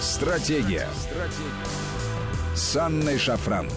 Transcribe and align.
Стратегия. 0.00 0.86
Стратегия. 0.94 2.54
С 2.54 2.76
Анной 2.76 3.18
Шафран. 3.18 3.68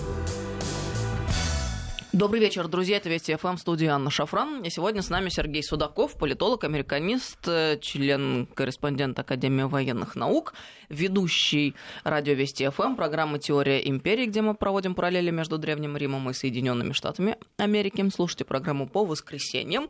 Добрый 2.14 2.40
вечер, 2.40 2.68
друзья. 2.68 2.98
Это 2.98 3.10
Вести 3.10 3.36
ФМ, 3.36 3.58
студия 3.58 3.92
Анна 3.94 4.12
Шафран. 4.12 4.62
И 4.62 4.70
сегодня 4.70 5.02
с 5.02 5.10
нами 5.10 5.30
Сергей 5.30 5.64
Судаков, 5.64 6.16
политолог, 6.20 6.64
американист, 6.64 7.40
член-корреспондент 7.82 9.18
Академии 9.18 9.64
военных 9.64 10.16
наук, 10.16 10.54
ведущий 10.90 11.74
радио 12.04 12.36
Вести 12.36 12.70
ФМ, 12.70 12.96
программы 12.96 13.40
«Теория 13.40 13.80
империи», 13.90 14.28
где 14.28 14.44
мы 14.44 14.54
проводим 14.54 14.94
параллели 14.94 15.32
между 15.32 15.58
Древним 15.58 15.98
Римом 15.98 16.30
и 16.30 16.34
Соединенными 16.34 16.94
Штатами 16.94 17.36
Америки. 17.58 18.08
Слушайте 18.14 18.46
программу 18.46 18.88
по 18.88 19.04
воскресеньям. 19.06 19.90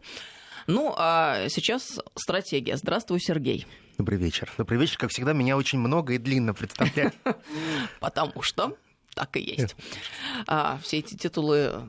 Ну, 0.68 0.94
а 0.98 1.48
сейчас 1.50 2.00
стратегия. 2.16 2.78
Здравствуй, 2.78 3.20
Сергей. 3.20 3.66
Добрый 3.98 4.18
вечер. 4.18 4.52
Добрый 4.58 4.80
вечер. 4.80 4.98
Как 4.98 5.12
всегда, 5.12 5.34
меня 5.34 5.58
очень 5.58 5.80
много 5.80 6.14
и 6.14 6.18
длинно 6.18 6.54
представляют. 6.54 7.14
Потому 8.00 8.42
что 8.42 8.78
так 9.14 9.36
и 9.38 9.42
есть. 9.42 9.76
А, 10.48 10.80
все 10.84 11.00
эти 11.00 11.16
титулы 11.16 11.84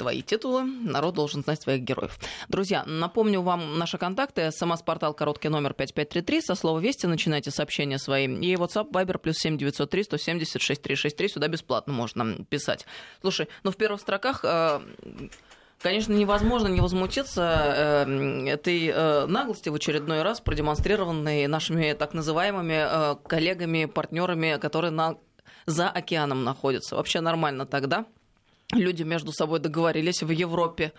твои 0.00 0.22
титулы, 0.22 0.64
народ 0.64 1.14
должен 1.14 1.42
знать 1.42 1.60
своих 1.60 1.82
героев. 1.82 2.18
Друзья, 2.48 2.84
напомню 2.86 3.42
вам 3.42 3.78
наши 3.78 3.98
контакты. 3.98 4.50
СМС-портал 4.50 5.12
короткий 5.12 5.50
номер 5.50 5.74
5533. 5.74 6.40
Со 6.40 6.54
слова 6.54 6.78
«Вести» 6.78 7.06
начинайте 7.06 7.50
сообщения 7.50 7.98
свои. 7.98 8.24
И 8.24 8.54
WhatsApp, 8.54 8.90
Viber, 8.90 9.18
плюс 9.18 9.36
7903 9.36 10.04
170 10.04 10.62
6363. 10.62 11.28
Сюда 11.28 11.48
бесплатно 11.48 11.92
можно 11.92 12.34
писать. 12.48 12.86
Слушай, 13.20 13.48
ну 13.62 13.72
в 13.72 13.76
первых 13.76 14.00
строках 14.00 14.42
Конечно, 15.82 16.12
невозможно 16.12 16.68
не 16.68 16.82
возмутиться 16.82 18.04
э, 18.06 18.48
этой 18.48 18.88
э, 18.88 19.26
наглости 19.26 19.70
в 19.70 19.74
очередной 19.74 20.20
раз, 20.20 20.42
продемонстрированной 20.42 21.46
нашими 21.46 21.94
так 21.94 22.12
называемыми 22.12 22.74
э, 22.86 23.16
коллегами, 23.26 23.86
партнерами, 23.86 24.58
которые 24.60 24.90
на, 24.90 25.16
за 25.64 25.88
океаном 25.88 26.44
находятся. 26.44 26.96
Вообще 26.96 27.22
нормально 27.22 27.64
тогда. 27.64 28.04
Люди 28.72 29.04
между 29.04 29.32
собой 29.32 29.58
договорились 29.58 30.22
в 30.22 30.28
Европе 30.28 30.92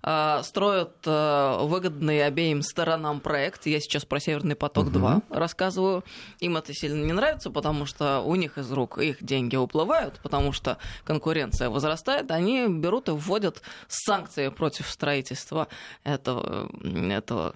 строят 0.00 0.96
э, 1.04 1.58
выгодный 1.62 2.24
обеим 2.24 2.62
сторонам 2.62 3.20
проект. 3.20 3.66
Я 3.66 3.80
сейчас 3.80 4.04
про 4.04 4.20
Северный 4.20 4.56
поток-2 4.56 5.16
угу. 5.16 5.22
рассказываю. 5.30 6.04
Им 6.40 6.56
это 6.56 6.72
сильно 6.72 7.04
не 7.04 7.12
нравится, 7.12 7.50
потому 7.50 7.86
что 7.86 8.20
у 8.20 8.34
них 8.34 8.58
из 8.58 8.70
рук 8.70 8.98
их 8.98 9.22
деньги 9.22 9.56
уплывают, 9.56 10.20
потому 10.22 10.52
что 10.52 10.78
конкуренция 11.04 11.70
возрастает. 11.70 12.30
Они 12.30 12.66
берут 12.68 13.08
и 13.08 13.12
вводят 13.12 13.62
санкции 13.88 14.48
против 14.48 14.88
строительства 14.88 15.68
этого, 16.04 16.70
этого 16.82 17.54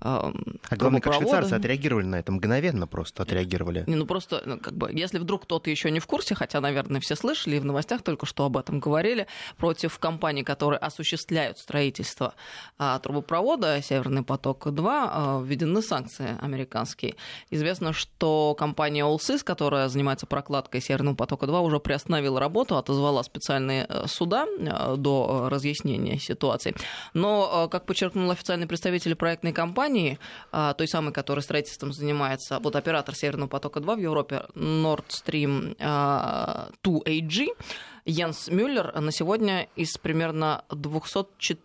а 0.00 0.32
главное, 0.70 1.00
как 1.00 1.14
швейцарцы 1.14 1.54
отреагировали 1.54 2.06
на 2.06 2.16
это, 2.16 2.32
мгновенно 2.32 2.86
просто 2.86 3.22
отреагировали. 3.24 3.84
Не, 3.86 3.96
ну 3.96 4.06
просто, 4.06 4.42
ну, 4.44 4.58
как 4.58 4.74
бы, 4.74 4.90
если 4.92 5.18
вдруг 5.18 5.42
кто-то 5.42 5.70
еще 5.70 5.90
не 5.90 6.00
в 6.00 6.06
курсе, 6.06 6.34
хотя, 6.34 6.60
наверное, 6.60 7.00
все 7.00 7.16
слышали, 7.16 7.56
и 7.56 7.58
в 7.58 7.64
новостях 7.64 8.02
только 8.02 8.26
что 8.26 8.44
об 8.44 8.56
этом 8.56 8.78
говорили, 8.78 9.26
против 9.56 9.98
компаний, 9.98 10.44
которые 10.44 10.78
осуществляют 10.78 11.58
строительство 11.58 12.34
а, 12.78 12.98
трубопровода 13.00 13.80
«Северный 13.82 14.22
поток-2», 14.22 14.84
а, 14.86 15.42
введены 15.42 15.82
санкции 15.82 16.36
американские. 16.40 17.16
Известно, 17.50 17.92
что 17.92 18.54
компания 18.54 19.04
«Олсис», 19.04 19.42
которая 19.42 19.88
занимается 19.88 20.26
прокладкой 20.26 20.80
«Северного 20.80 21.16
потока-2», 21.16 21.60
уже 21.60 21.80
приостановила 21.80 22.38
работу, 22.38 22.76
отозвала 22.76 23.22
специальные 23.22 23.86
э, 23.88 24.06
суда 24.06 24.46
э, 24.46 24.96
до 24.96 25.48
разъяснения 25.50 26.18
ситуации. 26.18 26.74
Но, 27.14 27.64
э, 27.66 27.68
как 27.68 27.84
подчеркнул 27.86 28.30
официальный 28.30 28.66
представитель 28.66 29.14
проектной 29.14 29.52
компании, 29.52 29.87
компании, 29.88 30.18
а, 30.52 30.74
той 30.74 30.86
самой, 30.86 31.12
которая 31.12 31.42
строительством 31.42 31.92
занимается, 31.92 32.58
вот 32.60 32.76
оператор 32.76 33.14
Северного 33.14 33.48
потока-2 33.48 33.96
в 33.96 33.98
Европе, 33.98 34.44
Nord 34.54 35.06
Stream 35.08 35.74
2 35.76 35.78
а, 35.80 36.68
AG, 36.82 37.46
Янс 38.04 38.48
Мюллер 38.48 39.00
на 39.00 39.12
сегодня 39.12 39.68
из 39.76 39.96
примерно 39.98 40.64
204 40.70 41.60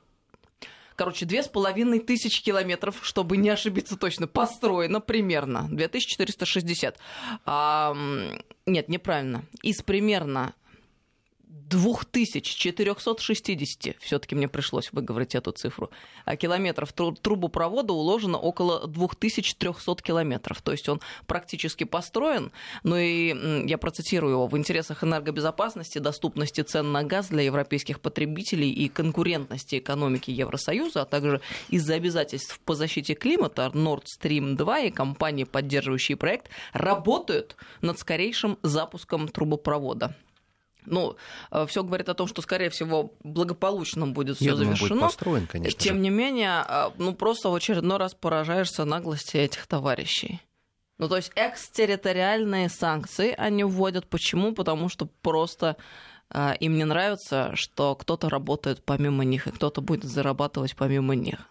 короче, 0.96 1.26
две 1.26 1.42
с 1.42 1.48
половиной 1.48 2.00
тысячи 2.00 2.44
километров, 2.44 3.00
чтобы 3.02 3.38
не 3.38 3.50
ошибиться 3.50 3.98
точно, 3.98 4.28
построено 4.28 5.02
примерно 5.02 5.68
2460. 5.70 6.98
А, 7.46 7.96
нет, 8.66 8.90
неправильно. 8.90 9.44
Из 9.64 9.82
примерно 9.82 10.54
2460, 11.74 13.96
все-таки 14.00 14.36
мне 14.36 14.48
пришлось 14.48 14.94
выговорить 14.94 15.36
эту 15.36 15.52
цифру, 15.52 15.90
а 16.26 16.36
километров 16.36 16.94
трубопровода 16.94 17.94
уложено 17.94 18.38
около 18.38 18.88
2300 18.88 19.96
километров. 20.04 20.62
То 20.62 20.72
есть 20.72 20.88
он 20.88 21.02
практически 21.26 21.84
построен. 21.84 22.52
Ну 22.84 22.98
и 22.98 23.68
я 23.68 23.78
процитирую 23.78 24.34
его. 24.34 24.48
В 24.48 24.58
интересах 24.58 25.04
энергобезопасности, 25.04 25.98
доступности 25.98 26.62
цен 26.62 26.92
на 26.92 27.04
газ 27.04 27.30
для 27.30 27.42
европейских 27.42 28.00
потребителей 28.00 28.72
и 28.72 28.88
конкурентности 28.88 29.80
экономики 29.80 30.32
Евросоюза, 30.32 31.02
а 31.02 31.06
также 31.06 31.42
из-за 31.70 31.96
обязательств 31.96 32.60
по 32.66 32.76
защите 32.76 33.16
климата 33.16 33.72
Nord 33.74 34.06
Stream 34.06 34.56
2 34.56 34.80
и 34.80 34.92
компании, 34.92 35.44
поддерживающие 35.44 36.18
проект, 36.18 36.50
работают 36.74 37.56
над 37.82 37.98
скорейшим 37.98 38.60
запуском 38.62 39.28
трубопровода. 39.28 40.16
Ну, 40.86 41.16
э, 41.52 41.66
все 41.68 41.84
говорит 41.84 42.10
о 42.10 42.14
том, 42.14 42.28
что, 42.28 42.42
скорее 42.42 42.70
всего, 42.70 43.14
благополучно 43.24 44.08
будет 44.08 44.38
все 44.38 44.56
завершено. 44.56 44.90
Будет 44.90 45.02
построен, 45.02 45.48
конечно. 45.48 45.80
Тем 45.80 45.96
же. 45.96 46.02
не 46.02 46.10
менее, 46.10 46.64
э, 46.68 46.90
ну 46.98 47.14
просто 47.14 47.50
в 47.50 47.56
очередной 47.56 47.98
раз 47.98 48.14
поражаешься 48.14 48.86
наглости 48.86 49.38
этих 49.38 49.68
товарищей. 49.68 50.42
Ну, 50.98 51.10
то 51.10 51.18
есть 51.18 51.32
экстерриториальные 51.36 52.70
санкции 52.70 53.34
они 53.38 53.64
вводят. 53.64 54.08
Почему? 54.08 54.54
Потому 54.54 54.90
что 54.90 55.08
просто 55.22 55.76
э, 56.30 56.54
им 56.60 56.76
не 56.76 56.86
нравится, 56.86 57.52
что 57.56 57.96
кто-то 57.96 58.30
работает 58.30 58.84
помимо 58.84 59.24
них, 59.24 59.48
и 59.48 59.52
кто-то 59.52 59.82
будет 59.82 60.04
зарабатывать 60.04 60.76
помимо 60.76 61.16
них. 61.16 61.50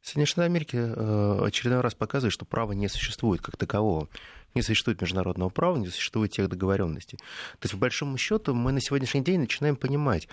Соединенные 0.00 0.26
Штаты 0.26 0.46
Америки 0.46 0.76
э, 0.76 1.44
очередной 1.44 1.80
раз 1.80 1.94
показывают, 1.94 2.32
что 2.32 2.44
права 2.44 2.72
не 2.72 2.88
существует 2.88 3.42
как 3.42 3.56
такового 3.56 4.08
не 4.54 4.62
существует 4.62 5.00
международного 5.00 5.48
права, 5.50 5.76
не 5.76 5.88
существует 5.88 6.32
тех 6.32 6.48
договоренностей. 6.48 7.18
То 7.18 7.64
есть, 7.64 7.72
по 7.72 7.78
большому 7.78 8.16
счету, 8.18 8.54
мы 8.54 8.72
на 8.72 8.80
сегодняшний 8.80 9.22
день 9.22 9.40
начинаем 9.40 9.76
понимать, 9.76 10.28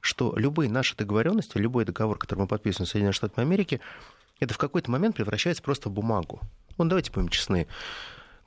что 0.00 0.34
любые 0.36 0.70
наши 0.70 0.96
договоренности, 0.96 1.58
любой 1.58 1.84
договор, 1.84 2.18
который 2.18 2.40
мы 2.40 2.46
подписываем 2.46 2.86
с 2.86 2.90
Соединенными 2.90 3.14
Штатами 3.14 3.46
Америки, 3.46 3.80
это 4.40 4.54
в 4.54 4.58
какой-то 4.58 4.90
момент 4.90 5.16
превращается 5.16 5.62
просто 5.62 5.88
в 5.88 5.92
бумагу. 5.92 6.40
Ну, 6.76 6.84
давайте 6.84 7.10
будем 7.10 7.28
честны. 7.28 7.66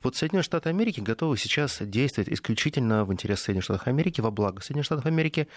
Вот 0.02 0.16
Соединенные 0.16 0.44
Штаты 0.44 0.68
Америки 0.70 1.00
готовы 1.00 1.36
сейчас 1.36 1.78
действовать 1.80 2.28
исключительно 2.30 3.04
в 3.04 3.12
интересах 3.12 3.44
Соединенных 3.44 3.64
Штатов 3.64 3.86
Америки, 3.86 4.20
во 4.20 4.30
благо 4.30 4.60
Соединенных 4.60 4.86
Штатов 4.86 5.06
Америки. 5.06 5.48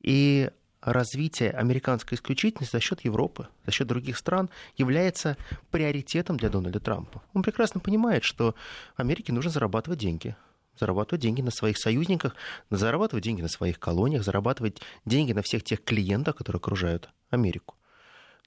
И 0.00 0.50
развитие 0.80 1.50
американской 1.50 2.16
исключительности 2.16 2.72
за 2.72 2.80
счет 2.80 3.04
Европы, 3.04 3.48
за 3.66 3.72
счет 3.72 3.86
других 3.86 4.16
стран 4.16 4.48
является 4.76 5.36
приоритетом 5.70 6.36
для 6.36 6.48
Дональда 6.48 6.80
Трампа. 6.80 7.22
Он 7.34 7.42
прекрасно 7.42 7.80
понимает, 7.80 8.24
что 8.24 8.54
Америке 8.96 9.32
нужно 9.32 9.50
зарабатывать 9.50 9.98
деньги, 9.98 10.36
зарабатывать 10.78 11.22
деньги 11.22 11.42
на 11.42 11.50
своих 11.50 11.78
союзниках, 11.78 12.34
зарабатывать 12.70 13.24
деньги 13.24 13.42
на 13.42 13.48
своих 13.48 13.78
колониях, 13.78 14.24
зарабатывать 14.24 14.80
деньги 15.04 15.32
на 15.32 15.42
всех 15.42 15.62
тех 15.62 15.84
клиентах, 15.84 16.36
которые 16.36 16.58
окружают 16.58 17.10
Америку. 17.28 17.76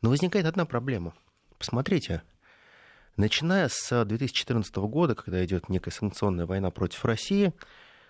Но 0.01 0.09
возникает 0.09 0.45
одна 0.45 0.65
проблема. 0.65 1.13
Посмотрите, 1.59 2.23
начиная 3.15 3.69
с 3.69 4.05
2014 4.05 4.75
года, 4.75 5.13
когда 5.15 5.44
идет 5.45 5.69
некая 5.69 5.91
санкционная 5.91 6.47
война 6.47 6.71
против 6.71 7.05
России, 7.05 7.53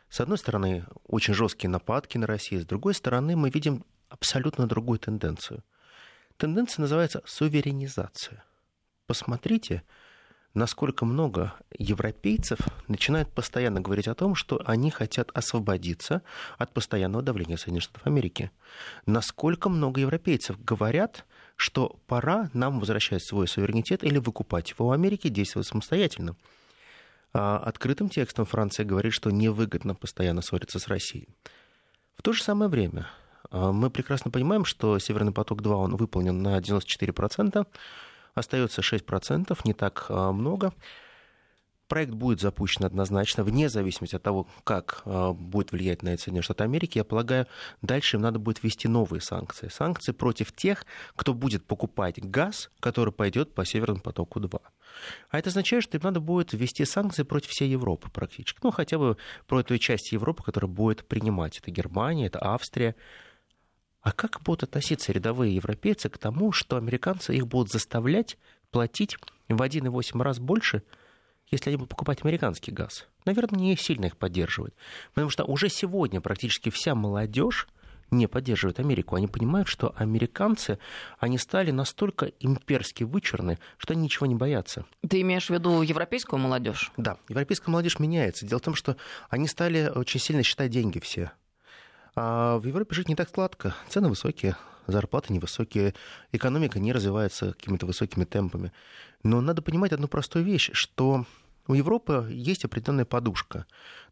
с 0.09 0.21
одной 0.21 0.37
стороны, 0.37 0.85
очень 1.07 1.33
жесткие 1.33 1.69
нападки 1.69 2.17
на 2.17 2.27
Россию, 2.27 2.61
с 2.61 2.65
другой 2.65 2.93
стороны, 2.93 3.35
мы 3.35 3.49
видим 3.49 3.83
абсолютно 4.13 4.67
другую 4.67 4.99
тенденцию. 4.99 5.63
Тенденция 6.37 6.83
называется 6.83 7.21
суверенизация. 7.25 8.43
Посмотрите, 9.07 9.83
насколько 10.53 11.03
много 11.03 11.53
европейцев 11.77 12.59
начинают 12.87 13.29
постоянно 13.29 13.81
говорить 13.81 14.07
о 14.07 14.13
том, 14.13 14.35
что 14.35 14.61
они 14.65 14.91
хотят 14.91 15.31
освободиться 15.33 16.21
от 16.59 16.73
постоянного 16.73 17.23
давления 17.23 17.57
Соединенных 17.57 17.83
Штатов 17.83 18.05
Америки. 18.05 18.51
Насколько 19.07 19.69
много 19.69 20.01
европейцев 20.01 20.63
говорят, 20.63 21.25
что 21.55 21.99
пора 22.05 22.51
нам 22.53 22.79
возвращать 22.79 23.23
свой 23.23 23.47
суверенитет 23.47 24.03
или 24.03 24.19
выкупать 24.19 24.69
его 24.71 24.87
в 24.87 24.91
Америке, 24.91 25.29
действовать 25.29 25.67
самостоятельно. 25.67 26.35
А 27.33 27.57
открытым 27.57 28.09
текстом 28.09 28.45
Франция 28.45 28.85
говорит, 28.85 29.13
что 29.13 29.31
невыгодно 29.31 29.95
постоянно 29.95 30.43
ссориться 30.43 30.77
с 30.77 30.87
Россией. 30.87 31.29
В 32.15 32.21
то 32.21 32.31
же 32.31 32.43
самое 32.43 32.69
время 32.69 33.07
мы 33.53 33.89
прекрасно 33.89 34.31
понимаем, 34.31 34.65
что 34.65 34.97
Северный 34.99 35.31
поток-2 35.31 35.71
он 35.71 35.95
выполнен 35.95 36.41
на 36.41 36.57
94%, 36.59 37.65
остается 38.33 38.81
6%, 38.81 39.57
не 39.65 39.73
так 39.73 40.05
а, 40.09 40.31
много. 40.31 40.73
проект 41.87 42.13
будет 42.13 42.41
запущен 42.41 42.85
однозначно, 42.85 43.43
вне 43.43 43.69
зависимости 43.69 44.15
от 44.15 44.23
того, 44.23 44.47
как 44.63 45.03
а, 45.05 45.33
будет 45.33 45.71
влиять 45.71 46.01
на 46.01 46.09
это 46.09 46.23
Соединенные 46.23 46.43
Штаты 46.43 46.63
Америки. 46.63 46.97
Я 46.97 47.03
полагаю, 47.03 47.47
дальше 47.81 48.17
им 48.17 48.23
надо 48.23 48.39
будет 48.39 48.63
ввести 48.63 48.87
новые 48.87 49.21
санкции. 49.21 49.67
Санкции 49.67 50.11
против 50.11 50.51
тех, 50.51 50.85
кто 51.15 51.33
будет 51.33 51.65
покупать 51.65 52.19
газ, 52.19 52.71
который 52.79 53.13
пойдет 53.13 53.53
по 53.53 53.65
Северному 53.65 54.01
потоку-2. 54.01 54.61
А 55.29 55.39
это 55.39 55.49
означает, 55.49 55.83
что 55.83 55.97
им 55.97 56.03
надо 56.03 56.19
будет 56.19 56.53
ввести 56.53 56.85
санкции 56.85 57.23
против 57.23 57.51
всей 57.51 57.69
Европы 57.69 58.09
практически. 58.09 58.59
Ну, 58.63 58.71
хотя 58.71 58.97
бы 58.97 59.17
против 59.47 59.67
той 59.67 59.79
части 59.79 60.15
Европы, 60.15 60.43
которая 60.43 60.71
будет 60.71 61.07
принимать. 61.07 61.59
Это 61.59 61.71
Германия, 61.71 62.27
это 62.27 62.39
Австрия. 62.43 62.95
А 64.03 64.11
как 64.11 64.41
будут 64.41 64.63
относиться 64.63 65.13
рядовые 65.13 65.55
европейцы 65.55 66.09
к 66.09 66.17
тому, 66.17 66.51
что 66.51 66.75
американцы 66.75 67.35
их 67.35 67.47
будут 67.47 67.71
заставлять 67.71 68.37
платить 68.69 69.17
в 69.47 69.61
1,8 69.61 70.21
раз 70.21 70.39
больше, 70.39 70.83
если 71.49 71.69
они 71.69 71.77
будут 71.77 71.91
покупать 71.91 72.19
американский 72.23 72.71
газ? 72.71 73.07
Наверное, 73.25 73.59
не 73.59 73.77
сильно 73.77 74.05
их 74.05 74.17
поддерживают. 74.17 74.75
Потому 75.13 75.29
что 75.29 75.45
уже 75.45 75.69
сегодня 75.69 76.19
практически 76.19 76.69
вся 76.69 76.95
молодежь 76.95 77.69
не 78.11 78.27
поддерживают 78.27 78.79
Америку. 78.79 79.15
Они 79.15 79.27
понимают, 79.27 79.69
что 79.69 79.93
американцы, 79.95 80.79
они 81.17 81.37
стали 81.37 81.71
настолько 81.71 82.25
имперски 82.41 83.05
вычурны, 83.05 83.57
что 83.77 83.93
они 83.93 84.03
ничего 84.03 84.25
не 84.25 84.35
боятся. 84.35 84.85
Ты 85.07 85.21
имеешь 85.21 85.47
в 85.47 85.49
виду 85.49 85.81
европейскую 85.81 86.39
молодежь? 86.39 86.91
Да, 86.97 87.17
европейская 87.29 87.71
молодежь 87.71 87.99
меняется. 87.99 88.45
Дело 88.45 88.59
в 88.59 88.63
том, 88.63 88.75
что 88.75 88.97
они 89.29 89.47
стали 89.47 89.89
очень 89.95 90.19
сильно 90.19 90.43
считать 90.43 90.71
деньги 90.71 90.99
все. 90.99 91.31
А 92.15 92.57
в 92.57 92.65
Европе 92.65 92.95
жить 92.95 93.09
не 93.09 93.15
так 93.15 93.29
сладко. 93.29 93.75
Цены 93.89 94.09
высокие, 94.09 94.55
зарплаты 94.87 95.33
невысокие, 95.33 95.93
экономика 96.31 96.79
не 96.79 96.93
развивается 96.93 97.53
какими-то 97.53 97.85
высокими 97.85 98.23
темпами. 98.23 98.71
Но 99.23 99.41
надо 99.41 99.61
понимать 99.61 99.93
одну 99.93 100.07
простую 100.07 100.45
вещь, 100.45 100.69
что 100.73 101.25
у 101.67 101.73
Европы 101.73 102.27
есть 102.29 102.65
определенная 102.65 103.05
подушка. 103.05 103.65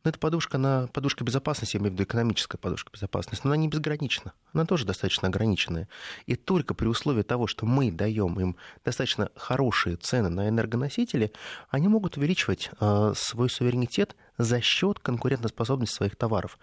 Но 0.03 0.09
эта 0.09 0.17
подушка, 0.17 0.55
она 0.55 0.87
подушка 0.93 1.23
безопасности, 1.23 1.75
я 1.75 1.81
имею 1.81 1.91
в 1.91 1.93
виду 1.95 2.03
экономическая 2.05 2.57
подушка 2.57 2.91
безопасности, 2.93 3.45
но 3.45 3.51
она 3.51 3.57
не 3.57 3.67
безгранична. 3.67 4.33
Она 4.53 4.65
тоже 4.65 4.85
достаточно 4.85 5.27
ограниченная. 5.27 5.89
И 6.25 6.35
только 6.35 6.73
при 6.73 6.87
условии 6.87 7.23
того, 7.23 7.47
что 7.47 7.65
мы 7.65 7.91
даем 7.91 8.39
им 8.39 8.55
достаточно 8.85 9.29
хорошие 9.35 9.97
цены 9.97 10.29
на 10.29 10.47
энергоносители, 10.47 11.33
они 11.69 11.89
могут 11.89 12.17
увеличивать 12.17 12.71
э, 12.79 13.13
свой 13.15 13.49
суверенитет 13.49 14.15
за 14.43 14.61
счет 14.61 14.99
конкурентоспособности 14.99 15.95
своих 15.95 16.15
товаров. 16.15 16.57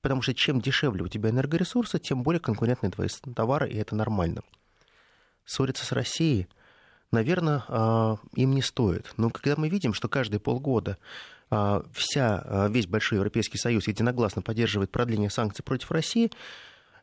Потому 0.00 0.22
что 0.22 0.34
чем 0.34 0.60
дешевле 0.60 1.02
у 1.02 1.08
тебя 1.08 1.30
энергоресурсы, 1.30 1.98
тем 1.98 2.22
более 2.22 2.40
конкурентны 2.40 2.90
твои 2.90 3.08
товары, 3.34 3.70
и 3.70 3.76
это 3.76 3.94
нормально. 3.94 4.42
Ссориться 5.44 5.84
с 5.84 5.92
Россией– 5.92 6.48
наверное, 7.14 7.64
а, 7.68 8.16
им 8.34 8.54
не 8.54 8.60
стоит. 8.60 9.14
Но 9.16 9.30
когда 9.30 9.54
мы 9.56 9.70
видим, 9.70 9.94
что 9.94 10.08
каждые 10.08 10.40
полгода 10.40 10.98
а, 11.50 11.82
вся, 11.94 12.42
а, 12.44 12.68
весь 12.68 12.86
Большой 12.86 13.16
Европейский 13.16 13.56
Союз 13.56 13.88
единогласно 13.88 14.42
поддерживает 14.42 14.90
продление 14.90 15.30
санкций 15.30 15.64
против 15.64 15.90
России, 15.90 16.30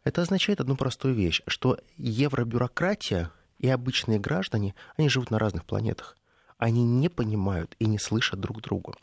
это 0.03 0.21
означает 0.21 0.61
одну 0.61 0.75
простую 0.75 1.15
вещь, 1.15 1.41
что 1.47 1.79
евробюрократия 1.97 3.31
и 3.57 3.69
обычные 3.69 4.19
граждане, 4.19 4.75
они 4.97 5.09
живут 5.09 5.31
на 5.31 5.39
разных 5.39 5.65
планетах. 5.65 6.17
Они 6.57 6.83
не 6.83 7.09
понимают 7.09 7.75
и 7.79 7.85
не 7.85 7.97
слышат 7.97 8.39
друг 8.39 8.61
друга. 8.61 8.93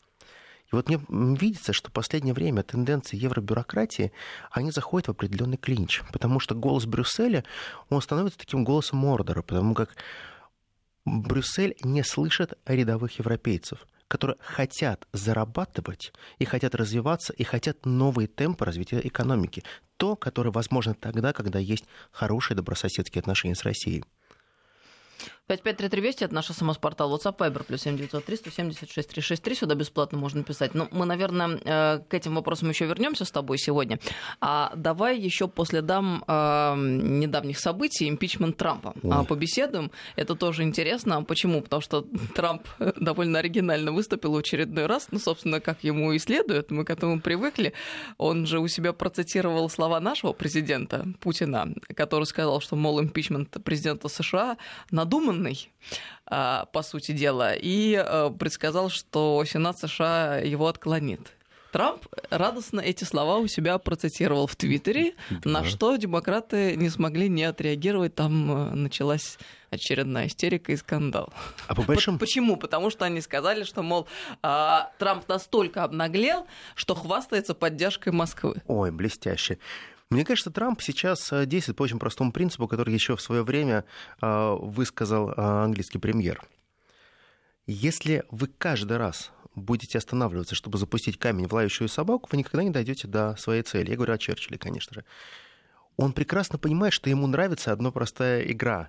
И 0.71 0.75
вот 0.75 0.89
мне 0.89 1.01
видится, 1.09 1.73
что 1.73 1.89
в 1.89 1.93
последнее 1.93 2.35
время 2.35 2.63
тенденции 2.63 3.17
евробюрократии, 3.17 4.13
они 4.51 4.71
заходят 4.71 5.09
в 5.09 5.13
определенный 5.13 5.57
клинч, 5.57 6.03
потому 6.13 6.41
что 6.41 6.55
голос 6.55 6.85
Брюсселя, 6.85 7.45
он 7.89 8.03
становится 8.03 8.39
таким 8.39 8.65
голосом 8.65 8.99
Мордора, 8.99 9.43
потому 9.43 9.75
как 9.75 9.97
Брюссель 11.07 11.75
не 11.83 12.03
слышит 12.03 12.59
рядовых 12.67 13.19
европейцев, 13.19 13.87
которые 14.09 14.37
хотят 14.41 15.07
зарабатывать 15.13 16.13
и 16.39 16.45
хотят 16.45 16.75
развиваться, 16.75 17.33
и 17.33 17.45
хотят 17.45 17.87
новые 17.87 18.29
темпы 18.29 18.67
развития 18.67 19.01
экономики. 19.03 19.65
То, 19.97 20.17
которое 20.17 20.51
возможно 20.51 20.95
тогда, 20.95 21.33
когда 21.33 21.59
есть 21.59 21.85
хорошие 22.11 22.57
добрососедские 22.57 23.21
отношения 23.21 23.55
с 23.55 23.65
Россией. 23.65 24.05
553320 25.49 26.23
это 26.23 26.35
наш 26.35 26.47
смс-портал 26.47 27.15
WhatsApp 27.15 27.39
Viber 27.39 27.65
плюс 27.65 27.83
7903 27.83 28.37
176 28.37 29.09
363. 29.09 29.55
Сюда 29.55 29.75
бесплатно 29.75 30.19
можно 30.19 30.43
писать. 30.43 30.75
Но 30.75 30.89
мы, 30.91 31.07
наверное, 31.07 31.59
э, 31.65 32.01
к 32.07 32.15
этим 32.15 32.35
вопросам 32.35 32.69
еще 32.69 32.85
вернемся 32.85 33.25
с 33.25 33.31
тобой 33.31 33.59
сегодня. 33.59 33.99
А 34.41 34.73
давай 34.77 35.19
еще 35.19 35.49
после 35.49 35.81
дам 35.81 36.23
э, 36.27 36.75
недавних 36.77 37.59
событий 37.59 38.09
импичмент 38.09 38.57
Трампа 38.59 38.95
Ой. 39.03 39.25
побеседуем. 39.25 39.91
Это 40.17 40.35
тоже 40.35 40.63
интересно. 40.65 41.23
Почему? 41.25 41.63
Потому 41.63 41.81
что 41.81 42.07
Трамп 42.35 42.69
довольно 42.97 43.39
оригинально 43.39 43.93
выступил 43.93 44.33
в 44.33 44.37
очередной 44.37 44.87
раз. 44.87 45.09
Ну, 45.11 45.19
собственно, 45.19 45.61
как 45.61 45.83
ему 45.83 46.13
и 46.13 46.19
следует. 46.19 46.71
Мы 46.71 46.85
к 46.85 46.91
этому 46.91 47.21
привыкли. 47.21 47.73
Он 48.19 48.47
же 48.47 48.59
у 48.61 48.69
себя 48.69 48.93
процитировал 48.93 49.71
слова 49.71 49.99
нашего 50.01 50.33
президента 50.33 51.07
Путина, 51.21 51.73
который 51.97 52.25
сказал, 52.25 52.61
что, 52.61 52.77
мол, 52.77 53.01
импичмент 53.01 53.57
президента 53.65 54.09
США 54.09 54.59
надуман 54.91 55.08
умный, 55.15 55.71
а, 56.27 56.67
по 56.67 56.83
сути 56.83 57.13
дела, 57.13 57.55
и 57.55 57.95
а, 57.95 58.31
предсказал, 58.31 58.91
что 58.91 59.45
Сенат 59.45 59.79
США 59.79 60.39
его 60.39 60.67
отклонит. 60.69 61.33
Трамп 61.73 62.07
радостно 62.31 62.81
эти 62.81 63.05
слова 63.05 63.37
у 63.37 63.47
себя 63.47 63.77
процитировал 63.79 64.47
в 64.47 64.57
Твиттере, 64.57 65.15
да. 65.31 65.51
на 65.51 65.65
что 65.65 65.95
демократы 65.97 66.77
не 66.77 66.89
смогли 66.89 67.29
не 67.29 67.45
отреагировать. 67.45 68.15
Там 68.15 68.51
а, 68.51 68.75
началась 68.75 69.39
очередная 69.71 70.29
истерика 70.29 70.73
и 70.73 70.77
скандал. 70.77 71.31
А 71.67 71.75
по 71.75 71.83
большому... 71.83 72.19
Почему? 72.19 72.57
Потому 72.57 72.89
что 72.89 73.05
они 73.05 73.21
сказали, 73.21 73.65
что, 73.65 73.83
мол, 73.83 74.09
Трамп 74.41 75.29
настолько 75.29 75.85
обнаглел, 75.85 76.47
что 76.75 76.95
хвастается 76.95 77.55
поддержкой 77.55 78.15
Москвы. 78.15 78.63
Ой, 78.67 78.91
блестяще. 78.91 79.59
Мне 80.11 80.25
кажется, 80.25 80.51
Трамп 80.51 80.81
сейчас 80.81 81.31
э, 81.33 81.45
действует 81.45 81.77
по 81.77 81.83
очень 81.83 81.99
простому 81.99 82.33
принципу, 82.33 82.67
который 82.67 82.95
еще 82.95 83.15
в 83.15 83.21
свое 83.21 83.43
время 83.43 83.85
э, 84.23 84.57
высказал 84.59 85.29
э, 85.29 85.35
английский 85.37 85.99
премьер. 85.99 86.43
Если 87.67 88.25
вы 88.31 88.47
каждый 88.47 88.97
раз 88.97 89.31
будете 89.55 89.99
останавливаться, 89.99 90.55
чтобы 90.55 90.79
запустить 90.79 91.19
камень 91.19 91.47
в 91.47 91.53
лающую 91.53 91.89
собаку, 91.89 92.27
вы 92.33 92.39
никогда 92.39 92.63
не 92.63 92.71
дойдете 92.71 93.07
до 93.07 93.37
своей 93.37 93.63
цели. 93.63 93.91
Я 93.91 93.97
говорю 93.97 94.15
о 94.15 94.19
Черчилле, 94.19 94.57
конечно 94.57 94.95
же. 94.95 95.05
Он 95.99 96.15
прекрасно 96.15 96.59
понимает, 96.59 96.95
что 96.95 97.11
ему 97.11 97.27
нравится 97.27 97.71
одна 97.71 97.91
простая 97.91 98.51
игра. 98.51 98.89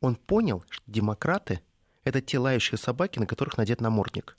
Он 0.00 0.14
понял, 0.14 0.64
что 0.70 0.84
демократы— 0.86 1.60
это 2.04 2.20
те 2.20 2.38
лающие 2.38 2.78
собаки, 2.78 3.18
на 3.18 3.26
которых 3.26 3.56
надет 3.56 3.80
намордник. 3.80 4.36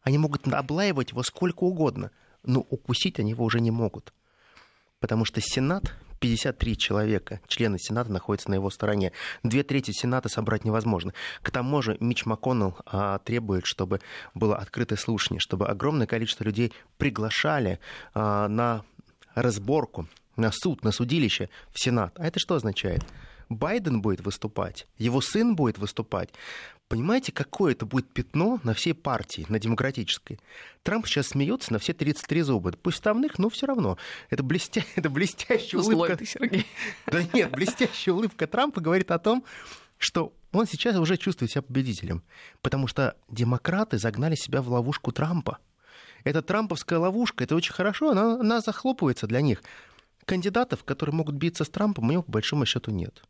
Они 0.00 0.16
могут 0.16 0.48
облаивать 0.48 1.10
его 1.10 1.22
сколько 1.22 1.64
угодно, 1.64 2.10
но 2.42 2.60
укусить 2.60 3.18
они 3.18 3.32
его 3.32 3.44
уже 3.44 3.60
не 3.60 3.70
могут 3.70 4.14
потому 5.00 5.24
что 5.24 5.40
Сенат 5.40 5.94
53 6.20 6.76
человека, 6.76 7.40
члены 7.46 7.78
Сената, 7.78 8.10
находятся 8.10 8.50
на 8.50 8.54
его 8.54 8.70
стороне. 8.70 9.12
Две 9.42 9.62
трети 9.62 9.92
Сената 9.92 10.28
собрать 10.28 10.64
невозможно. 10.64 11.12
К 11.42 11.50
тому 11.50 11.80
же 11.82 11.96
Мич 12.00 12.26
МакКоннелл 12.26 12.76
а, 12.86 13.18
требует, 13.18 13.66
чтобы 13.66 14.00
было 14.34 14.56
открытое 14.56 14.96
слушание, 14.96 15.40
чтобы 15.40 15.68
огромное 15.68 16.06
количество 16.06 16.44
людей 16.44 16.72
приглашали 16.96 17.78
а, 18.14 18.48
на 18.48 18.84
разборку, 19.34 20.08
на 20.36 20.50
суд, 20.52 20.82
на 20.82 20.90
судилище 20.90 21.50
в 21.72 21.80
Сенат. 21.80 22.18
А 22.18 22.26
это 22.26 22.38
что 22.40 22.54
означает? 22.54 23.04
Байден 23.48 24.02
будет 24.02 24.20
выступать, 24.20 24.86
его 24.98 25.20
сын 25.20 25.56
будет 25.56 25.78
выступать. 25.78 26.30
Понимаете, 26.88 27.32
какое 27.32 27.72
это 27.72 27.84
будет 27.84 28.10
пятно 28.10 28.60
на 28.64 28.72
всей 28.72 28.94
партии, 28.94 29.44
на 29.50 29.58
демократической? 29.58 30.40
Трамп 30.82 31.06
сейчас 31.06 31.28
смеется 31.28 31.70
на 31.74 31.78
все 31.78 31.92
33 31.92 32.42
зуба. 32.42 32.72
Пусть 32.72 32.98
ставных, 32.98 33.38
но 33.38 33.50
все 33.50 33.66
равно. 33.66 33.98
Это, 34.30 34.42
блестя... 34.42 34.82
это 34.96 35.10
блестящая 35.10 35.82
Злой 35.82 35.94
улыбка. 35.94 36.16
Ты, 36.16 36.24
Сергей. 36.24 36.66
Да 37.06 37.22
нет, 37.34 37.50
блестящая 37.50 38.14
улыбка 38.14 38.46
Трампа 38.46 38.80
говорит 38.80 39.10
о 39.10 39.18
том, 39.18 39.44
что 39.98 40.32
он 40.52 40.66
сейчас 40.66 40.96
уже 40.96 41.18
чувствует 41.18 41.50
себя 41.50 41.60
победителем. 41.60 42.22
Потому 42.62 42.86
что 42.86 43.16
демократы 43.28 43.98
загнали 43.98 44.34
себя 44.34 44.62
в 44.62 44.70
ловушку 44.70 45.12
Трампа. 45.12 45.58
Это 46.24 46.42
трамповская 46.42 46.98
ловушка, 46.98 47.44
это 47.44 47.54
очень 47.54 47.72
хорошо, 47.72 48.10
она, 48.10 48.40
она 48.40 48.60
захлопывается 48.60 49.26
для 49.26 49.40
них. 49.40 49.62
Кандидатов, 50.24 50.84
которые 50.84 51.14
могут 51.14 51.36
биться 51.36 51.64
с 51.64 51.68
Трампом, 51.68 52.08
у 52.08 52.12
него 52.12 52.22
по 52.22 52.32
большому 52.32 52.66
счету 52.66 52.90
нет. 52.90 53.22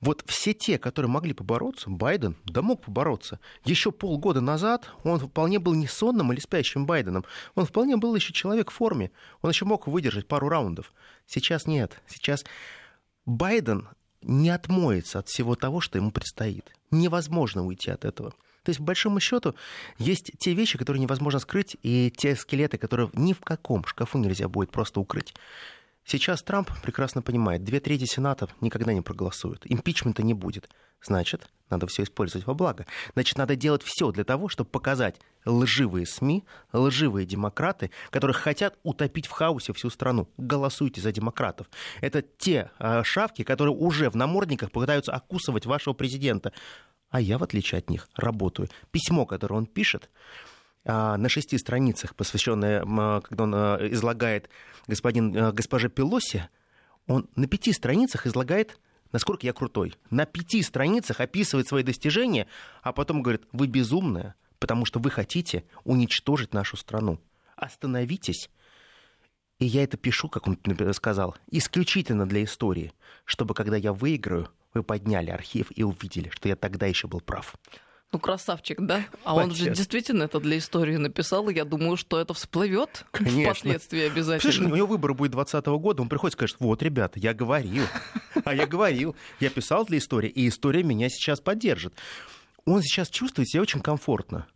Вот 0.00 0.24
все 0.26 0.54
те, 0.54 0.78
которые 0.78 1.10
могли 1.10 1.34
побороться, 1.34 1.90
Байден, 1.90 2.36
да 2.46 2.62
мог 2.62 2.82
побороться. 2.82 3.38
Еще 3.64 3.92
полгода 3.92 4.40
назад 4.40 4.90
он 5.04 5.18
вполне 5.18 5.58
был 5.58 5.74
не 5.74 5.86
сонным 5.86 6.32
или 6.32 6.40
спящим 6.40 6.86
Байденом. 6.86 7.26
Он 7.54 7.66
вполне 7.66 7.98
был 7.98 8.14
еще 8.14 8.32
человек 8.32 8.70
в 8.70 8.74
форме. 8.74 9.10
Он 9.42 9.50
еще 9.50 9.66
мог 9.66 9.86
выдержать 9.86 10.26
пару 10.26 10.48
раундов. 10.48 10.94
Сейчас 11.26 11.66
нет. 11.66 12.00
Сейчас 12.06 12.46
Байден 13.26 13.88
не 14.22 14.48
отмоется 14.48 15.18
от 15.18 15.28
всего 15.28 15.54
того, 15.54 15.80
что 15.80 15.98
ему 15.98 16.10
предстоит. 16.10 16.72
Невозможно 16.90 17.66
уйти 17.66 17.90
от 17.90 18.06
этого. 18.06 18.30
То 18.62 18.70
есть, 18.70 18.78
по 18.78 18.86
большому 18.86 19.20
счету, 19.20 19.54
есть 19.98 20.32
те 20.38 20.54
вещи, 20.54 20.78
которые 20.78 21.00
невозможно 21.00 21.40
скрыть, 21.40 21.76
и 21.82 22.12
те 22.14 22.36
скелеты, 22.36 22.78
которые 22.78 23.10
ни 23.14 23.32
в 23.32 23.40
каком 23.40 23.84
шкафу 23.86 24.18
нельзя 24.18 24.48
будет 24.48 24.70
просто 24.70 25.00
укрыть. 25.00 25.34
Сейчас 26.04 26.42
Трамп 26.42 26.70
прекрасно 26.82 27.22
понимает, 27.22 27.62
две 27.62 27.78
трети 27.78 28.04
Сената 28.04 28.48
никогда 28.60 28.92
не 28.92 29.00
проголосуют. 29.00 29.62
Импичмента 29.64 30.22
не 30.22 30.34
будет. 30.34 30.68
Значит, 31.02 31.48
надо 31.70 31.86
все 31.86 32.02
использовать 32.02 32.46
во 32.46 32.54
благо. 32.54 32.86
Значит, 33.14 33.38
надо 33.38 33.56
делать 33.56 33.82
все 33.82 34.10
для 34.10 34.24
того, 34.24 34.48
чтобы 34.48 34.70
показать 34.70 35.20
лживые 35.46 36.06
СМИ, 36.06 36.44
лживые 36.72 37.26
демократы, 37.26 37.90
которые 38.10 38.34
хотят 38.34 38.78
утопить 38.82 39.26
в 39.26 39.30
хаосе 39.30 39.72
всю 39.72 39.88
страну. 39.88 40.28
Голосуйте 40.36 41.00
за 41.00 41.12
демократов. 41.12 41.68
Это 42.00 42.22
те 42.22 42.70
э, 42.78 43.02
шавки, 43.04 43.44
которые 43.44 43.74
уже 43.74 44.10
в 44.10 44.16
намордниках 44.16 44.72
пытаются 44.72 45.12
окусывать 45.12 45.64
вашего 45.64 45.94
президента. 45.94 46.52
А 47.08 47.20
я, 47.20 47.38
в 47.38 47.42
отличие 47.42 47.78
от 47.78 47.88
них, 47.88 48.08
работаю. 48.14 48.68
Письмо, 48.90 49.26
которое 49.26 49.56
он 49.56 49.66
пишет, 49.66 50.10
на 50.84 51.28
шести 51.28 51.58
страницах, 51.58 52.14
посвященное, 52.14 52.80
когда 53.20 53.44
он 53.44 53.54
э, 53.54 53.88
излагает 53.92 54.48
господин, 54.86 55.52
госпоже 55.52 55.88
Пелоси, 55.88 56.48
он 57.06 57.28
на 57.36 57.46
пяти 57.46 57.72
страницах 57.72 58.26
излагает 58.26 58.78
насколько 59.12 59.46
я 59.46 59.52
крутой. 59.52 59.94
На 60.10 60.26
пяти 60.26 60.62
страницах 60.62 61.20
описывает 61.20 61.68
свои 61.68 61.82
достижения, 61.82 62.46
а 62.82 62.92
потом 62.92 63.22
говорит, 63.22 63.42
вы 63.52 63.66
безумная, 63.66 64.34
потому 64.58 64.84
что 64.84 65.00
вы 65.00 65.10
хотите 65.10 65.64
уничтожить 65.84 66.54
нашу 66.54 66.76
страну. 66.76 67.18
Остановитесь. 67.56 68.50
И 69.58 69.66
я 69.66 69.84
это 69.84 69.96
пишу, 69.96 70.28
как 70.28 70.46
он 70.46 70.58
сказал, 70.94 71.36
исключительно 71.50 72.26
для 72.26 72.44
истории, 72.44 72.92
чтобы 73.24 73.54
когда 73.54 73.76
я 73.76 73.92
выиграю, 73.92 74.48
вы 74.72 74.82
подняли 74.82 75.30
архив 75.30 75.66
и 75.74 75.82
увидели, 75.82 76.30
что 76.30 76.48
я 76.48 76.56
тогда 76.56 76.86
еще 76.86 77.08
был 77.08 77.20
прав. 77.20 77.56
Ну, 78.12 78.18
красавчик, 78.18 78.80
да? 78.80 79.04
А 79.22 79.36
он 79.36 79.54
же 79.54 79.70
действительно 79.70 80.24
это 80.24 80.40
для 80.40 80.58
истории 80.58 80.96
написал, 80.96 81.48
и 81.48 81.54
я 81.54 81.64
думаю, 81.64 81.96
что 81.96 82.20
это 82.20 82.34
всплывет 82.34 83.04
впоследствии 83.12 84.00
обязательно. 84.00 84.52
Слушай, 84.52 84.66
у 84.66 84.74
него 84.74 84.86
выборы 84.88 85.14
будет 85.14 85.30
2020 85.30 85.66
года, 85.80 86.02
он 86.02 86.08
приходит 86.08 86.34
и 86.34 86.38
скажет, 86.38 86.56
вот, 86.58 86.82
ребята, 86.82 87.20
я 87.20 87.34
говорил, 87.34 87.84
а 88.44 88.52
я 88.52 88.66
говорил, 88.66 89.14
я 89.38 89.48
писал 89.48 89.84
для 89.84 89.98
истории, 89.98 90.28
и 90.28 90.48
история 90.48 90.82
меня 90.82 91.08
сейчас 91.08 91.40
поддержит. 91.40 91.94
Он 92.64 92.82
сейчас 92.82 93.08
чувствует 93.08 93.48
себя 93.48 93.62
очень 93.62 93.80
комфортно. 93.80 94.46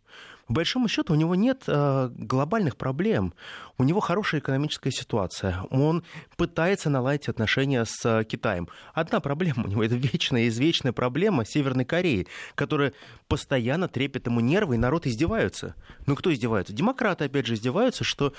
По 0.46 0.54
большому 0.54 0.88
счету 0.88 1.14
у 1.14 1.16
него 1.16 1.34
нет 1.34 1.64
э, 1.66 2.10
глобальных 2.12 2.76
проблем. 2.76 3.32
У 3.78 3.84
него 3.84 4.00
хорошая 4.00 4.40
экономическая 4.40 4.90
ситуация. 4.90 5.62
Он 5.70 6.04
пытается 6.36 6.90
наладить 6.90 7.28
отношения 7.28 7.84
с 7.84 8.04
э, 8.04 8.24
Китаем. 8.24 8.68
Одна 8.92 9.20
проблема 9.20 9.64
у 9.64 9.68
него 9.68 9.82
это 9.82 9.94
вечная 9.94 10.48
извечная 10.48 10.92
проблема 10.92 11.46
Северной 11.46 11.84
Кореи, 11.84 12.26
которая 12.54 12.92
постоянно 13.26 13.88
трепет 13.88 14.26
ему 14.26 14.40
нервы, 14.40 14.74
и 14.74 14.78
народ 14.78 15.06
издеваются. 15.06 15.74
Ну 16.06 16.14
кто 16.14 16.32
издевается? 16.32 16.74
Демократы 16.74 17.24
опять 17.24 17.46
же 17.46 17.54
издеваются, 17.54 18.04
что 18.04 18.34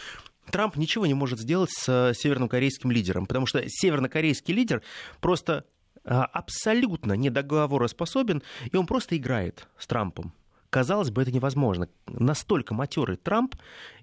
Трамп 0.52 0.76
ничего 0.76 1.08
не 1.08 1.16
может 1.16 1.40
сделать 1.40 1.72
с 1.72 1.90
э, 1.90 2.14
севернокорейским 2.14 2.92
лидером, 2.92 3.26
потому 3.26 3.48
что 3.48 3.64
севернокорейский 3.68 4.54
лидер 4.54 4.84
просто 5.22 5.66
э, 6.04 6.10
абсолютно 6.10 7.14
недоговороспособен, 7.14 8.44
и 8.72 8.78
он 8.78 8.86
просто 8.86 9.18
играет 9.18 9.68
с 9.80 9.88
Трампом 9.88 10.34
казалось 10.76 11.10
бы, 11.10 11.22
это 11.22 11.32
невозможно. 11.32 11.88
Настолько 12.06 12.74
матерый 12.74 13.16
Трамп, 13.16 13.56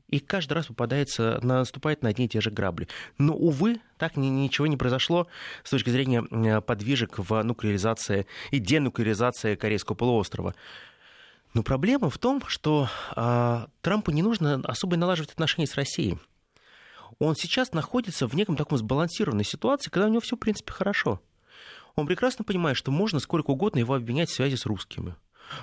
и 0.08 0.20
каждый 0.20 0.54
раз 0.54 0.68
попадается, 0.68 1.38
наступает 1.42 2.02
на 2.02 2.08
одни 2.08 2.24
и 2.24 2.28
те 2.30 2.40
же 2.40 2.50
грабли. 2.50 2.88
Но, 3.18 3.34
увы, 3.34 3.78
так 3.98 4.16
ничего 4.16 4.66
не 4.66 4.78
произошло 4.78 5.26
с 5.64 5.68
точки 5.68 5.90
зрения 5.90 6.24
э, 6.30 6.62
подвижек 6.62 7.18
в 7.18 7.42
нуклеаризации 7.42 8.26
и 8.52 8.58
денуклеаризации 8.58 9.54
Корейского 9.54 9.96
полуострова. 9.96 10.54
Но 11.52 11.62
проблема 11.62 12.08
в 12.08 12.16
том, 12.16 12.42
что 12.46 12.88
э, 13.16 13.66
Трампу 13.82 14.10
не 14.10 14.22
нужно 14.22 14.62
особо 14.64 14.96
налаживать 14.96 15.32
отношения 15.32 15.66
с 15.66 15.74
Россией. 15.74 16.18
Он 17.18 17.36
сейчас 17.36 17.72
находится 17.74 18.26
в 18.26 18.34
неком 18.34 18.56
таком 18.56 18.78
сбалансированной 18.78 19.44
ситуации, 19.44 19.90
когда 19.90 20.06
у 20.06 20.10
него 20.10 20.22
все, 20.22 20.36
в 20.36 20.40
принципе, 20.40 20.72
хорошо. 20.72 21.20
Он 21.96 22.06
прекрасно 22.06 22.46
понимает, 22.46 22.78
что 22.78 22.90
можно 22.90 23.20
сколько 23.20 23.50
угодно 23.50 23.78
его 23.78 23.92
обвинять 23.92 24.30
в 24.30 24.34
связи 24.34 24.56
с 24.56 24.64
русскими. 24.64 25.14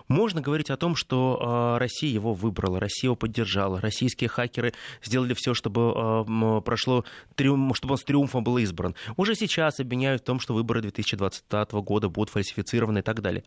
Можно 0.08 0.42
говорить 0.42 0.70
о 0.70 0.78
том, 0.78 0.96
что 0.96 1.40
а, 1.42 1.80
Россия 1.80 2.12
его 2.12 2.34
выбрала, 2.34 2.80
Россия 2.80 3.10
его 3.10 3.16
поддержала, 3.16 3.82
российские 3.82 4.30
хакеры 4.30 4.74
сделали 5.04 5.34
все, 5.34 5.54
чтобы 5.54 5.94
а, 5.96 6.62
прошло, 6.62 7.06
чтобы 7.36 7.94
он 7.94 7.98
с 7.98 8.04
триумфом 8.04 8.44
был 8.44 8.58
избран. 8.58 8.96
Уже 9.18 9.36
сейчас 9.36 9.80
обвиняют 9.80 10.22
в 10.22 10.26
том, 10.26 10.40
что 10.40 10.54
выборы 10.54 10.82
2020 10.82 11.72
года 11.72 12.10
будут 12.10 12.30
фальсифицированы 12.30 13.00
и 13.00 13.04
так 13.04 13.22
далее. 13.22 13.44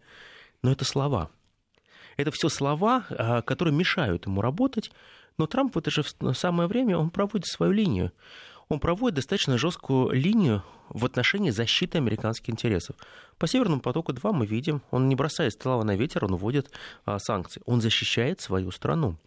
Но 0.62 0.72
это 0.72 0.84
слова. 0.84 1.30
Это 2.16 2.30
все 2.30 2.48
слова, 2.48 3.04
а, 3.10 3.42
которые 3.42 3.74
мешают 3.74 4.26
ему 4.26 4.42
работать, 4.42 4.90
но 5.38 5.46
Трамп 5.46 5.74
в 5.74 5.78
это 5.78 5.90
же 5.90 6.02
самое 6.34 6.68
время 6.68 6.98
он 6.98 7.10
проводит 7.10 7.46
свою 7.46 7.72
линию 7.72 8.12
он 8.72 8.80
проводит 8.80 9.16
достаточно 9.16 9.58
жесткую 9.58 10.12
линию 10.12 10.62
в 10.88 11.04
отношении 11.04 11.50
защиты 11.50 11.98
американских 11.98 12.48
интересов. 12.48 12.96
По 13.36 13.46
Северному 13.46 13.82
потоку-2 13.82 14.32
мы 14.32 14.46
видим, 14.46 14.80
он 14.90 15.10
не 15.10 15.14
бросает 15.14 15.60
слова 15.60 15.84
на 15.84 15.94
ветер, 15.94 16.24
он 16.24 16.36
вводит 16.36 16.70
а, 17.04 17.18
санкции. 17.18 17.60
Он 17.66 17.82
защищает 17.82 18.40
свою 18.40 18.70
страну. 18.70 19.18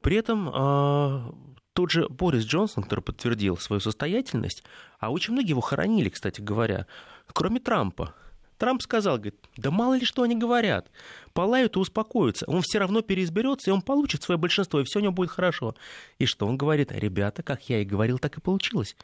При 0.00 0.16
этом 0.16 0.50
а, 0.52 1.34
тот 1.72 1.90
же 1.90 2.08
Борис 2.08 2.44
Джонсон, 2.44 2.84
который 2.84 3.00
подтвердил 3.00 3.56
свою 3.56 3.80
состоятельность, 3.80 4.62
а 5.00 5.10
очень 5.10 5.32
многие 5.32 5.50
его 5.50 5.60
хоронили, 5.60 6.08
кстати 6.08 6.40
говоря, 6.40 6.86
кроме 7.32 7.58
Трампа. 7.58 8.14
Трамп 8.58 8.82
сказал, 8.82 9.16
говорит, 9.16 9.36
да 9.56 9.70
мало 9.70 9.94
ли 9.94 10.04
что 10.04 10.22
они 10.22 10.36
говорят, 10.36 10.90
полают 11.32 11.76
и 11.76 11.78
успокоятся, 11.78 12.46
он 12.46 12.62
все 12.62 12.78
равно 12.78 13.02
переизберется, 13.02 13.70
и 13.70 13.72
он 13.72 13.82
получит 13.82 14.22
свое 14.22 14.38
большинство, 14.38 14.80
и 14.80 14.84
все 14.84 14.98
у 14.98 15.02
него 15.02 15.12
будет 15.12 15.30
хорошо. 15.30 15.74
И 16.18 16.26
что 16.26 16.46
он 16.46 16.56
говорит? 16.56 16.90
Ребята, 16.92 17.42
как 17.42 17.68
я 17.68 17.80
и 17.80 17.84
говорил, 17.84 18.18
так 18.18 18.38
и 18.38 18.40
получилось. 18.40 18.96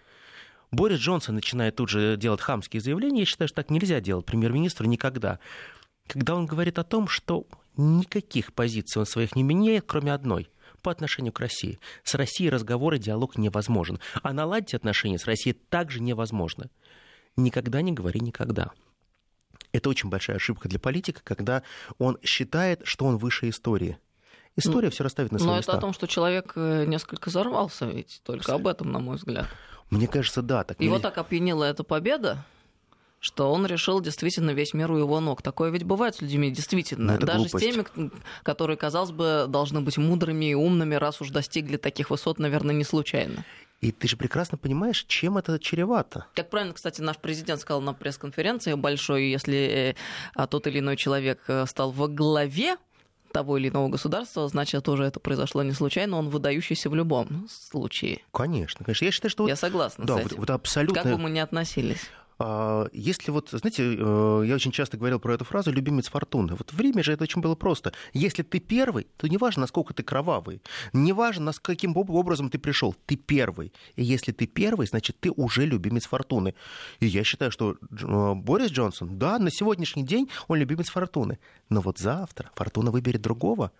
Борис 0.71 0.99
Джонсон 1.01 1.35
начинает 1.35 1.77
тут 1.77 1.91
же 1.91 2.17
делать 2.17 2.41
хамские 2.41 2.81
заявления, 2.81 3.21
я 3.21 3.27
считаю, 3.27 3.49
что 3.49 3.57
так 3.57 3.71
нельзя 3.71 4.01
делать 4.01 4.25
премьер-министру 4.25 4.87
никогда. 4.87 5.39
Когда 6.07 6.35
он 6.35 6.47
говорит 6.47 6.79
о 6.79 6.85
том, 6.85 7.09
что 7.09 7.47
никаких 7.77 8.53
позиций 8.55 9.01
он 9.01 9.07
своих 9.07 9.37
не 9.37 9.43
меняет, 9.43 9.85
кроме 9.87 10.13
одной– 10.13 10.49
по 10.83 10.91
отношению 10.91 11.33
к 11.33 11.41
России. 11.41 11.79
С 12.03 12.15
Россией 12.15 12.51
разговор 12.51 12.95
и 12.95 12.99
диалог 12.99 13.39
невозможен. 13.39 14.01
А 14.23 14.33
наладить 14.33 14.75
отношения 14.75 15.19
с 15.19 15.27
Россией 15.27 15.55
также 15.55 16.01
невозможно. 16.01 16.69
Никогда 17.37 17.81
не 17.81 17.93
говори 17.93 18.21
никогда. 18.21 18.73
Это 19.73 19.89
очень 19.89 20.11
большая 20.11 20.37
ошибка 20.37 20.69
для 20.69 20.79
политика, 20.79 21.21
когда 21.25 21.63
он 21.99 22.19
считает, 22.23 22.83
что 22.85 23.07
он 23.07 23.17
выше 23.17 23.49
истории. 23.49 23.99
История 24.57 24.89
ну, 24.89 24.91
все 24.91 25.05
расставит 25.05 25.33
на 25.33 25.39
свои 25.39 25.49
Но 25.49 25.57
места. 25.57 25.73
это 25.73 25.79
о 25.79 25.81
том, 25.81 25.95
что 25.95 26.07
человек 26.07 26.53
э, 26.57 26.85
несколько 26.87 27.31
взорвался, 27.31 27.87
ведь 27.87 28.21
только 28.23 28.55
об 28.55 28.67
этом, 28.67 28.93
на 28.93 28.99
мой 28.99 29.17
взгляд. 29.17 29.47
Мне 29.89 30.07
кажется, 30.07 30.43
да. 30.43 30.63
Так 30.65 30.81
Его 30.81 30.97
нельзя. 30.97 31.09
так 31.09 31.19
опьянила 31.19 31.65
эта 31.65 31.85
победа, 31.85 32.45
что 33.19 33.51
он 33.53 33.65
решил 33.67 34.01
действительно 34.01 34.51
весь 34.51 34.75
мир 34.75 34.91
у 34.91 34.99
его 34.99 35.21
ног. 35.21 35.43
Такое 35.43 35.71
ведь 35.71 35.85
бывает 35.85 36.17
с 36.17 36.21
людьми, 36.21 36.51
действительно. 36.51 37.19
Даже 37.19 37.39
глупость. 37.45 37.57
с 37.57 37.61
теми, 37.61 38.11
которые, 38.43 38.77
казалось 38.77 39.13
бы, 39.13 39.47
должны 39.49 39.81
быть 39.81 39.97
мудрыми 39.97 40.51
и 40.51 40.55
умными, 40.55 40.97
раз 40.97 41.21
уж 41.21 41.31
достигли 41.31 41.77
таких 41.77 42.11
высот, 42.11 42.39
наверное, 42.39 42.75
не 42.75 42.85
случайно. 42.85 43.45
И 43.83 43.91
ты 43.91 44.07
же 44.07 44.17
прекрасно 44.17 44.57
понимаешь, 44.57 45.05
чем 45.09 45.37
это 45.37 45.59
чревато. 45.59 46.27
Как 46.35 46.51
правильно, 46.51 46.73
кстати, 46.73 47.01
наш 47.01 47.19
президент 47.19 47.61
сказал 47.61 47.81
на 47.83 47.93
пресс-конференции 47.93 48.75
большой, 48.75 49.29
если 49.29 49.97
э, 50.37 50.47
тот 50.47 50.69
или 50.69 50.79
иной 50.79 50.97
человек 50.97 51.41
э, 51.49 51.67
стал 51.67 51.91
во 51.91 52.07
главе 52.07 52.77
того 53.33 53.59
или 53.59 53.71
иного 53.71 53.89
государства, 53.89 54.47
значит, 54.47 54.85
тоже 54.85 55.05
это 55.05 55.19
произошло 55.19 55.65
не 55.65 55.73
случайно, 55.73 56.17
он 56.19 56.29
выдающийся 56.29 56.91
в 56.91 56.95
любом 56.95 57.49
случае. 57.51 58.21
Конечно, 58.31 58.85
конечно. 58.85 59.05
Я 59.05 59.11
считаю, 59.11 59.31
что... 59.31 59.49
Я 59.49 59.57
согласна 59.57 60.05
да, 60.05 60.17
с 60.17 60.21
этим. 60.21 60.29
Вот, 60.31 60.39
вот 60.39 60.51
абсолютно... 60.51 61.03
Как 61.03 61.13
бы 61.13 61.19
мы 61.19 61.31
ни 61.31 61.41
относились. 61.41 62.09
А, 62.45 62.89
если 62.93 63.31
вот, 63.31 63.51
знаете, 63.51 63.85
э, 63.85 64.45
я 64.47 64.55
очень 64.55 64.73
часто 64.73 64.97
говорил 64.97 65.21
про 65.21 65.35
эту 65.35 65.45
фразу 65.45 65.71
«любимец 65.71 66.09
фортуны». 66.09 66.55
Вот 66.57 66.73
в 66.73 66.81
Риме 66.81 67.03
же 67.03 67.13
это 67.13 67.23
очень 67.23 67.41
было 67.41 67.55
просто. 67.55 67.93
Если 68.15 68.43
ты 68.43 68.59
первый, 68.59 69.07
то 69.17 69.29
неважно, 69.29 69.61
насколько 69.61 69.95
ты 69.95 70.03
кровавый, 70.03 70.61
неважно, 70.93 71.53
каким 71.63 71.97
образом 71.97 72.51
ты 72.51 72.59
пришел, 72.59 72.97
ты 73.07 73.15
первый. 73.15 73.73
И 73.95 74.03
если 74.03 74.33
ты 74.33 74.47
первый, 74.47 74.89
значит, 74.89 75.21
ты 75.21 75.31
уже 75.31 75.67
любимец 75.67 76.07
фортуны. 76.07 76.55
И 76.99 77.07
я 77.07 77.23
считаю, 77.23 77.53
что 77.53 77.77
э, 77.77 78.35
Борис 78.35 78.73
Джонсон, 78.73 79.19
да, 79.19 79.39
на 79.39 79.51
сегодняшний 79.51 80.03
день 80.03 80.29
он 80.49 80.59
любимец 80.59 80.91
фортуны. 80.91 81.39
Но 81.69 81.81
вот 81.81 81.99
завтра 81.99 82.51
фортуна 82.55 82.91
выберет 82.91 83.23
другого, 83.23 83.71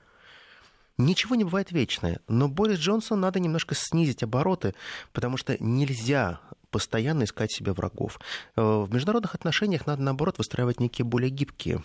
Ничего 0.99 1.35
не 1.35 1.45
бывает 1.45 1.73
вечное, 1.73 2.21
но 2.29 2.49
Борис 2.49 2.79
Джонсон 2.79 3.19
надо 3.19 3.41
немножко 3.41 3.75
снизить 3.75 4.23
обороты, 4.23 4.75
потому 5.15 5.39
что 5.39 5.57
нельзя 5.59 6.39
постоянно 6.73 7.25
искать 7.25 7.53
себе 7.53 7.73
врагов. 7.73 8.19
Э, 8.57 8.63
в 8.63 8.93
международных 8.93 9.37
отношениях 9.37 9.87
надо, 9.87 10.03
наоборот, 10.03 10.39
выстраивать 10.39 10.81
некие 10.81 11.05
более 11.05 11.31
гибкие 11.31 11.85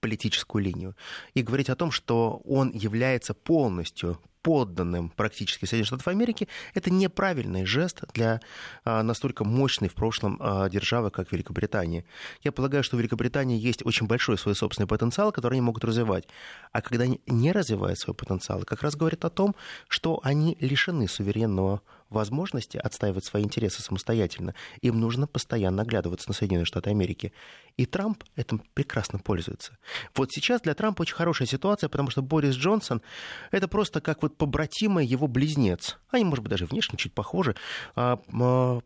политическую 0.00 0.62
линию 0.62 0.94
и 1.34 1.42
говорить 1.42 1.70
о 1.70 1.76
том, 1.76 1.90
что 1.90 2.40
он 2.44 2.70
является 2.70 3.34
полностью 3.34 4.20
подданным 4.42 5.10
практически 5.10 5.64
Соединенных 5.64 5.88
Штатов 5.88 6.08
Америки, 6.08 6.48
это 6.72 6.90
неправильный 6.90 7.64
жест 7.64 8.04
для 8.14 8.40
а, 8.84 9.02
настолько 9.02 9.44
мощной 9.44 9.88
в 9.88 9.94
прошлом 9.94 10.38
а, 10.40 10.68
державы, 10.70 11.10
как 11.10 11.32
Великобритания. 11.32 12.04
Я 12.42 12.52
полагаю, 12.52 12.84
что 12.84 12.96
в 12.96 13.00
Великобритании 13.00 13.58
есть 13.58 13.84
очень 13.84 14.06
большой 14.06 14.38
свой 14.38 14.54
собственный 14.54 14.86
потенциал, 14.86 15.32
который 15.32 15.54
они 15.54 15.62
могут 15.62 15.84
развивать. 15.84 16.28
А 16.72 16.80
когда 16.80 17.04
они 17.04 17.20
не 17.26 17.52
развивают 17.52 17.98
свой 17.98 18.14
потенциал, 18.14 18.62
как 18.62 18.82
раз 18.82 18.96
говорит 18.96 19.24
о 19.24 19.30
том, 19.30 19.54
что 19.88 20.20
они 20.22 20.56
лишены 20.60 21.08
суверенного 21.08 21.82
возможности 22.10 22.76
отстаивать 22.76 23.24
свои 23.24 23.42
интересы 23.42 23.82
самостоятельно, 23.82 24.54
им 24.80 24.98
нужно 25.00 25.26
постоянно 25.26 25.82
оглядываться 25.82 26.28
на 26.28 26.34
Соединенные 26.34 26.64
Штаты 26.64 26.90
Америки. 26.90 27.32
И 27.76 27.86
Трамп 27.86 28.24
этим 28.36 28.62
прекрасно 28.74 29.18
пользуется. 29.18 29.76
Вот 30.14 30.32
сейчас 30.32 30.62
для 30.62 30.74
Трампа 30.74 31.02
очень 31.02 31.14
хорошая 31.14 31.46
ситуация, 31.46 31.88
потому 31.88 32.10
что 32.10 32.22
Борис 32.22 32.54
Джонсон— 32.54 33.02
это 33.50 33.68
просто 33.68 34.00
как 34.00 34.22
вот 34.22 34.36
побратимый 34.36 35.06
его 35.06 35.26
близнец. 35.26 35.98
Они, 36.10 36.24
может 36.24 36.42
быть, 36.42 36.50
даже 36.50 36.66
внешне 36.66 36.98
чуть 36.98 37.12
похожи 37.12 37.54
а, 37.94 38.20
а, 38.32 38.80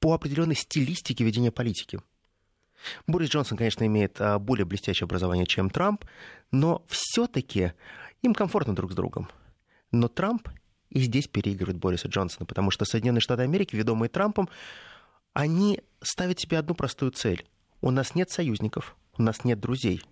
по 0.00 0.12
определенной 0.12 0.56
стилистике 0.56 1.24
ведения 1.24 1.50
политики. 1.50 2.00
Борис 3.06 3.30
Джонсон, 3.30 3.58
конечно, 3.58 3.84
имеет 3.86 4.20
а, 4.20 4.38
более 4.38 4.64
блестящее 4.64 5.06
образование, 5.06 5.46
чем 5.46 5.70
Трамп, 5.70 6.04
но 6.50 6.84
все-таки 6.88 7.72
им 8.22 8.34
комфортно 8.34 8.74
друг 8.74 8.92
с 8.92 8.94
другом. 8.94 9.28
Но 9.90 10.08
Трамп 10.08 10.48
и 10.90 11.00
здесь 11.00 11.28
переигрывает 11.28 11.78
Бориса 11.78 12.08
Джонсона, 12.08 12.46
потому 12.46 12.70
что 12.70 12.84
Соединенные 12.84 13.20
Штаты 13.20 13.42
Америки, 13.42 13.76
ведомые 13.76 14.08
Трампом, 14.08 14.48
они 15.32 15.80
ставят 16.00 16.40
себе 16.40 16.58
одну 16.58 16.74
простую 16.74 17.12
цель. 17.12 17.46
У 17.80 17.90
нас 17.90 18.14
нет 18.14 18.30
союзников, 18.30 18.96
у 19.16 19.22
нас 19.22 19.44
нет 19.44 19.60
друзей. 19.60 20.02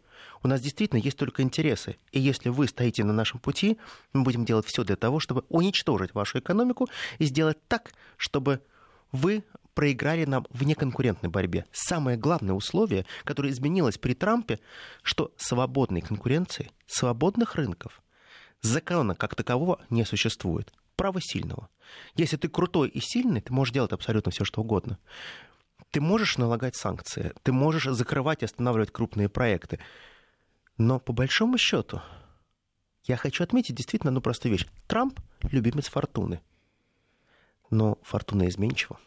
У 0.43 0.49
нас 0.49 0.61
действительно 0.61 1.01
есть 1.01 1.17
только 1.17 1.43
интересы. 1.43 1.97
И 2.13 2.21
если 2.21 2.49
вы 2.49 2.69
стоите 2.69 3.05
на 3.05 3.13
нашем 3.13 3.41
пути, 3.41 3.79
мы 4.13 4.23
будем 4.23 4.45
делать 4.45 4.67
все 4.67 4.85
для 4.85 4.97
того, 4.97 5.19
чтобы 5.19 5.45
уничтожить 5.49 6.15
вашу 6.15 6.39
экономику 6.39 6.89
и 7.19 7.25
сделать 7.25 7.59
так, 7.69 7.93
чтобы 8.17 8.61
вы 9.13 9.45
проиграли 9.75 10.25
нам 10.25 10.47
в 10.51 10.65
неконкурентной 10.65 11.29
борьбе. 11.29 11.67
Самое 11.73 12.17
главное 12.17 12.55
условие, 12.55 13.07
которое 13.25 13.51
изменилось 13.51 13.99
при 13.99 14.15
Трампе, 14.15 14.59
что 15.03 15.33
свободной 15.37 16.01
конкуренции, 16.01 16.71
свободных 16.87 17.57
рынков, 17.57 18.01
закона 18.67 19.15
как 19.15 19.35
такового 19.35 19.81
не 19.91 20.05
существует. 20.05 20.73
Право 20.97 21.21
сильного. 21.21 21.69
Если 22.15 22.37
ты 22.37 22.49
крутой 22.49 22.89
и 22.89 23.01
сильный, 23.01 23.41
ты 23.41 23.53
можешь 23.53 23.75
делать 23.75 23.93
абсолютно 23.93 24.33
все, 24.33 24.45
что 24.45 24.61
угодно. 24.61 24.99
Ты 25.91 26.01
можешь 26.01 26.39
налагать 26.39 26.77
санкции, 26.77 27.33
ты 27.43 27.53
можешь 27.53 27.85
закрывать 27.85 28.43
и 28.43 28.47
останавливать 28.47 28.91
крупные 28.91 29.29
проекты. 29.29 29.79
Но 30.79 30.99
по 30.99 31.13
большому 31.13 31.59
счету, 31.59 32.03
я 33.05 33.17
хочу 33.17 33.45
отметить 33.45 33.75
действительно 33.75 34.11
одну 34.11 34.21
простую 34.21 34.53
вещь. 34.53 34.67
Трамп– 34.87 35.21
любимец 35.53 35.89
фортуны 35.89 36.41
но 37.71 37.99
фортуна 38.03 38.49
изменчива. 38.49 38.99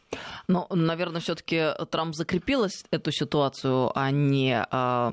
Но, 0.48 0.68
наверное, 0.72 1.22
все-таки 1.22 1.70
Трамп 1.92 2.16
закрепил 2.16 2.66
эту 2.92 3.12
ситуацию, 3.12 3.92
а 3.98 4.10
не 4.12 4.66
э, 4.70 5.12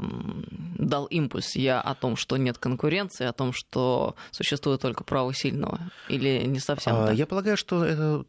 дал 0.79 1.07
импульс 1.07 1.55
я 1.57 1.81
о 1.81 1.95
том, 1.95 2.17
что 2.17 2.37
нет 2.37 2.59
конкуренции, 2.59 3.27
о 3.27 3.33
том, 3.33 3.53
что 3.53 4.15
существует 4.31 4.81
только 4.81 5.05
право 5.05 5.35
сильного. 5.35 5.79
Или 6.09 6.45
не 6.47 6.61
совсем? 6.61 6.95
А, 6.97 7.13
Я 7.13 7.27
полагаю, 7.27 7.57
что 7.57 7.85
это 7.85 8.25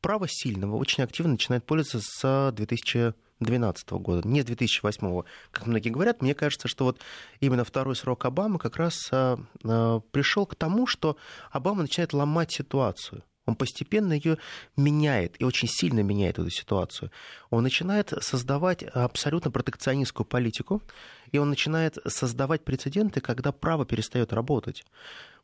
право 0.00 0.26
сильного 0.28 0.76
очень 0.76 1.04
активно 1.04 1.32
начинает 1.32 1.64
пользоваться 1.64 2.00
с 2.00 2.52
2012 2.52 3.90
года, 3.92 4.26
не 4.26 4.42
с 4.42 4.44
2008, 4.44 5.22
как 5.50 5.66
многие 5.66 5.90
говорят. 5.90 6.20
Мне 6.20 6.34
кажется, 6.34 6.68
что 6.68 6.84
вот 6.84 6.98
именно 7.40 7.64
второй 7.64 7.96
срок 7.96 8.24
Обамы 8.24 8.58
как 8.58 8.76
раз 8.76 9.08
а, 9.10 9.38
а, 9.64 10.00
пришел 10.10 10.46
к 10.46 10.54
тому, 10.54 10.86
что 10.86 11.16
Обама 11.50 11.82
начинает 11.82 12.12
ломать 12.12 12.52
ситуацию. 12.52 13.22
Он 13.50 13.56
постепенно 13.56 14.12
ее 14.12 14.38
меняет 14.76 15.34
и 15.40 15.44
очень 15.44 15.66
сильно 15.66 16.00
меняет 16.04 16.38
эту 16.38 16.50
ситуацию. 16.50 17.10
Он 17.50 17.64
начинает 17.64 18.12
создавать 18.22 18.84
абсолютно 18.84 19.50
протекционистскую 19.50 20.24
политику, 20.24 20.80
и 21.32 21.38
он 21.38 21.50
начинает 21.50 21.98
создавать 22.06 22.64
прецеденты, 22.64 23.20
когда 23.20 23.50
право 23.50 23.84
перестает 23.84 24.32
работать. 24.32 24.84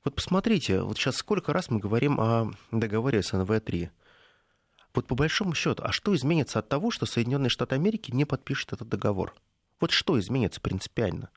Вот 0.04 0.14
посмотрите, 0.14 0.82
вот 0.82 0.96
сейчас 0.96 1.16
сколько 1.16 1.52
раз 1.52 1.68
мы 1.68 1.80
говорим 1.80 2.20
о 2.20 2.52
договоре 2.70 3.18
СНВ-3. 3.18 3.88
Вот 4.94 5.06
по 5.08 5.16
большому 5.16 5.56
счету, 5.56 5.82
а 5.84 5.90
что 5.90 6.14
изменится 6.14 6.60
от 6.60 6.68
того, 6.68 6.92
что 6.92 7.06
Соединенные 7.06 7.50
Штаты 7.50 7.74
Америки 7.74 8.12
не 8.12 8.24
подпишут 8.24 8.72
этот 8.74 8.88
договор? 8.88 9.34
Вот 9.80 9.90
что 9.90 10.16
изменится 10.20 10.60
принципиально? 10.60 11.28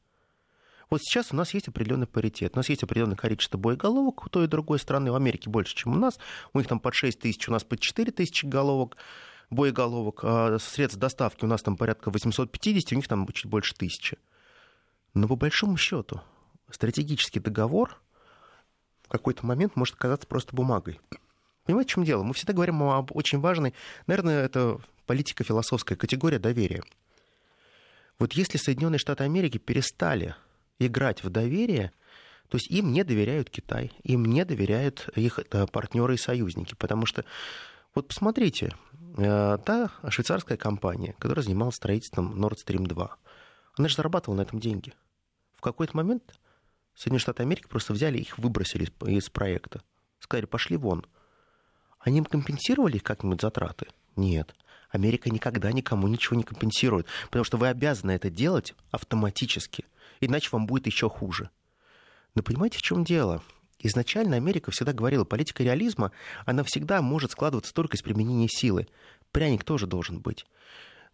Вот 0.89 1.01
сейчас 1.03 1.31
у 1.31 1.35
нас 1.35 1.53
есть 1.53 1.67
определенный 1.67 2.07
паритет. 2.07 2.53
У 2.55 2.57
нас 2.57 2.69
есть 2.69 2.83
определенное 2.83 3.15
количество 3.15 3.57
боеголовок 3.57 4.25
у 4.25 4.29
той 4.29 4.45
и 4.45 4.47
другой 4.47 4.79
страны. 4.79 5.11
В 5.11 5.15
Америке 5.15 5.49
больше, 5.49 5.75
чем 5.75 5.93
у 5.93 5.95
нас. 5.95 6.17
У 6.53 6.57
них 6.57 6.67
там 6.67 6.79
под 6.79 6.95
6 6.95 7.19
тысяч, 7.19 7.47
у 7.47 7.51
нас 7.51 7.63
под 7.63 7.79
4 7.79 8.11
тысячи 8.11 8.45
головок 8.45 8.97
боеголовок. 9.51 10.21
А 10.23 10.57
средств 10.59 10.99
доставки 10.99 11.45
у 11.45 11.47
нас 11.47 11.61
там 11.61 11.77
порядка 11.77 12.09
850, 12.09 12.91
у 12.91 12.95
них 12.95 13.07
там 13.07 13.27
чуть 13.33 13.45
больше 13.45 13.75
тысячи. 13.75 14.17
Но 15.13 15.27
по 15.27 15.35
большому 15.35 15.77
счету 15.77 16.21
стратегический 16.71 17.39
договор 17.39 18.01
в 19.03 19.09
какой-то 19.09 19.45
момент 19.45 19.75
может 19.75 19.95
оказаться 19.95 20.27
просто 20.27 20.55
бумагой. 20.55 20.99
Понимаете, 21.65 21.89
в 21.89 21.93
чем 21.93 22.03
дело? 22.03 22.23
Мы 22.23 22.33
всегда 22.33 22.53
говорим 22.53 22.81
об 22.81 23.15
очень 23.15 23.39
важной, 23.39 23.75
наверное, 24.07 24.43
это 24.43 24.79
политико-философская 25.05 25.95
категория 25.97 26.39
доверия. 26.39 26.83
Вот 28.17 28.33
если 28.33 28.57
Соединенные 28.57 28.99
Штаты 28.99 29.23
Америки 29.23 29.57
перестали 29.57 30.35
играть 30.79 31.23
в 31.23 31.29
доверие, 31.29 31.91
то 32.47 32.57
есть 32.57 32.69
им 32.71 32.91
не 32.91 33.03
доверяют 33.03 33.49
Китай, 33.49 33.91
им 34.03 34.25
не 34.25 34.43
доверяют 34.43 35.09
их 35.15 35.39
э, 35.39 35.67
партнеры 35.67 36.15
и 36.15 36.17
союзники, 36.17 36.73
потому 36.75 37.05
что 37.05 37.23
вот 37.93 38.07
посмотрите, 38.07 38.73
э, 39.17 39.57
та 39.63 39.91
швейцарская 40.09 40.57
компания, 40.57 41.15
которая 41.19 41.43
занималась 41.43 41.75
строительством 41.75 42.43
Nord 42.43 42.55
Stream 42.65 42.87
2, 42.87 43.17
она 43.77 43.87
же 43.87 43.95
зарабатывала 43.95 44.37
на 44.37 44.41
этом 44.41 44.59
деньги. 44.59 44.93
В 45.55 45.61
какой-то 45.61 45.95
момент 45.95 46.23
Соединенные 46.95 47.21
Штаты 47.21 47.43
Америки 47.43 47.67
просто 47.69 47.93
взяли 47.93 48.17
их, 48.17 48.37
выбросили 48.37 48.89
из, 49.05 49.29
проекта. 49.29 49.81
Сказали, 50.19 50.45
пошли 50.45 50.75
вон. 50.75 51.05
Они 51.99 52.17
им 52.17 52.25
компенсировали 52.25 52.97
как-нибудь 52.97 53.41
затраты? 53.41 53.87
Нет. 54.15 54.53
Америка 54.89 55.29
никогда 55.29 55.71
никому 55.71 56.07
ничего 56.07 56.35
не 56.35 56.43
компенсирует, 56.43 57.05
потому 57.25 57.45
что 57.45 57.57
вы 57.57 57.67
обязаны 57.67 58.11
это 58.11 58.29
делать 58.29 58.73
автоматически– 58.91 59.85
иначе 60.21 60.49
вам 60.51 60.65
будет 60.67 60.85
еще 60.85 61.09
хуже. 61.09 61.49
Но 62.35 62.43
понимаете, 62.43 62.77
в 62.77 62.81
чем 62.81 63.03
дело? 63.03 63.41
Изначально 63.79 64.35
Америка 64.35 64.71
всегда 64.71 64.91
говорила, 64.91 65.23
политика 65.23 65.63
реализма, 65.63 66.11
она 66.45 66.63
всегда 66.63 67.01
может 67.01 67.31
складываться 67.31 67.73
только 67.73 67.95
из 67.95 68.01
применения 68.01 68.47
силы. 68.49 68.87
Пряник 69.31 69.63
тоже 69.63 69.87
должен 69.87 70.19
быть. 70.19 70.45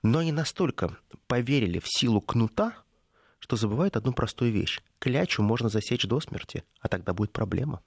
Но 0.02 0.20
они 0.20 0.32
настолько 0.32 0.98
поверили 1.28 1.80
в 1.80 1.88
силу 1.88 2.22
кнута, 2.22 2.74
что 3.39 3.56
забывают 3.56 3.96
одну 3.96 4.13
простую 4.13 4.52
вещь. 4.52 4.82
Клячу 5.00 5.44
можно 5.44 5.70
засечь 5.70 6.06
до 6.06 6.20
смерти, 6.20 6.63
а 6.80 6.88
тогда 6.88 7.13
будет 7.13 7.32
проблема. 7.32 7.82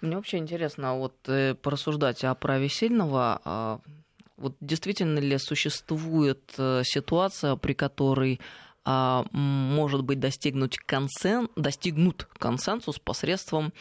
Мне 0.00 0.16
вообще 0.16 0.38
интересно 0.38 0.96
вот 0.96 1.14
э, 1.28 1.54
порассуждать 1.54 2.24
о 2.24 2.34
праве 2.34 2.68
сильного. 2.68 3.40
А, 3.44 3.80
вот 4.36 4.56
действительно 4.60 5.18
ли 5.18 5.38
существует 5.38 6.54
э, 6.58 6.82
ситуация, 6.84 7.56
при 7.56 7.74
которой 7.74 8.38
а, 8.38 8.44
может 8.84 10.04
быть 10.04 10.20
достигнуть 10.20 10.78
консен, 10.78 11.48
достигнут 11.56 12.28
консенсус 12.38 12.98
посредством 12.98 13.72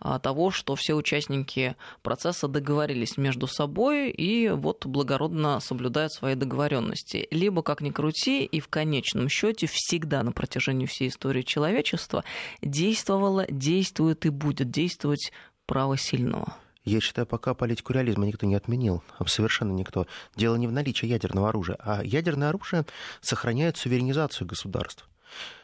а, 0.00 0.18
того, 0.18 0.50
что 0.50 0.74
все 0.76 0.94
участники 0.94 1.76
процесса 2.02 2.48
договорились 2.48 3.16
между 3.16 3.46
собой 3.46 4.10
и 4.10 4.48
вот 4.48 4.86
благородно 4.86 5.60
соблюдают 5.60 6.12
свои 6.12 6.34
договоренности. 6.34 7.28
Либо, 7.30 7.62
как 7.62 7.80
ни 7.80 7.90
крути, 7.90 8.44
и 8.44 8.60
в 8.60 8.68
конечном 8.68 9.28
счете 9.28 9.66
всегда 9.66 10.22
на 10.22 10.32
протяжении 10.32 10.86
всей 10.86 11.08
истории 11.08 11.42
человечества 11.42 12.24
действовало, 12.62 13.46
действует 13.50 14.24
и 14.26 14.30
будет 14.30 14.70
действовать 14.70 15.32
право 15.66 15.96
сильного. 15.96 16.56
Я 16.84 17.00
считаю, 17.00 17.26
пока 17.26 17.52
политику 17.54 17.92
реализма 17.92 18.26
никто 18.26 18.46
не 18.46 18.54
отменил, 18.54 19.02
совершенно 19.26 19.72
никто. 19.72 20.06
Дело 20.34 20.56
не 20.56 20.66
в 20.66 20.72
наличии 20.72 21.06
ядерного 21.06 21.50
оружия, 21.50 21.76
а 21.78 22.02
ядерное 22.02 22.48
оружие 22.48 22.86
сохраняет 23.20 23.76
суверенизацию 23.76 24.46
государств. 24.46 25.06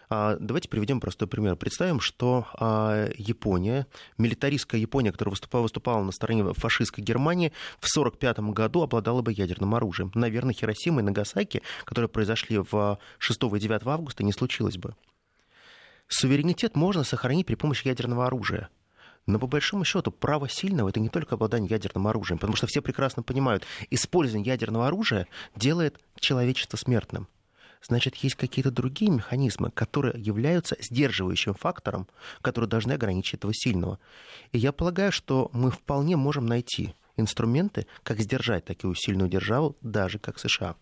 А, 0.08 0.36
давайте 0.38 0.68
приведем 0.68 1.00
простой 1.00 1.26
пример. 1.26 1.56
Представим, 1.56 2.00
что 2.00 2.46
а, 2.54 3.08
Япония, 3.16 3.86
милитаристская 4.18 4.80
Япония, 4.80 5.10
которая 5.10 5.30
выступала, 5.30 5.62
выступала 5.62 6.02
на 6.04 6.12
стороне 6.12 6.52
фашистской 6.52 7.02
Германии, 7.02 7.52
в 7.80 7.88
1945 7.88 8.38
году 8.54 8.82
обладала 8.82 9.22
бы 9.22 9.32
ядерным 9.32 9.74
оружием. 9.74 10.12
Наверное, 10.14 10.54
Хиросима 10.54 11.00
и 11.00 11.04
Нагасаки, 11.04 11.62
которые 11.84 12.08
произошли 12.08 12.58
в 12.58 12.98
6 13.18 13.42
и 13.42 13.58
9 13.58 13.86
августа, 13.86 14.22
не 14.22 14.32
случилось 14.32 14.76
бы. 14.76 14.94
Суверенитет 16.08 16.76
можно 16.76 17.02
сохранить 17.02 17.46
при 17.46 17.56
помощи 17.56 17.88
ядерного 17.88 18.26
оружия. 18.26 18.68
Но 19.26 19.40
по 19.40 19.46
большому 19.48 19.84
счету 19.84 20.12
право 20.12 20.48
сильного 20.48 20.88
это 20.88 21.00
не 21.00 21.08
только 21.08 21.34
обладание 21.34 21.68
ядерным 21.68 22.06
оружием, 22.06 22.38
потому 22.38 22.56
что 22.56 22.66
все 22.66 22.80
прекрасно 22.80 23.22
понимают, 23.22 23.64
использование 23.90 24.52
ядерного 24.52 24.86
оружия 24.86 25.26
делает 25.56 25.98
человечество 26.20 26.76
смертным. 26.76 27.28
Значит, 27.82 28.16
есть 28.16 28.36
какие-то 28.36 28.70
другие 28.70 29.10
механизмы, 29.10 29.70
которые 29.70 30.20
являются 30.20 30.76
сдерживающим 30.80 31.54
фактором, 31.54 32.08
которые 32.40 32.68
должны 32.68 32.92
ограничить 32.92 33.34
этого 33.34 33.52
сильного. 33.52 33.98
И 34.52 34.58
я 34.58 34.72
полагаю, 34.72 35.12
что 35.12 35.50
мы 35.52 35.70
вполне 35.70 36.16
можем 36.16 36.46
найти 36.46 36.94
инструменты, 37.16 37.86
как 38.02 38.20
сдержать 38.20 38.64
такую 38.64 38.94
сильную 38.94 39.28
державу, 39.28 39.76
даже 39.82 40.18
как 40.18 40.38
США. 40.38 40.76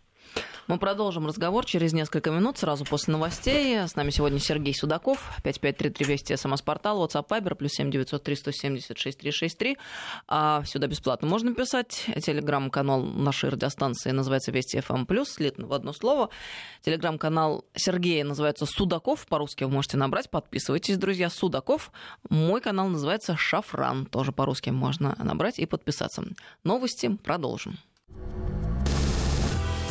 Мы 0.66 0.78
продолжим 0.78 1.26
разговор 1.26 1.66
через 1.66 1.92
несколько 1.92 2.30
минут, 2.30 2.56
сразу 2.56 2.86
после 2.86 3.12
новостей. 3.12 3.80
С 3.80 3.96
нами 3.96 4.08
сегодня 4.08 4.38
Сергей 4.38 4.74
Судаков, 4.74 5.18
553320, 5.42 6.40
СМС-портал, 6.40 7.04
WhatsApp, 7.04 7.28
Viber, 7.28 7.54
плюс 7.54 7.72
7903 7.72 8.36
176 8.36 9.18
363. 9.18 9.76
А 10.26 10.64
сюда 10.64 10.86
бесплатно 10.86 11.28
можно 11.28 11.54
писать. 11.54 12.06
Телеграм-канал 12.22 13.02
нашей 13.02 13.50
радиостанции 13.50 14.10
называется 14.10 14.52
Вести 14.52 14.80
ФМ+, 14.80 15.04
слитно 15.26 15.66
в 15.66 15.72
одно 15.74 15.92
слово. 15.92 16.30
Телеграм-канал 16.80 17.66
Сергея 17.74 18.24
называется 18.24 18.64
Судаков, 18.64 19.26
по-русски 19.26 19.64
вы 19.64 19.70
можете 19.70 19.98
набрать, 19.98 20.30
подписывайтесь, 20.30 20.96
друзья, 20.96 21.28
Судаков. 21.28 21.92
Мой 22.30 22.62
канал 22.62 22.88
называется 22.88 23.36
Шафран, 23.36 24.06
тоже 24.06 24.32
по-русски 24.32 24.70
можно 24.70 25.14
набрать 25.18 25.58
и 25.58 25.66
подписаться. 25.66 26.24
Новости 26.62 27.08
продолжим. 27.22 27.76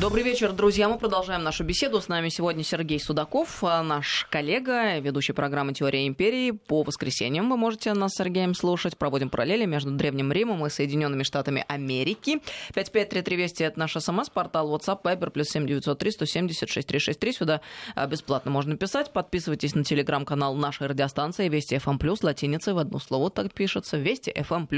Добрый 0.00 0.22
вечер, 0.22 0.52
друзья. 0.52 0.88
Мы 0.88 0.96
продолжаем 0.96 1.42
нашу 1.42 1.64
беседу. 1.64 2.00
С 2.00 2.06
нами 2.06 2.28
сегодня 2.28 2.62
Сергей 2.62 3.00
Судаков, 3.00 3.64
а, 3.64 3.82
наш 3.82 4.28
коллега, 4.30 4.96
ведущий 5.00 5.32
программы 5.32 5.74
«Теория 5.74 6.06
империи». 6.06 6.52
По 6.52 6.84
воскресеньям 6.84 7.50
вы 7.50 7.56
можете 7.56 7.92
нас 7.94 8.12
с 8.12 8.18
Сергеем 8.18 8.54
слушать. 8.54 8.96
Проводим 8.96 9.28
параллели 9.28 9.64
между 9.64 9.90
Древним 9.90 10.30
Римом 10.30 10.64
и 10.64 10.70
Соединенными 10.70 11.24
Штатами 11.24 11.64
Америки. 11.66 12.40
553320– 12.74 13.60
это 13.62 13.76
наш 13.76 13.94
СМС-портал, 13.94 14.72
WhatsApp, 14.72 15.02
Viber, 15.02 15.30
плюс 15.30 15.48
7903 15.48 16.12
176 16.12 16.86
363. 16.86 17.32
Сюда 17.32 17.60
а, 17.96 18.06
бесплатно 18.06 18.52
можно 18.52 18.76
писать. 18.76 19.12
Подписывайтесь 19.12 19.74
на 19.74 19.82
телеграм-канал 19.82 20.54
нашей 20.54 20.86
радиостанции 20.86 21.48
Вести 21.48 21.76
ФМ+, 21.76 21.98
латиницей 22.22 22.72
в 22.72 22.78
одно 22.78 23.00
слово 23.00 23.30
так 23.30 23.52
пишется, 23.52 23.96
Вести 23.96 24.32
ФМ+. 24.32 24.68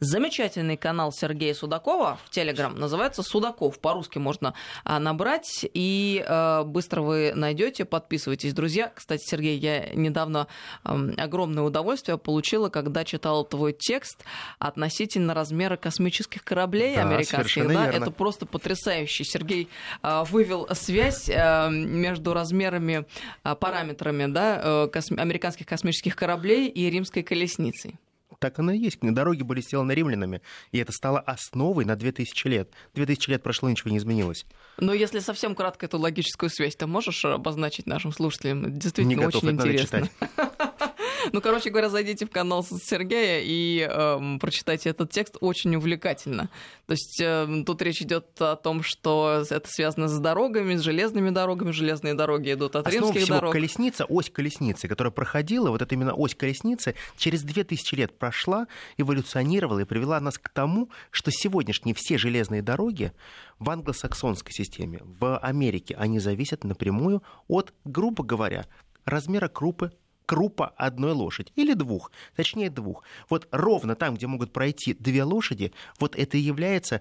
Замечательный 0.00 0.76
канал 0.76 1.12
Сергея 1.12 1.54
Судакова 1.54 2.18
в 2.24 2.30
телеграм 2.30 2.74
называется 2.74 3.22
«Судаков». 3.22 3.78
По-русски 3.78 4.18
можно 4.18 4.47
можно 4.48 4.54
а, 4.84 4.98
набрать, 4.98 5.66
и 5.74 6.24
э, 6.26 6.62
быстро 6.64 7.02
вы 7.02 7.32
найдете. 7.34 7.84
Подписывайтесь, 7.84 8.52
друзья. 8.52 8.90
Кстати, 8.94 9.24
Сергей, 9.24 9.58
я 9.58 9.90
недавно 9.94 10.46
огромное 10.82 11.62
удовольствие 11.62 12.18
получила, 12.18 12.68
когда 12.68 13.04
читала 13.04 13.44
твой 13.44 13.72
текст 13.72 14.24
относительно 14.58 15.34
размера 15.34 15.76
космических 15.76 16.44
кораблей 16.44 16.96
да, 16.96 17.02
американских. 17.02 17.68
Да, 17.68 17.90
это 17.90 18.10
просто 18.10 18.46
потрясающе. 18.46 19.24
Сергей 19.24 19.68
а, 20.02 20.24
вывел 20.24 20.68
связь 20.72 21.28
э, 21.28 21.70
между 21.70 22.32
размерами, 22.32 23.04
а, 23.42 23.54
параметрами 23.54 24.26
да, 24.26 24.60
э, 24.62 25.00
американских 25.16 25.66
космических 25.66 26.16
кораблей 26.16 26.68
и 26.68 26.90
римской 26.90 27.22
колесницей 27.22 27.98
так 28.38 28.58
оно 28.58 28.72
и 28.72 28.78
есть. 28.78 28.98
Дороги 29.00 29.42
были 29.42 29.60
сделаны 29.60 29.92
римлянами, 29.92 30.42
и 30.72 30.78
это 30.78 30.92
стало 30.92 31.20
основой 31.20 31.84
на 31.84 31.96
2000 31.96 32.46
лет. 32.48 32.72
2000 32.94 33.30
лет 33.30 33.42
прошло, 33.42 33.68
ничего 33.68 33.90
не 33.90 33.98
изменилось. 33.98 34.46
Но 34.78 34.92
если 34.92 35.18
совсем 35.18 35.54
кратко 35.54 35.86
эту 35.86 35.98
логическую 35.98 36.50
связь, 36.50 36.76
ты 36.76 36.86
можешь 36.86 37.24
обозначить 37.24 37.86
нашим 37.86 38.12
слушателям? 38.12 38.72
Действительно 38.78 39.08
не 39.08 39.16
готов, 39.16 39.42
очень 39.42 39.56
это 39.56 39.68
интересно. 39.68 39.98
Надо 40.00 40.10
читать. 40.10 40.92
Ну, 41.32 41.40
короче 41.40 41.70
говоря, 41.70 41.88
зайдите 41.88 42.26
в 42.26 42.30
канал 42.30 42.64
Сергея 42.64 43.40
и 43.42 43.86
э, 43.88 44.38
прочитайте 44.40 44.90
этот 44.90 45.10
текст. 45.10 45.36
Очень 45.40 45.76
увлекательно. 45.76 46.48
То 46.86 46.92
есть 46.92 47.20
э, 47.20 47.62
тут 47.66 47.82
речь 47.82 48.02
идет 48.02 48.26
о 48.40 48.56
том, 48.56 48.82
что 48.82 49.44
это 49.48 49.68
связано 49.68 50.08
с 50.08 50.18
дорогами, 50.18 50.76
с 50.76 50.80
железными 50.80 51.30
дорогами. 51.30 51.70
Железные 51.70 52.14
дороги 52.14 52.52
идут 52.52 52.76
от 52.76 52.86
Основа 52.86 53.06
римских 53.06 53.22
всего 53.22 53.36
дорог. 53.38 53.52
колесница, 53.52 54.04
ось 54.04 54.30
колесницы, 54.30 54.88
которая 54.88 55.10
проходила, 55.10 55.70
вот 55.70 55.82
это 55.82 55.94
именно 55.94 56.14
ось 56.14 56.34
колесницы, 56.34 56.94
через 57.16 57.42
2000 57.42 57.94
лет 57.94 58.18
прошла, 58.18 58.66
эволюционировала 58.96 59.80
и 59.80 59.84
привела 59.84 60.20
нас 60.20 60.38
к 60.38 60.48
тому, 60.48 60.90
что 61.10 61.30
сегодняшние 61.30 61.94
все 61.94 62.18
железные 62.18 62.62
дороги 62.62 63.12
в 63.58 63.70
англосаксонской 63.70 64.52
системе, 64.52 65.00
в 65.02 65.38
Америке, 65.38 65.94
они 65.98 66.18
зависят 66.18 66.64
напрямую 66.64 67.22
от, 67.48 67.72
грубо 67.84 68.24
говоря, 68.24 68.66
размера 69.04 69.48
крупы 69.48 69.92
крупа 70.28 70.74
одной 70.76 71.12
лошади 71.12 71.50
или 71.56 71.72
двух, 71.72 72.12
точнее 72.36 72.68
двух. 72.68 73.02
Вот 73.30 73.48
ровно 73.50 73.94
там, 73.94 74.14
где 74.14 74.26
могут 74.26 74.52
пройти 74.52 74.92
две 74.92 75.24
лошади, 75.24 75.72
вот 75.98 76.16
это 76.16 76.36
и 76.36 76.40
является 76.40 77.00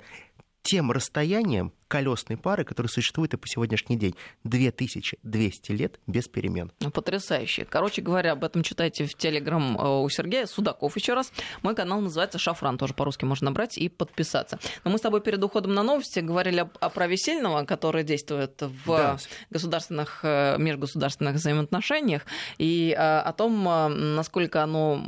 тем 0.67 0.91
расстоянием, 0.91 1.71
колесной 1.87 2.37
пары, 2.37 2.65
которая 2.65 2.89
существует 2.89 3.33
и 3.33 3.37
по 3.37 3.47
сегодняшний 3.47 3.95
день. 3.95 4.15
2200 4.43 5.71
лет 5.71 6.01
без 6.07 6.27
перемен. 6.27 6.73
Ну, 6.81 6.91
потрясающе. 6.91 7.63
Короче 7.63 8.01
говоря, 8.01 8.33
об 8.33 8.43
этом 8.43 8.63
читайте 8.63 9.05
в 9.05 9.13
Телеграм 9.13 9.77
э, 9.77 10.01
у 10.03 10.09
Сергея 10.09 10.45
Судаков 10.45 10.97
еще 10.97 11.13
раз. 11.13 11.31
Мой 11.61 11.73
канал 11.73 12.01
называется 12.01 12.37
«Шафран», 12.37 12.77
тоже 12.77 12.93
по-русски 12.93 13.23
можно 13.23 13.45
набрать 13.45 13.77
и 13.77 13.87
подписаться. 13.87 14.59
Но 14.83 14.91
мы 14.91 14.97
с 14.97 15.01
тобой 15.01 15.21
перед 15.21 15.41
уходом 15.41 15.73
на 15.73 15.83
новости 15.83 16.19
говорили 16.19 16.59
о, 16.59 16.69
о 16.81 16.89
праве 16.89 17.15
сильного, 17.15 17.63
которое 17.63 18.03
действует 18.03 18.61
в 18.61 18.87
да. 18.87 19.17
государственных, 19.49 20.19
э, 20.23 20.57
межгосударственных 20.57 21.35
взаимоотношениях, 21.35 22.23
и 22.57 22.91
э, 22.91 23.01
о 23.01 23.31
том, 23.31 23.63
насколько 24.15 24.63
оно 24.63 25.01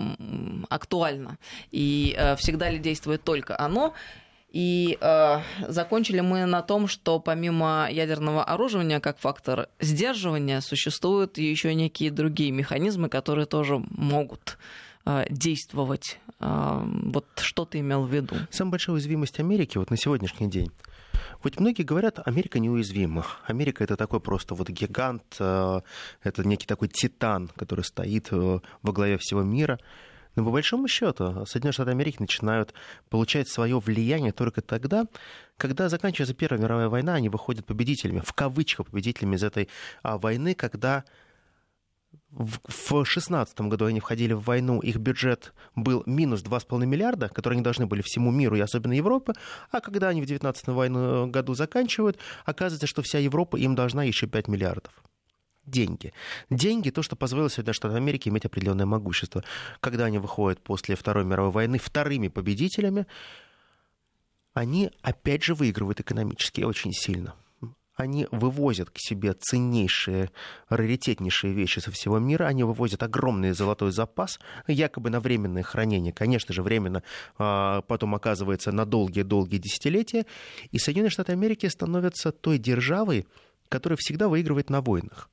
актуально, 0.69 1.37
и 1.71 2.17
всегда 2.37 2.69
ли 2.69 2.79
действует 2.79 3.25
только 3.25 3.59
оно. 3.59 3.93
И 4.51 4.97
э, 4.99 5.41
закончили 5.67 6.21
мы 6.21 6.45
на 6.45 6.63
том, 6.63 6.87
что 6.87 7.19
помимо 7.19 7.87
ядерного 7.91 8.43
оружия 8.43 8.99
как 8.99 9.19
фактор 9.19 9.69
сдерживания 9.79 10.61
существуют 10.61 11.37
еще 11.37 11.73
некие 11.75 12.09
другие 12.09 12.51
механизмы, 12.51 13.09
которые 13.09 13.45
тоже 13.45 13.77
могут 13.91 14.57
э, 15.05 15.25
действовать. 15.29 16.19
Э, 16.39 16.81
вот 16.83 17.27
что 17.37 17.65
ты 17.65 17.79
имел 17.79 18.05
в 18.05 18.13
виду? 18.13 18.35
Самая 18.49 18.71
большая 18.71 18.95
уязвимость 18.95 19.39
Америки 19.39 19.77
вот 19.77 19.91
на 19.91 19.97
сегодняшний 19.97 20.49
день. 20.49 20.71
Вот 21.43 21.59
многие 21.59 21.83
говорят, 21.83 22.19
Америка 22.25 22.57
неуязвима. 22.57 23.25
Америка 23.45 23.83
это 23.83 23.97
такой 23.97 24.19
просто 24.19 24.55
вот 24.55 24.69
гигант, 24.69 25.35
э, 25.39 25.81
это 26.23 26.47
некий 26.47 26.65
такой 26.65 26.87
титан, 26.87 27.49
который 27.55 27.85
стоит 27.85 28.31
во 28.31 28.61
главе 28.91 29.19
всего 29.19 29.43
мира. 29.43 29.79
Но 30.35 30.45
по 30.45 30.51
большому 30.51 30.87
счету 30.87 31.45
Соединенные 31.45 31.73
Штаты 31.73 31.91
Америки 31.91 32.17
начинают 32.19 32.73
получать 33.09 33.49
свое 33.49 33.79
влияние 33.79 34.31
только 34.31 34.61
тогда, 34.61 35.05
когда 35.57 35.89
заканчивается 35.89 36.33
Первая 36.33 36.61
мировая 36.61 36.89
война, 36.89 37.15
они 37.15 37.29
выходят 37.29 37.65
победителями, 37.65 38.21
в 38.25 38.33
кавычках 38.33 38.87
победителями 38.87 39.35
из 39.35 39.43
этой 39.43 39.69
а, 40.03 40.17
войны, 40.17 40.53
когда 40.55 41.03
в 42.31 43.05
16 43.05 43.59
году 43.61 43.85
они 43.85 43.99
входили 43.99 44.33
в 44.33 44.41
войну, 44.41 44.79
их 44.81 44.97
бюджет 44.97 45.53
был 45.75 46.03
минус 46.05 46.43
2,5 46.43 46.85
миллиарда, 46.85 47.27
которые 47.29 47.57
они 47.57 47.63
должны 47.63 47.87
были 47.87 48.01
всему 48.01 48.31
миру 48.31 48.55
и 48.55 48.59
особенно 48.59 48.93
Европе, 48.93 49.33
а 49.71 49.81
когда 49.81 50.09
они 50.09 50.21
в 50.21 50.25
19 50.25 50.67
войну 50.67 51.27
году 51.27 51.55
заканчивают, 51.55 52.19
оказывается, 52.45 52.87
что 52.87 53.01
вся 53.01 53.17
Европа 53.19 53.57
им 53.57 53.75
должна 53.75 54.03
еще 54.03 54.27
5 54.27 54.47
миллиардов 54.47 55.03
деньги. 55.69 56.13
Деньги— 56.49 56.89
то, 56.91 57.01
что 57.01 57.15
позволило 57.15 57.47
Соединенным 57.47 57.73
Штатам 57.73 57.97
Америки 57.97 58.29
иметь 58.29 58.45
определенное 58.45 58.85
могущество. 58.85 59.43
Когда 59.79 60.05
они 60.05 60.17
выходят 60.17 60.61
после 60.61 60.95
Второй 60.95 61.25
мировой 61.25 61.51
войны 61.51 61.79
вторыми 61.79 62.27
победителями, 62.27 63.05
они 64.53 64.91
опять 65.01 65.43
же 65.43 65.53
выигрывают 65.53 65.99
экономически 65.99 66.61
очень 66.61 66.93
сильно. 66.93 67.35
Они 67.99 68.27
вывозят 68.31 68.89
к 68.91 68.97
себе 68.97 69.33
ценнейшие, 69.33 70.31
раритетнейшие 70.69 71.53
вещи 71.53 71.79
со 71.79 71.91
всего 71.91 72.17
мира. 72.17 72.45
Они 72.45 72.63
вывозят 72.63 73.03
огромный 73.03 73.51
золотой 73.51 73.91
запас, 73.91 74.39
якобы 74.67 75.09
на 75.09 75.19
временное 75.19 75.63
хранение. 75.63 76.13
Конечно 76.13 76.53
же, 76.53 76.63
временно 76.63 77.03
а, 77.37 77.81
потом 77.81 78.15
оказывается 78.15 78.71
на 78.71 78.85
долгие-долгие 78.85 79.57
десятилетия. 79.57 80.25
И 80.71 80.79
Соединенные 80.79 81.09
Штаты 81.09 81.33
Америки 81.33 81.65
становятся 81.65 82.31
той 82.31 82.57
державой, 82.57 83.27
которая 83.67 83.97
всегда 83.99 84.29
выигрывает 84.29 84.69
на 84.69 84.79
войнах. 84.79 85.29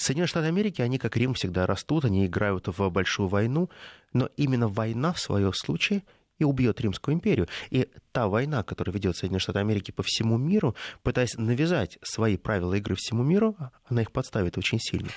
Соединенные 0.00 0.28
Штаты 0.28 0.46
Америки, 0.46 0.80
они 0.80 0.96
как 0.96 1.14
Рим 1.18 1.34
всегда 1.34 1.66
растут, 1.66 2.06
они 2.06 2.24
играют 2.24 2.68
в 2.68 2.88
большую 2.88 3.28
войну, 3.28 3.68
но 4.14 4.30
именно 4.38 4.66
война 4.66 5.12
в 5.12 5.20
своем 5.20 5.52
случае 5.52 6.04
и 6.38 6.44
убьет 6.44 6.80
Римскую 6.80 7.14
империю. 7.14 7.48
И 7.68 7.86
та 8.12 8.26
война, 8.26 8.62
которая 8.62 8.94
ведет 8.94 9.18
Соединенные 9.18 9.40
Штаты 9.40 9.58
Америки 9.58 9.90
по 9.90 10.02
всему 10.02 10.38
миру, 10.38 10.74
пытаясь 11.02 11.36
навязать 11.36 11.98
свои 12.00 12.38
правила 12.38 12.72
игры 12.72 12.94
всему 12.96 13.22
миру, 13.22 13.58
она 13.84 14.00
их 14.00 14.10
подставит 14.10 14.56
очень 14.56 14.78
сильно. 14.80 15.10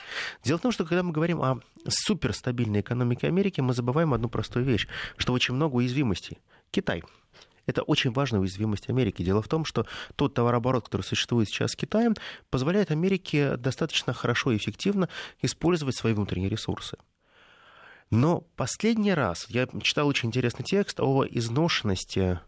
Дело 0.44 0.58
в 0.58 0.62
том, 0.62 0.74
что 0.74 0.84
когда 0.84 1.02
мы 1.02 1.14
говорим 1.14 1.42
о 1.42 1.62
суперстабильной 1.88 2.82
экономике 2.82 3.28
Америки, 3.28 3.62
мы 3.62 3.74
забываем 3.74 4.14
одну 4.14 4.28
простую 4.28 4.66
вещь, 4.66 4.90
что 5.16 5.32
очень 5.32 5.54
много 5.54 5.76
уязвимостей. 5.78 6.40
Китай. 6.72 7.04
Это 7.66 7.82
очень 7.82 8.12
важная 8.12 8.42
уязвимость 8.42 8.90
Америки. 8.90 9.24
Дело 9.24 9.42
в 9.42 9.48
том, 9.48 9.66
что 9.66 9.86
тот 10.16 10.34
товарооборот, 10.34 10.86
который 10.86 11.04
существует 11.04 11.48
сейчас 11.48 11.72
с 11.72 11.76
Китаем, 11.76 12.16
позволяет 12.50 12.92
Америке 12.92 13.58
достаточно 13.58 14.14
хорошо 14.14 14.52
и 14.52 14.58
эффективно 14.58 15.10
использовать 15.42 15.96
свои 15.96 16.14
внутренние 16.14 16.50
ресурсы. 16.50 16.98
Но 18.10 18.42
последний 18.56 19.14
раз 19.14 19.46
я 19.50 19.68
читал 19.82 20.08
очень 20.08 20.30
интересный 20.30 20.64
текст 20.64 21.00
о 21.00 21.26
изношенности 21.26 22.40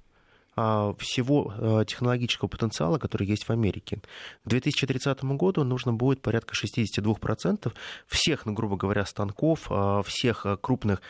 а, 0.55 0.93
всего 0.99 1.53
а, 1.57 1.85
технологического 1.85 2.47
потенциала, 2.47 2.97
который 2.97 3.27
есть 3.27 3.45
в 3.45 3.49
Америке. 3.49 4.01
К 4.43 4.49
2030 4.49 5.23
году 5.23 5.63
нужно 5.63 5.91
будет 5.91 6.21
порядка 6.21 6.53
62% 6.55 7.73
всех, 8.07 8.45
ну, 8.45 8.53
грубо 8.53 8.77
говоря, 8.77 9.05
станков, 9.05 9.67
а, 9.69 10.01
всех 10.03 10.45
крупных 10.61 11.01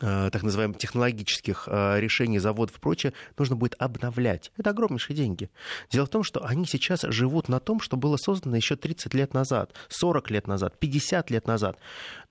так 0.00 0.42
называемых 0.42 0.78
технологических 0.78 1.68
э, 1.70 2.00
решений 2.00 2.38
заводов 2.38 2.76
и 2.76 2.80
прочее, 2.80 3.12
нужно 3.38 3.54
будет 3.56 3.76
обновлять. 3.78 4.50
Это 4.56 4.70
огромнейшие 4.70 5.16
деньги. 5.16 5.50
Дело 5.90 6.06
в 6.06 6.08
том, 6.08 6.24
что 6.24 6.44
они 6.44 6.66
сейчас 6.66 7.02
живут 7.02 7.48
на 7.48 7.60
том, 7.60 7.80
что 7.80 7.96
было 7.96 8.16
создано 8.16 8.56
еще 8.56 8.76
30 8.76 9.14
лет 9.14 9.34
назад, 9.34 9.72
40 9.88 10.30
лет 10.30 10.46
назад, 10.48 10.78
50 10.78 11.30
лет 11.30 11.46
назад. 11.46 11.78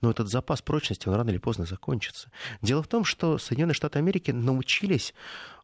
Но 0.02 0.10
этот 0.10 0.28
запас 0.28 0.60
прочности, 0.60 1.08
он 1.08 1.14
рано 1.14 1.30
или 1.30 1.38
поздно 1.38 1.64
закончится. 1.64 2.30
Дело 2.60 2.82
в 2.82 2.88
том, 2.88 3.04
что 3.04 3.38
Соединенные 3.38 3.74
Штаты 3.74 3.98
Америки 3.98 4.30
научились 4.30 5.14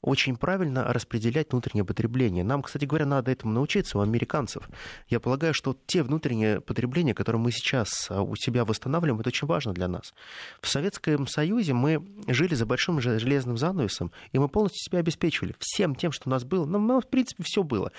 очень 0.02 0.36
правильно 0.36 0.84
распределять 0.84 1.50
внутреннее 1.50 1.84
потребление. 1.84 2.42
Нам, 2.42 2.62
кстати 2.62 2.84
говоря, 2.84 3.06
надо 3.06 3.30
этому 3.30 3.52
научиться 3.52 3.98
у 3.98 4.00
американцев. 4.00 4.68
Я 5.08 5.20
полагаю, 5.20 5.52
что 5.52 5.76
те 5.86 6.02
внутренние 6.02 6.60
потребления, 6.60 7.14
которые 7.14 7.40
мы 7.40 7.52
сейчас 7.52 8.08
а, 8.10 8.22
у 8.22 8.34
себя 8.36 8.64
восстанавливаем, 8.64 9.20
это 9.20 9.28
очень 9.28 9.46
важно 9.46 9.74
для 9.74 9.88
нас. 9.88 10.14
В 10.60 10.68
Советском 10.68 11.26
Союзе 11.26 11.74
мы 11.74 12.02
жили 12.26 12.54
за 12.54 12.64
большим 12.64 13.00
железным 13.00 13.58
занавесом, 13.58 14.12
и 14.32 14.38
мы 14.38 14.48
полностью 14.48 14.82
себя 14.82 15.00
обеспечивали 15.00 15.54
всем 15.58 15.94
тем, 15.94 16.12
что 16.12 16.28
у 16.28 16.30
нас 16.30 16.44
было. 16.44 16.64
Ну, 16.64 17.00
в 17.00 17.06
принципе, 17.06 17.42
все 17.44 17.62
было. 17.62 17.92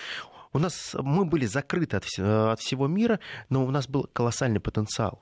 У 0.54 0.60
нас 0.60 0.96
мы 1.00 1.26
были 1.26 1.46
закрыты 1.46 1.98
от, 1.98 2.06
от 2.18 2.60
всего 2.60 2.88
мира, 2.88 3.20
но 3.50 3.66
у 3.66 3.72
нас 3.72 3.88
был 3.88 4.10
колоссальный 4.12 4.60
потенциал. 4.60 5.22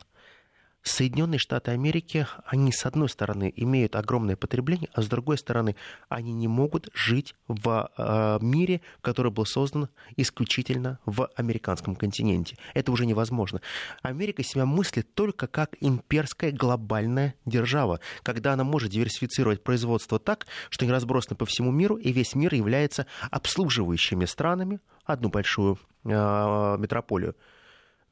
Соединенные 0.81 1.39
Штаты 1.39 1.71
Америки, 1.71 2.25
они, 2.45 2.71
с 2.71 2.85
одной 2.85 3.09
стороны, 3.09 3.51
имеют 3.55 3.95
огромное 3.95 4.37
потребление, 4.37 4.89
а 4.93 5.01
с 5.01 5.07
другой 5.07 5.37
стороны, 5.37 5.75
они 6.07 6.31
не 6.31 6.47
могут 6.47 6.89
жить 6.93 7.35
в 7.47 7.89
э, 7.97 8.39
мире, 8.41 8.81
который 9.01 9.31
был 9.31 9.45
создан 9.45 9.89
исключительно 10.15 10.99
в 11.05 11.29
американском 11.35 11.95
континенте. 11.95 12.57
Это 12.73 12.93
уже 12.93 13.05
невозможно. 13.05 13.61
Америка 14.01 14.41
себя 14.41 14.65
мыслит 14.65 15.13
только 15.13 15.47
как 15.47 15.75
имперская 15.81 16.51
глобальная 16.51 17.35
держава, 17.45 17.99
когда 18.23 18.53
она 18.53 18.63
может 18.63 18.91
диверсифицировать 18.91 19.63
производство 19.63 20.17
так, 20.17 20.47
что 20.69 20.85
они 20.85 20.93
разбросаны 20.93 21.35
по 21.35 21.45
всему 21.45 21.71
миру, 21.71 21.97
и 21.97 22.11
весь 22.13 22.35
мир 22.35 22.53
является 22.53 23.05
обслуживающими 23.31 24.23
странами 24.25 24.79
одну 25.03 25.29
большую 25.29 25.77
э, 26.05 26.09
метрополию. 26.09 27.35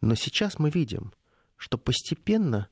Но 0.02 0.16
сейчас 0.16 0.60
мы 0.60 0.70
видим, 0.70 1.14
что 1.58 1.78
постепенно 1.78 2.70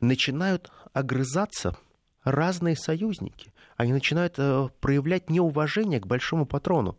начинают 0.00 0.70
огрызаться 0.92 1.76
разные 2.24 2.76
союзники. 2.76 3.52
Они 3.76 3.92
начинают 3.92 4.34
э, 4.38 4.68
проявлять 4.80 5.30
неуважение 5.30 6.00
к 6.00 6.06
большому 6.06 6.46
патрону. 6.46 6.96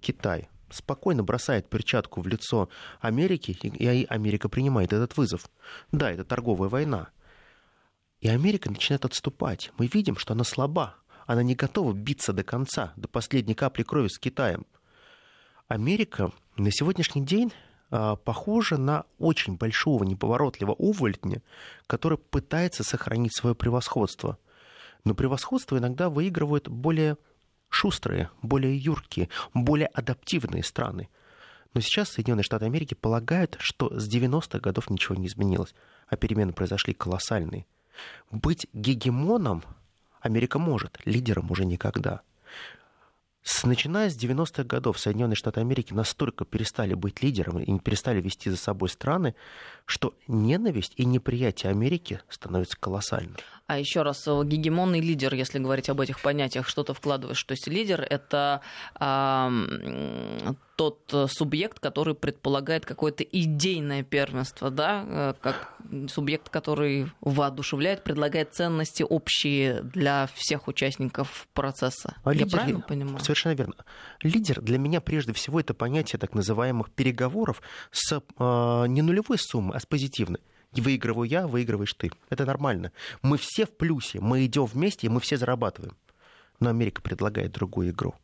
Китай 0.00 0.48
спокойно 0.70 1.22
бросает 1.22 1.68
перчатку 1.68 2.20
в 2.20 2.26
лицо 2.26 2.68
Америки, 3.00 3.52
и 3.52 4.06
Америка 4.08 4.48
принимает 4.48 4.92
этот 4.92 5.16
вызов. 5.16 5.50
Да, 5.92 6.10
это 6.10 6.24
торговая 6.24 6.68
война. 6.68 7.08
И 8.20 8.28
Америка 8.28 8.70
начинает 8.70 9.04
отступать. 9.04 9.70
Мы 9.78 9.86
видим, 9.86 10.16
что 10.16 10.32
она 10.32 10.44
слаба. 10.44 10.96
Она 11.26 11.42
не 11.42 11.54
готова 11.54 11.92
биться 11.92 12.32
до 12.32 12.42
конца, 12.42 12.92
до 12.96 13.08
последней 13.08 13.54
капли 13.54 13.82
крови 13.82 14.08
с 14.08 14.18
Китаем. 14.18 14.66
Америка 15.68 16.32
на 16.56 16.70
сегодняшний 16.70 17.24
день 17.24 17.52
похоже 17.90 18.78
на 18.78 19.04
очень 19.18 19.56
большого 19.56 20.04
неповоротливого 20.04 20.74
увольтня, 20.74 21.42
который 21.86 22.18
пытается 22.18 22.84
сохранить 22.84 23.36
свое 23.36 23.54
превосходство. 23.54 24.38
Но 25.04 25.14
превосходство 25.14 25.78
иногда 25.78 26.08
выигрывают 26.08 26.68
более 26.68 27.16
шустрые, 27.68 28.30
более 28.42 28.76
юркие, 28.76 29.28
более 29.52 29.88
адаптивные 29.88 30.62
страны. 30.62 31.08
Но 31.74 31.80
сейчас 31.80 32.10
Соединенные 32.10 32.44
Штаты 32.44 32.66
Америки 32.66 32.94
полагают, 32.94 33.56
что 33.58 33.98
с 33.98 34.08
90-х 34.08 34.60
годов 34.60 34.90
ничего 34.90 35.16
не 35.16 35.26
изменилось, 35.26 35.74
а 36.06 36.16
перемены 36.16 36.52
произошли 36.52 36.94
колоссальные. 36.94 37.66
Быть 38.30 38.66
гегемоном 38.72 39.64
Америка 40.20 40.58
может, 40.58 41.00
лидером 41.04 41.50
уже 41.50 41.64
никогда. 41.64 42.22
С, 43.44 43.64
начиная 43.64 44.08
с 44.08 44.16
90-х 44.16 44.64
годов 44.64 44.98
Соединенные 44.98 45.36
Штаты 45.36 45.60
Америки 45.60 45.92
настолько 45.92 46.46
перестали 46.46 46.94
быть 46.94 47.22
лидером 47.22 47.58
и 47.58 47.78
перестали 47.78 48.22
вести 48.22 48.48
за 48.48 48.56
собой 48.56 48.88
страны, 48.88 49.34
что 49.84 50.14
ненависть 50.26 50.94
и 50.96 51.04
неприятие 51.04 51.70
Америки 51.70 52.20
становится 52.30 52.78
колоссальным. 52.78 53.36
А 53.66 53.78
еще 53.78 54.00
раз, 54.00 54.26
э, 54.26 54.42
гегемонный 54.44 55.00
лидер, 55.00 55.34
если 55.34 55.58
говорить 55.58 55.90
об 55.90 56.00
этих 56.00 56.22
понятиях, 56.22 56.66
что 56.66 56.84
ты 56.84 56.94
вкладываешь? 56.94 57.44
То 57.44 57.52
есть 57.52 57.66
лидер 57.66 58.00
это 58.00 58.62
э, 58.98 60.54
тот 60.76 61.14
субъект, 61.28 61.80
который 61.80 62.14
предполагает 62.14 62.84
какое-то 62.86 63.22
идейное 63.24 64.02
первенство, 64.02 64.70
да, 64.70 65.04
э, 65.06 65.34
как 65.40 65.74
субъект, 66.08 66.48
который 66.48 67.10
воодушевляет, 67.20 68.02
предлагает 68.04 68.54
ценности 68.54 69.02
общие 69.02 69.82
для 69.82 70.28
всех 70.34 70.68
участников 70.68 71.48
процесса. 71.54 72.16
А 72.24 72.32
Я 72.32 72.44
лидер, 72.44 72.58
правильно 72.58 72.80
понимаю? 72.80 73.20
Совершенно 73.20 73.54
верно. 73.54 73.74
Лидер 74.22 74.60
для 74.60 74.78
меня 74.78 75.00
прежде 75.00 75.32
всего 75.32 75.60
это 75.60 75.74
понятие 75.74 76.18
так 76.18 76.34
называемых 76.34 76.90
переговоров 76.90 77.62
с 77.90 78.12
э, 78.12 78.84
не 78.88 79.02
нулевой 79.02 79.38
суммой, 79.38 79.76
а 79.76 79.80
с 79.80 79.86
позитивной. 79.86 80.40
Выигрываю 80.72 81.28
я, 81.28 81.46
выигрываешь 81.46 81.94
ты. 81.94 82.10
Это 82.30 82.44
нормально. 82.44 82.90
Мы 83.22 83.38
все 83.38 83.66
в 83.66 83.76
плюсе, 83.76 84.20
мы 84.20 84.44
идем 84.44 84.64
вместе, 84.64 85.06
и 85.06 85.10
мы 85.10 85.20
все 85.20 85.36
зарабатываем. 85.36 85.96
Но 86.60 86.70
Америка 86.70 87.00
предлагает 87.00 87.52
другую 87.52 87.90
игру. 87.90 88.14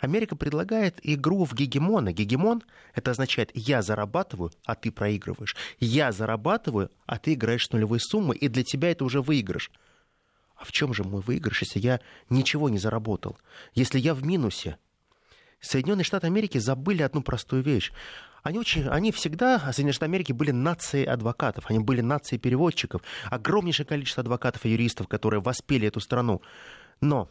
Америка 0.00 0.34
предлагает 0.34 0.98
игру 1.02 1.44
в 1.44 1.54
гегемона. 1.54 2.12
Гегемон— 2.12 2.62
это 2.94 3.12
означает 3.12 3.50
«я 3.54 3.82
зарабатываю, 3.82 4.50
а 4.64 4.74
ты 4.74 4.90
проигрываешь». 4.90 5.56
«Я 5.78 6.12
зарабатываю, 6.12 6.90
а 7.06 7.18
ты 7.18 7.34
играешь 7.34 7.66
с 7.66 7.72
нулевой 7.72 8.00
суммой, 8.00 8.36
и 8.36 8.48
для 8.48 8.64
тебя 8.64 8.90
это 8.90 9.04
уже 9.04 9.20
выигрыш». 9.20 9.70
А 10.56 10.64
в 10.64 10.72
чем 10.72 10.92
же 10.92 11.04
мой 11.04 11.22
выигрыш, 11.22 11.62
если 11.62 11.78
я 11.78 12.00
ничего 12.28 12.68
не 12.68 12.78
заработал? 12.78 13.38
Если 13.74 13.98
я 13.98 14.12
в 14.12 14.24
минусе? 14.24 14.76
Соединенные 15.60 16.04
Штаты 16.04 16.26
Америки 16.26 16.58
забыли 16.58 17.02
одну 17.02 17.22
простую 17.22 17.62
вещь 17.62 17.92
они, 18.42 18.58
очень, 18.58 18.88
они 18.88 19.12
всегда, 19.12 19.58
Соединенные 19.58 19.92
Штаты 19.92 20.10
Америки, 20.10 20.32
были 20.32 20.50
нацией 20.50 21.06
адвокатов, 21.06 21.66
они 21.68 21.78
были 21.78 22.00
нацией 22.00 22.40
переводчиков, 22.40 23.02
огромнейшее 23.26 23.86
количество 23.86 24.22
адвокатов 24.22 24.64
и 24.64 24.70
юристов, 24.70 25.08
которые 25.08 25.40
воспели 25.40 25.88
эту 25.88 26.00
страну. 26.00 26.40
Но 27.00 27.28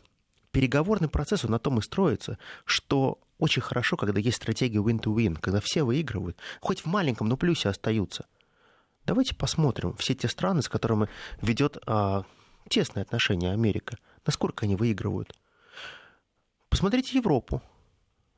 переговорный 0.52 1.10
процесс 1.10 1.44
на 1.44 1.60
том 1.60 1.80
и 1.80 1.82
строится, 1.82 2.38
что 2.66 3.20
очень 3.38 3.62
хорошо, 3.62 3.98
когда 3.98 4.20
есть 4.20 4.38
стратегия 4.38 4.80
win-to-win, 4.80 5.40
когда 5.40 5.62
все 5.62 5.84
выигрывают, 5.84 6.38
хоть 6.62 6.82
в 6.82 6.86
маленьком, 6.86 7.28
но 7.28 7.38
плюсе 7.38 7.70
остаются. 7.70 8.26
Давайте 9.06 9.34
посмотрим 9.34 9.96
все 9.96 10.14
те 10.14 10.28
страны, 10.28 10.62
с 10.62 10.70
которыми 10.70 11.08
ведет 11.42 11.78
а, 11.88 12.26
тесные 12.68 13.04
отношения 13.04 13.52
Америка, 13.52 13.98
насколько 14.26 14.66
они 14.66 14.76
выигрывают. 14.76 15.34
Посмотрите 16.70 17.18
Европу. 17.18 17.62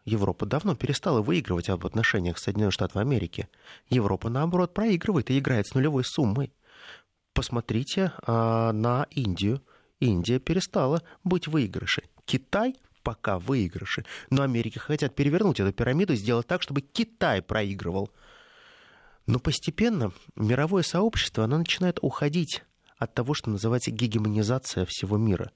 Европа 0.06 0.46
давно 0.46 0.76
перестала 0.76 1.22
выигрывать 1.22 1.68
в 1.68 1.86
отношениях 1.86 2.38
с 2.38 2.44
Соединенными 2.44 2.72
Штатами 2.72 3.04
Америки. 3.04 3.50
Европа, 3.90 4.30
наоборот, 4.30 4.74
проигрывает 4.74 5.30
и 5.30 5.38
играет 5.38 5.68
с 5.68 5.74
нулевой 5.74 6.04
суммой. 6.04 6.54
Посмотрите 7.34 8.14
а, 8.26 8.72
на 8.72 9.08
Индию. 9.12 9.62
Индия 10.02 10.40
перестала 10.40 11.02
быть 11.24 11.48
выигрышей. 11.48 12.04
Китай 12.26 12.76
пока 13.04 13.40
выигрыши. 13.40 14.06
Но 14.30 14.44
Америки 14.44 14.78
хотят 14.78 15.16
перевернуть 15.16 15.60
эту 15.60 15.72
пирамиду 15.72 16.14
и 16.14 16.18
сделать 16.18 16.48
так, 16.48 16.62
чтобы 16.62 16.82
Китай 16.82 17.42
проигрывал. 17.42 18.10
Но 19.28 19.40
постепенно 19.40 20.12
мировое 20.36 20.84
сообщество 20.84 21.46
оно 21.46 21.60
начинает 21.60 22.00
уходить 22.02 22.64
от 22.98 23.14
того, 23.14 23.34
что 23.34 23.50
называется 23.50 23.92
гегемонизация 23.92 24.86
всего 24.86 25.18
мира 25.18 25.52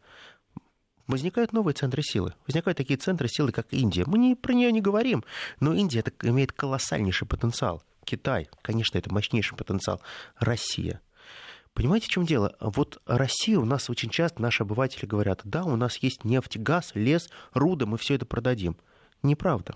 возникают 1.07 1.53
новые 1.53 1.75
центры 1.75 2.01
силы. 2.01 2.33
Возникают 2.47 2.77
такие 2.77 2.97
центры 2.97 3.27
силы, 3.27 3.51
как 3.51 3.67
Индия. 3.71 4.05
Мы 4.07 4.17
не, 4.17 4.35
про 4.35 4.53
нее 4.53 4.71
не 4.71 4.81
говорим, 4.81 5.23
но 5.59 5.73
Индия 5.73 5.99
это, 5.99 6.11
имеет 6.27 6.51
колоссальнейший 6.51 7.27
потенциал. 7.27 7.83
Китай, 8.03 8.49
конечно, 8.61 8.97
это 8.97 9.13
мощнейший 9.13 9.57
потенциал. 9.57 10.01
Россия. 10.37 11.01
Понимаете, 11.75 12.07
в 12.07 12.09
чем 12.09 12.25
дело? 12.25 12.55
Вот 12.61 13.01
Россия 13.05 13.59
у 13.59 13.65
нас 13.65 13.89
очень 13.89 14.09
часто 14.09 14.41
наши 14.41 14.63
обыватели 14.63 15.05
говорят, 15.05 15.41
да, 15.43 15.65
у 15.65 15.75
нас 15.75 15.97
есть 15.97 16.23
нефть, 16.23 16.57
газ, 16.57 16.91
лес, 16.93 17.29
руда, 17.53 17.85
мы 17.85 17.97
все 17.97 18.15
это 18.15 18.25
продадим. 18.25 18.77
Неправда. 19.21 19.75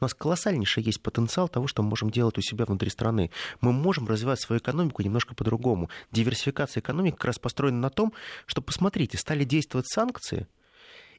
У 0.00 0.04
нас 0.04 0.14
колоссальнейший 0.14 0.84
есть 0.84 1.02
потенциал 1.02 1.48
того, 1.48 1.66
что 1.66 1.82
мы 1.82 1.88
можем 1.88 2.10
делать 2.10 2.38
у 2.38 2.40
себя 2.40 2.66
внутри 2.66 2.88
страны. 2.88 3.32
Мы 3.60 3.72
можем 3.72 4.06
развивать 4.06 4.40
свою 4.40 4.60
экономику 4.60 5.02
немножко 5.02 5.34
по-другому. 5.34 5.90
Диверсификация 6.12 6.82
экономики 6.82 7.16
как 7.16 7.24
раз 7.24 7.40
построена 7.40 7.80
на 7.80 7.90
том, 7.90 8.12
что, 8.46 8.62
посмотрите, 8.62 9.18
стали 9.18 9.42
действовать 9.42 9.88
санкции, 9.88 10.46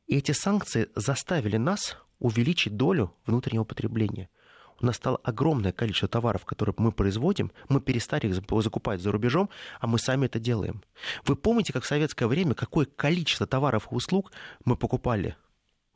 и 0.07 0.15
эти 0.15 0.31
санкции 0.31 0.87
заставили 0.95 1.57
нас 1.57 1.97
увеличить 2.19 2.77
долю 2.77 3.13
внутреннего 3.25 3.65
потребления. 3.65 4.29
У 4.81 4.85
нас 4.85 4.95
стало 4.95 5.17
огромное 5.23 5.71
количество 5.71 6.07
товаров, 6.07 6.45
которые 6.45 6.73
мы 6.77 6.91
производим, 6.91 7.51
мы 7.67 7.81
перестали 7.81 8.27
их 8.27 8.35
закупать 8.35 9.01
за 9.01 9.11
рубежом, 9.11 9.49
а 9.79 9.87
мы 9.87 9.99
сами 9.99 10.27
это 10.27 10.39
делаем. 10.39 10.81
Вы 11.25 11.35
помните, 11.35 11.73
как 11.73 11.83
в 11.83 11.87
советское 11.87 12.27
время, 12.27 12.53
какое 12.53 12.85
количество 12.85 13.45
товаров 13.45 13.87
и 13.91 13.95
услуг 13.95 14.31
мы 14.63 14.77
покупали 14.77 15.35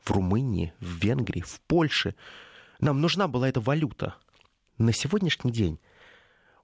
в 0.04 0.10
Румынии, 0.10 0.74
в 0.80 1.02
Венгрии, 1.02 1.40
в 1.40 1.60
Польше, 1.62 2.14
нам 2.78 3.00
нужна 3.00 3.26
была 3.26 3.48
эта 3.48 3.60
валюта. 3.60 4.16
На 4.76 4.92
сегодняшний 4.92 5.52
день 5.52 5.78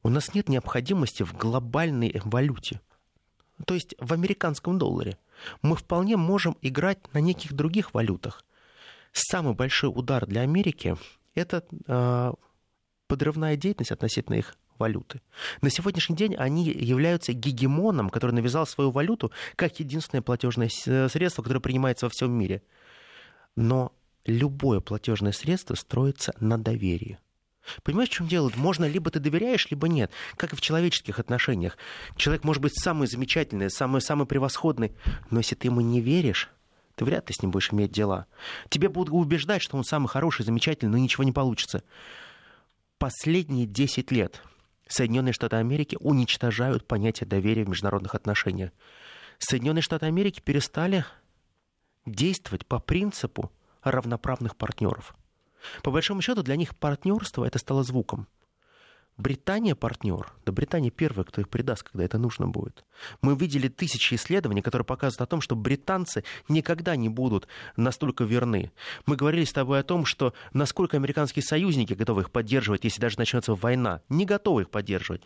у 0.02 0.10
нас 0.10 0.34
нет 0.34 0.48
необходимости 0.48 1.22
в 1.22 1.34
глобальной 1.34 2.20
валюте. 2.24 2.80
то 3.66 3.74
есть 3.74 3.94
в 3.98 4.12
американском 4.12 4.78
долларе. 4.78 5.18
Мы 5.62 5.76
вполне 5.76 6.16
можем 6.16 6.56
играть 6.60 6.98
на 7.14 7.18
неких 7.18 7.54
других 7.54 7.94
валютах. 7.94 8.44
Самый 9.12 9.54
большой 9.54 9.90
удар 9.90 10.26
для 10.26 10.42
Америки– 10.42 10.96
это 11.34 11.64
э, 11.86 12.32
подрывная 13.06 13.56
деятельность 13.56 13.92
относительно 13.92 14.36
их 14.36 14.56
валюты. 14.78 15.20
На 15.60 15.70
сегодняшний 15.70 16.16
день 16.16 16.34
они 16.36 16.64
являются 16.64 17.32
гегемоном, 17.32 18.08
который 18.10 18.32
навязал 18.32 18.66
свою 18.66 18.90
валюту 18.90 19.30
как 19.56 19.78
единственное 19.78 20.22
платежное 20.22 20.68
средство, 20.68 21.42
которое 21.42 21.60
принимается 21.60 22.06
во 22.06 22.10
всем 22.10 22.32
мире. 22.32 22.62
Но 23.56 23.92
любое 24.24 24.80
платежное 24.80 25.32
средство 25.32 25.74
строится 25.74 26.34
на 26.40 26.58
доверии. 26.58 27.18
Понимаешь, 27.82 28.08
в 28.08 28.12
чем 28.12 28.26
дело? 28.26 28.50
Можно 28.56 28.86
либо 28.86 29.10
ты 29.10 29.20
доверяешь, 29.20 29.70
либо 29.70 29.86
нет. 29.86 30.10
Как 30.36 30.52
и 30.52 30.56
в 30.56 30.60
человеческих 30.60 31.18
отношениях. 31.18 31.76
Человек 32.16 32.42
может 32.42 32.62
быть 32.62 32.74
самый 32.74 33.06
замечательный, 33.06 33.70
самый, 33.70 34.00
самый 34.00 34.26
превосходный, 34.26 34.92
но 35.30 35.38
если 35.38 35.54
ты 35.54 35.68
ему 35.68 35.80
не 35.80 36.00
веришь, 36.00 36.50
ты 37.00 37.06
вряд 37.06 37.30
ли 37.30 37.34
с 37.34 37.40
ним 37.40 37.50
будешь 37.50 37.72
иметь 37.72 37.92
дела. 37.92 38.26
Тебе 38.68 38.90
будут 38.90 39.14
убеждать, 39.14 39.62
что 39.62 39.78
он 39.78 39.84
самый 39.84 40.08
хороший, 40.08 40.44
замечательный, 40.44 40.90
но 40.90 40.98
ничего 40.98 41.24
не 41.24 41.32
получится. 41.32 41.82
Последние 42.98 43.64
10 43.64 44.12
лет 44.12 44.42
Соединенные 44.86 45.32
Штаты 45.32 45.56
Америки 45.56 45.96
уничтожают 45.98 46.86
понятие 46.86 47.26
доверия 47.26 47.64
в 47.64 47.70
международных 47.70 48.14
отношениях. 48.14 48.70
Соединенные 49.38 49.80
Штаты 49.80 50.04
Америки 50.04 50.42
перестали 50.44 51.06
действовать 52.04 52.66
по 52.66 52.80
принципу 52.80 53.50
равноправных 53.82 54.54
партнеров. 54.54 55.14
По 55.82 55.90
большому 55.90 56.20
счету 56.20 56.42
для 56.42 56.56
них 56.56 56.76
партнерство 56.76 57.46
это 57.46 57.58
стало 57.58 57.82
звуком. 57.82 58.28
Британия 59.20 59.74
партнер, 59.74 60.32
да 60.46 60.52
Британия 60.52 60.90
первая, 60.90 61.24
кто 61.24 61.42
их 61.42 61.50
предаст, 61.50 61.82
когда 61.82 62.04
это 62.04 62.16
нужно 62.16 62.48
будет. 62.48 62.86
Мы 63.20 63.36
видели 63.36 63.68
тысячи 63.68 64.14
исследований, 64.14 64.62
которые 64.62 64.86
показывают 64.86 65.20
о 65.20 65.30
том, 65.30 65.42
что 65.42 65.56
британцы 65.56 66.24
никогда 66.48 66.96
не 66.96 67.10
будут 67.10 67.46
настолько 67.76 68.24
верны. 68.24 68.72
Мы 69.04 69.16
говорили 69.16 69.44
с 69.44 69.52
тобой 69.52 69.80
о 69.80 69.82
том, 69.82 70.06
что 70.06 70.32
насколько 70.54 70.96
американские 70.96 71.42
союзники 71.42 71.92
готовы 71.92 72.22
их 72.22 72.30
поддерживать, 72.30 72.84
если 72.84 73.02
даже 73.02 73.18
начнется 73.18 73.54
война, 73.54 74.00
не 74.08 74.24
готовы 74.24 74.62
их 74.62 74.70
поддерживать. 74.70 75.22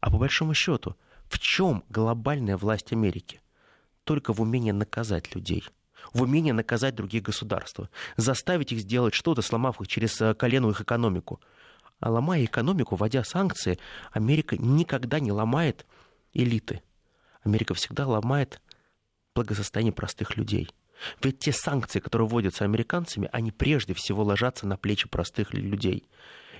А 0.00 0.10
по 0.10 0.16
большому 0.16 0.54
счету, 0.54 0.96
в 1.28 1.38
чем 1.38 1.84
глобальная 1.90 2.56
власть 2.56 2.92
Америки? 2.92 3.42
Только 4.04 4.32
в 4.32 4.40
умении 4.40 4.70
наказать 4.70 5.34
людей– 5.34 5.64
в 6.12 6.22
умении 6.22 6.52
наказать 6.52 6.94
другие 6.94 7.22
государства, 7.22 7.90
заставить 8.16 8.72
их 8.72 8.80
сделать 8.80 9.14
что-то, 9.14 9.42
сломав 9.42 9.80
их 9.80 9.88
через 9.88 10.20
э, 10.20 10.34
колено 10.34 10.70
их 10.70 10.80
экономику. 10.80 11.40
А 12.00 12.10
ломая 12.10 12.44
экономику, 12.44 12.96
вводя 12.96 13.24
санкции, 13.24 13.78
Америка 14.12 14.56
никогда 14.56 15.20
не 15.20 15.32
ломает 15.32 15.86
элиты. 16.32 16.82
Америка 17.42 17.74
всегда 17.74 18.06
ломает 18.06 18.60
благосостояние 19.34 19.92
простых 19.92 20.36
людей. 20.36 20.70
Ведь 21.22 21.38
те 21.38 21.52
санкции, 21.52 22.00
которые 22.00 22.28
вводятся 22.28 22.64
американцами, 22.64 23.28
они 23.32 23.52
прежде 23.52 23.94
всего 23.94 24.22
ложатся 24.22 24.66
на 24.66 24.76
плечи 24.76 25.08
простых 25.08 25.54
людей. 25.54 26.08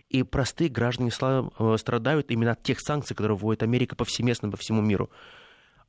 И 0.09 0.23
простые 0.23 0.71
граждане 0.71 1.11
э, 1.11 1.77
страдают 1.79 2.31
именно 2.31 2.53
от 2.53 2.63
тех 2.63 2.81
санкций, 2.81 3.15
которые 3.15 3.37
вводит 3.37 3.63
Америка 3.63 3.95
повсеместно 3.95 4.51
по 4.51 4.57
всему 4.57 4.81
миру. 4.81 5.11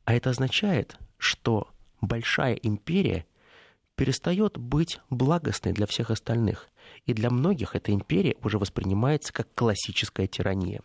А 0.04 0.14
это 0.14 0.32
означает, 0.32 0.98
что 1.18 1.70
большая 2.02 2.56
империя 2.56 3.26
перестает 3.96 4.58
быть 4.58 5.00
благостной 5.10 5.74
для 5.74 5.86
всех 5.86 6.10
остальных. 6.10 6.70
И 7.06 7.14
для 7.14 7.30
многих 7.30 7.76
эта 7.76 7.92
империя 7.92 8.36
уже 8.44 8.58
воспринимается 8.58 9.34
как 9.34 9.48
классическая 9.56 10.28
тирания. 10.28 10.82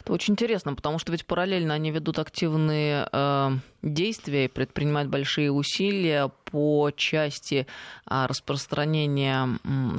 Это 0.00 0.12
очень 0.12 0.32
интересно, 0.32 0.74
потому 0.74 0.98
что 0.98 1.12
ведь 1.12 1.26
параллельно 1.26 1.74
они 1.74 1.90
ведут 1.90 2.18
активные 2.18 3.08
э, 3.12 3.50
действия 3.82 4.46
и 4.46 4.48
предпринимают 4.48 5.08
большие 5.08 5.52
усилия 5.52 6.30
по 6.50 6.90
части 6.96 7.66
э, 8.10 8.26
распространения 8.26 9.48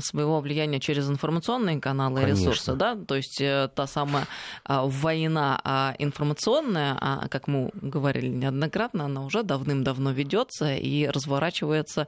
своего 0.02 0.42
влияния 0.42 0.80
через 0.80 1.10
информационные 1.10 1.80
каналы 1.80 2.22
Конечно. 2.22 2.42
и 2.42 2.42
ресурсы, 2.42 2.74
да, 2.74 2.96
то 2.96 3.16
есть 3.16 3.40
э, 3.40 3.70
та 3.74 3.88
самая 3.88 4.26
э, 4.68 4.80
война 4.84 5.62
э, 5.64 6.04
информационная, 6.04 7.28
как 7.30 7.48
мы 7.48 7.70
говорили 7.74 8.28
неоднократно, 8.28 9.06
она 9.06 9.24
уже 9.24 9.44
давным-давно 9.44 10.12
ведется 10.12 10.76
и 10.76 11.08
разворачивается 11.08 12.08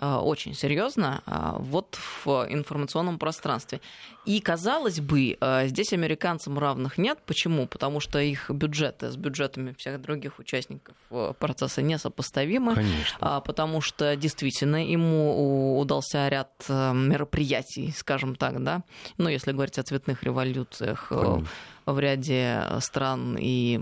очень 0.00 0.54
серьезно 0.54 1.24
вот 1.58 1.98
в 2.24 2.46
информационном 2.48 3.18
пространстве. 3.18 3.80
И 4.28 4.40
казалось 4.40 5.00
бы, 5.00 5.38
э, 5.40 5.68
здесь 5.68 5.94
американцам 5.94 6.58
равных 6.58 6.98
нет. 6.98 7.18
Почему? 7.24 7.66
Потому 7.66 7.98
что 7.98 8.18
их 8.18 8.50
бюджеты 8.50 9.10
с 9.10 9.16
бюджетами 9.16 9.74
всех 9.78 10.02
других 10.02 10.38
участников 10.38 10.94
э, 11.10 11.32
процесса 11.38 11.82
несопоставимы. 11.82 12.74
Конечно. 12.74 13.18
А, 13.20 13.40
потому 13.40 13.80
что 13.80 14.16
действительно 14.16 14.84
ему 14.84 15.78
удался 15.78 16.28
ряд 16.28 16.50
э, 16.68 16.92
мероприятий, 16.92 17.92
скажем 17.96 18.36
так, 18.36 18.62
да. 18.62 18.82
Ну, 19.16 19.28
если 19.28 19.52
говорить 19.52 19.78
о 19.78 19.82
цветных 19.82 20.22
революциях 20.22 21.08
Конечно. 21.08 21.46
в 21.86 21.98
ряде 21.98 22.62
стран 22.80 23.36
и 23.38 23.78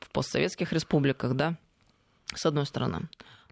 в 0.00 0.10
постсоветских 0.10 0.72
республиках, 0.72 1.34
да, 1.34 1.56
с 2.34 2.46
одной 2.46 2.66
стороны. 2.66 3.08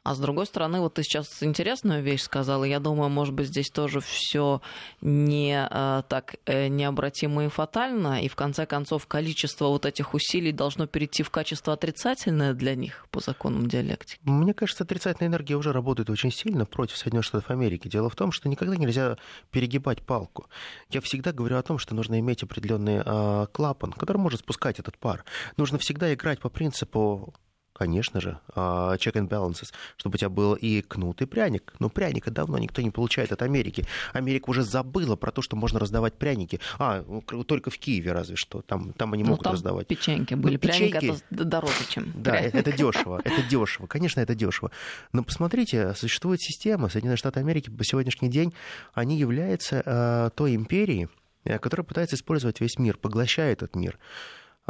А 0.08 0.14
с 0.14 0.18
другой 0.18 0.46
стороны, 0.46 0.80
вот 0.80 0.94
ты 0.94 1.02
сейчас 1.02 1.42
интересную 1.42 2.02
вещь 2.02 2.22
сказала. 2.22 2.64
Я 2.64 2.80
думаю, 2.80 3.10
может 3.10 3.34
быть, 3.34 3.48
здесь 3.48 3.68
тоже 3.68 4.00
все 4.00 4.62
не 5.02 5.68
э, 5.70 6.02
так 6.08 6.36
э, 6.46 6.68
необратимо 6.68 7.44
и 7.44 7.48
фатально. 7.48 8.22
И 8.22 8.28
в 8.28 8.34
конце 8.34 8.64
концов, 8.64 9.06
количество 9.06 9.66
вот 9.66 9.84
этих 9.84 10.14
усилий 10.14 10.50
должно 10.50 10.86
перейти 10.86 11.22
в 11.22 11.28
качество 11.28 11.74
отрицательное 11.74 12.54
для 12.54 12.74
них 12.74 13.06
по 13.10 13.20
законам 13.20 13.68
диалектики. 13.68 14.18
Мне 14.22 14.54
кажется, 14.54 14.84
отрицательная 14.84 15.28
энергия 15.28 15.56
уже 15.56 15.72
работает 15.74 16.08
очень 16.08 16.32
сильно 16.32 16.64
против 16.64 16.96
Соединенных 16.96 17.26
Штатов 17.26 17.50
Америки. 17.50 17.86
Дело 17.88 18.08
в 18.08 18.16
том, 18.16 18.32
что 18.32 18.48
никогда 18.48 18.76
нельзя 18.76 19.18
перегибать 19.50 20.00
палку. 20.00 20.46
Я 20.88 21.02
всегда 21.02 21.32
говорю 21.32 21.58
о 21.58 21.62
том, 21.62 21.76
что 21.76 21.94
нужно 21.94 22.18
иметь 22.18 22.42
определенный 22.42 23.02
э, 23.04 23.46
клапан, 23.52 23.92
который 23.92 24.16
может 24.16 24.40
спускать 24.40 24.78
этот 24.78 24.96
пар. 24.96 25.26
Нужно 25.58 25.76
всегда 25.76 26.14
играть 26.14 26.40
по 26.40 26.48
принципу 26.48 27.34
конечно 27.78 28.20
же, 28.20 28.38
а, 28.54 28.96
check 28.96 29.14
and 29.14 29.28
balances, 29.28 29.72
чтобы 29.96 30.16
у 30.16 30.18
тебя 30.18 30.28
был 30.28 30.54
и 30.54 30.82
кнут, 30.82 31.22
и 31.22 31.26
пряник. 31.26 31.72
Но 31.78 31.88
пряника 31.88 32.30
давно 32.30 32.58
никто 32.58 32.82
не 32.82 32.90
получает 32.90 33.32
от 33.32 33.42
Америки. 33.42 33.86
Америка 34.12 34.50
уже 34.50 34.64
забыла 34.64 35.16
про 35.16 35.30
то, 35.30 35.42
что 35.42 35.56
можно 35.56 35.78
раздавать 35.78 36.14
пряники. 36.14 36.60
А, 36.78 37.04
только 37.46 37.70
в 37.70 37.78
Киеве 37.78 38.12
разве 38.12 38.36
что. 38.36 38.62
Там, 38.62 38.92
там 38.92 39.12
они 39.12 39.22
ну, 39.22 39.30
могут 39.30 39.44
там 39.44 39.52
раздавать. 39.52 39.86
печеньки 39.86 40.34
были. 40.34 40.54
Ну, 40.54 40.58
печеньки... 40.58 40.98
Пряник 40.98 41.22
это 41.30 41.44
дороже, 41.44 41.88
чем 41.88 42.12
Да, 42.14 42.32
пряник. 42.32 42.54
это 42.54 42.72
дешево. 42.76 43.20
Это 43.24 43.42
дешево. 43.42 43.86
Конечно, 43.86 44.20
это 44.20 44.34
дешево. 44.34 44.70
Но 45.12 45.22
посмотрите, 45.22 45.94
существует 45.94 46.40
система. 46.40 46.88
Соединенные 46.88 47.16
Штаты 47.16 47.40
Америки 47.40 47.70
по 47.70 47.84
сегодняшний 47.84 48.28
день, 48.28 48.52
они 48.92 49.16
являются 49.16 49.82
э, 49.84 50.30
той 50.34 50.56
империей, 50.56 51.08
э, 51.44 51.58
которая 51.58 51.84
пытается 51.84 52.16
использовать 52.16 52.60
весь 52.60 52.78
мир, 52.78 52.96
поглощает 52.96 53.62
этот 53.62 53.76
мир. 53.76 53.98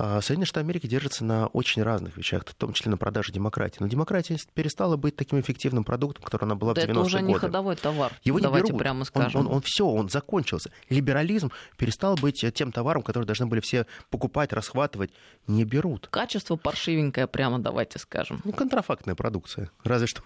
А, 0.00 0.20
Соединенные 0.20 0.46
Штаты 0.46 0.60
Америки 0.60 0.86
держатся 0.86 1.24
на 1.24 1.48
очень 1.48 1.82
разных 1.82 2.16
вещах, 2.16 2.44
в 2.46 2.54
том 2.54 2.72
числе 2.72 2.92
на 2.92 2.96
продаже 2.96 3.32
демократии. 3.32 3.78
Но 3.80 3.88
демократия 3.88 4.38
перестала 4.54 4.96
быть 4.96 5.16
таким 5.16 5.40
эффективным 5.40 5.82
продуктом, 5.82 6.22
который 6.22 6.44
она 6.44 6.54
была 6.54 6.72
да 6.72 6.82
в 6.82 6.84
90-е 6.84 6.94
годы. 6.94 7.00
это 7.00 7.16
уже 7.16 7.22
не 7.22 7.34
ходовой 7.34 7.74
товар, 7.74 8.12
Его 8.22 8.38
давайте 8.38 8.66
не 8.66 8.70
берут. 8.70 8.80
прямо 8.80 9.04
скажем. 9.04 9.40
Он, 9.40 9.46
он, 9.48 9.54
он 9.54 9.62
все, 9.62 9.84
он 9.84 10.08
закончился. 10.08 10.70
Либерализм 10.88 11.50
перестал 11.76 12.14
быть 12.14 12.44
тем 12.54 12.70
товаром, 12.70 13.02
который 13.02 13.24
должны 13.24 13.46
были 13.46 13.58
все 13.58 13.86
покупать, 14.08 14.52
расхватывать. 14.52 15.10
Не 15.48 15.64
берут. 15.64 16.06
Качество 16.12 16.54
паршивенькое, 16.54 17.26
прямо 17.26 17.58
давайте 17.58 17.98
скажем. 17.98 18.40
Ну, 18.44 18.52
контрафактная 18.52 19.16
продукция. 19.16 19.68
Разве 19.82 20.06
что. 20.06 20.22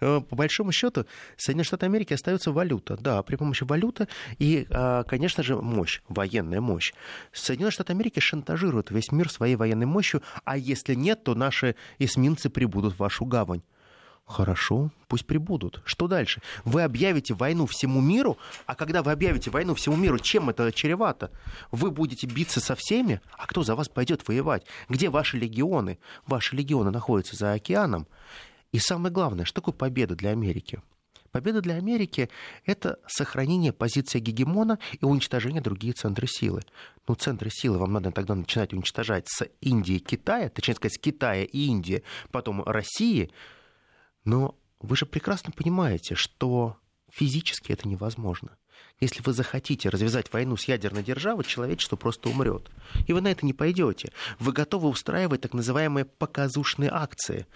Э, 0.00 0.20
по 0.20 0.36
большому 0.36 0.70
счету, 0.70 1.06
Соединенные 1.38 1.64
Штаты 1.64 1.86
Америки 1.86 2.12
остается 2.12 2.52
валюта. 2.52 2.98
Да, 3.00 3.22
при 3.22 3.36
помощи 3.36 3.64
валюты 3.64 4.06
и, 4.38 4.66
а, 4.68 5.04
конечно 5.04 5.42
же, 5.42 5.56
мощь, 5.56 6.02
военная 6.08 6.60
мощь. 6.60 6.92
Соединенные 7.32 7.72
Штаты 7.72 7.94
Америки 7.94 8.20
шантажируют 8.20 8.90
весь 8.90 9.13
мир 9.14 9.30
своей 9.30 9.56
военной 9.56 9.86
мощью, 9.86 10.22
а 10.44 10.56
если 10.56 10.94
нет, 10.94 11.24
то 11.24 11.34
наши 11.34 11.76
эсминцы 11.98 12.50
прибудут 12.50 12.94
в 12.94 12.98
вашу 12.98 13.24
гавань. 13.24 13.62
Хорошо, 14.26 14.90
пусть 15.06 15.26
прибудут. 15.26 15.82
Что 15.84 16.08
дальше? 16.08 16.40
Вы 16.64 16.82
объявите 16.82 17.34
войну 17.34 17.66
всему 17.66 18.00
миру, 18.00 18.38
а 18.64 18.74
когда 18.74 19.02
вы 19.02 19.12
объявите 19.12 19.50
войну 19.50 19.74
всему 19.74 19.96
миру, 19.96 20.18
чем 20.18 20.48
это 20.48 20.72
чревато? 20.72 21.30
Вы 21.70 21.90
будете 21.90 22.26
биться 22.26 22.60
со 22.60 22.74
всеми, 22.74 23.20
а 23.36 23.46
кто 23.46 23.62
за 23.62 23.74
вас 23.74 23.88
пойдет 23.88 24.26
воевать? 24.26 24.64
Где 24.88 25.10
ваши 25.10 25.36
легионы? 25.36 25.98
Ваши 26.26 26.56
легионы 26.56 26.90
находятся 26.90 27.36
за 27.36 27.52
океаном. 27.52 28.06
И 28.72 28.78
самое 28.78 29.12
главное, 29.12 29.44
что 29.44 29.60
такое 29.60 29.74
победа 29.74 30.16
для 30.16 30.30
Америки? 30.30 30.80
Победа 31.34 31.60
для 31.60 31.74
Америки– 31.74 32.30
это 32.64 33.00
сохранение 33.08 33.72
позиции 33.72 34.20
гегемона 34.20 34.78
и 34.92 35.04
уничтожение 35.04 35.60
других 35.60 35.96
центров 35.96 36.30
силы. 36.30 36.62
Ну, 37.08 37.16
центры 37.16 37.50
силы 37.50 37.76
вам 37.78 37.92
надо 37.92 38.12
тогда 38.12 38.36
начинать 38.36 38.72
уничтожать 38.72 39.26
с 39.26 39.44
Индии 39.60 39.96
и 39.96 39.98
Китая, 39.98 40.48
точнее 40.48 40.76
сказать, 40.76 40.94
с 40.94 40.98
Китая 41.00 41.42
и 41.42 41.58
Индии, 41.66 42.04
потом 42.30 42.62
России. 42.62 43.32
Но 44.24 44.54
вы 44.78 44.94
же 44.94 45.06
прекрасно 45.06 45.50
понимаете, 45.50 46.14
что 46.14 46.76
физически 47.10 47.72
это 47.72 47.88
невозможно. 47.88 48.56
Если 49.00 49.22
вы 49.22 49.32
захотите 49.32 49.88
развязать 49.88 50.32
войну 50.32 50.56
с 50.56 50.68
ядерной 50.68 51.02
державой, 51.02 51.44
человечество 51.44 51.96
просто 51.96 52.28
умрет. 52.28 52.70
И 53.06 53.12
вы 53.12 53.20
на 53.20 53.28
это 53.28 53.44
не 53.44 53.52
пойдете. 53.52 54.12
Вы 54.38 54.52
готовы 54.52 54.88
устраивать 54.88 55.40
так 55.40 55.52
называемые 55.52 56.04
показушные 56.04 56.90
акции. 56.92 57.46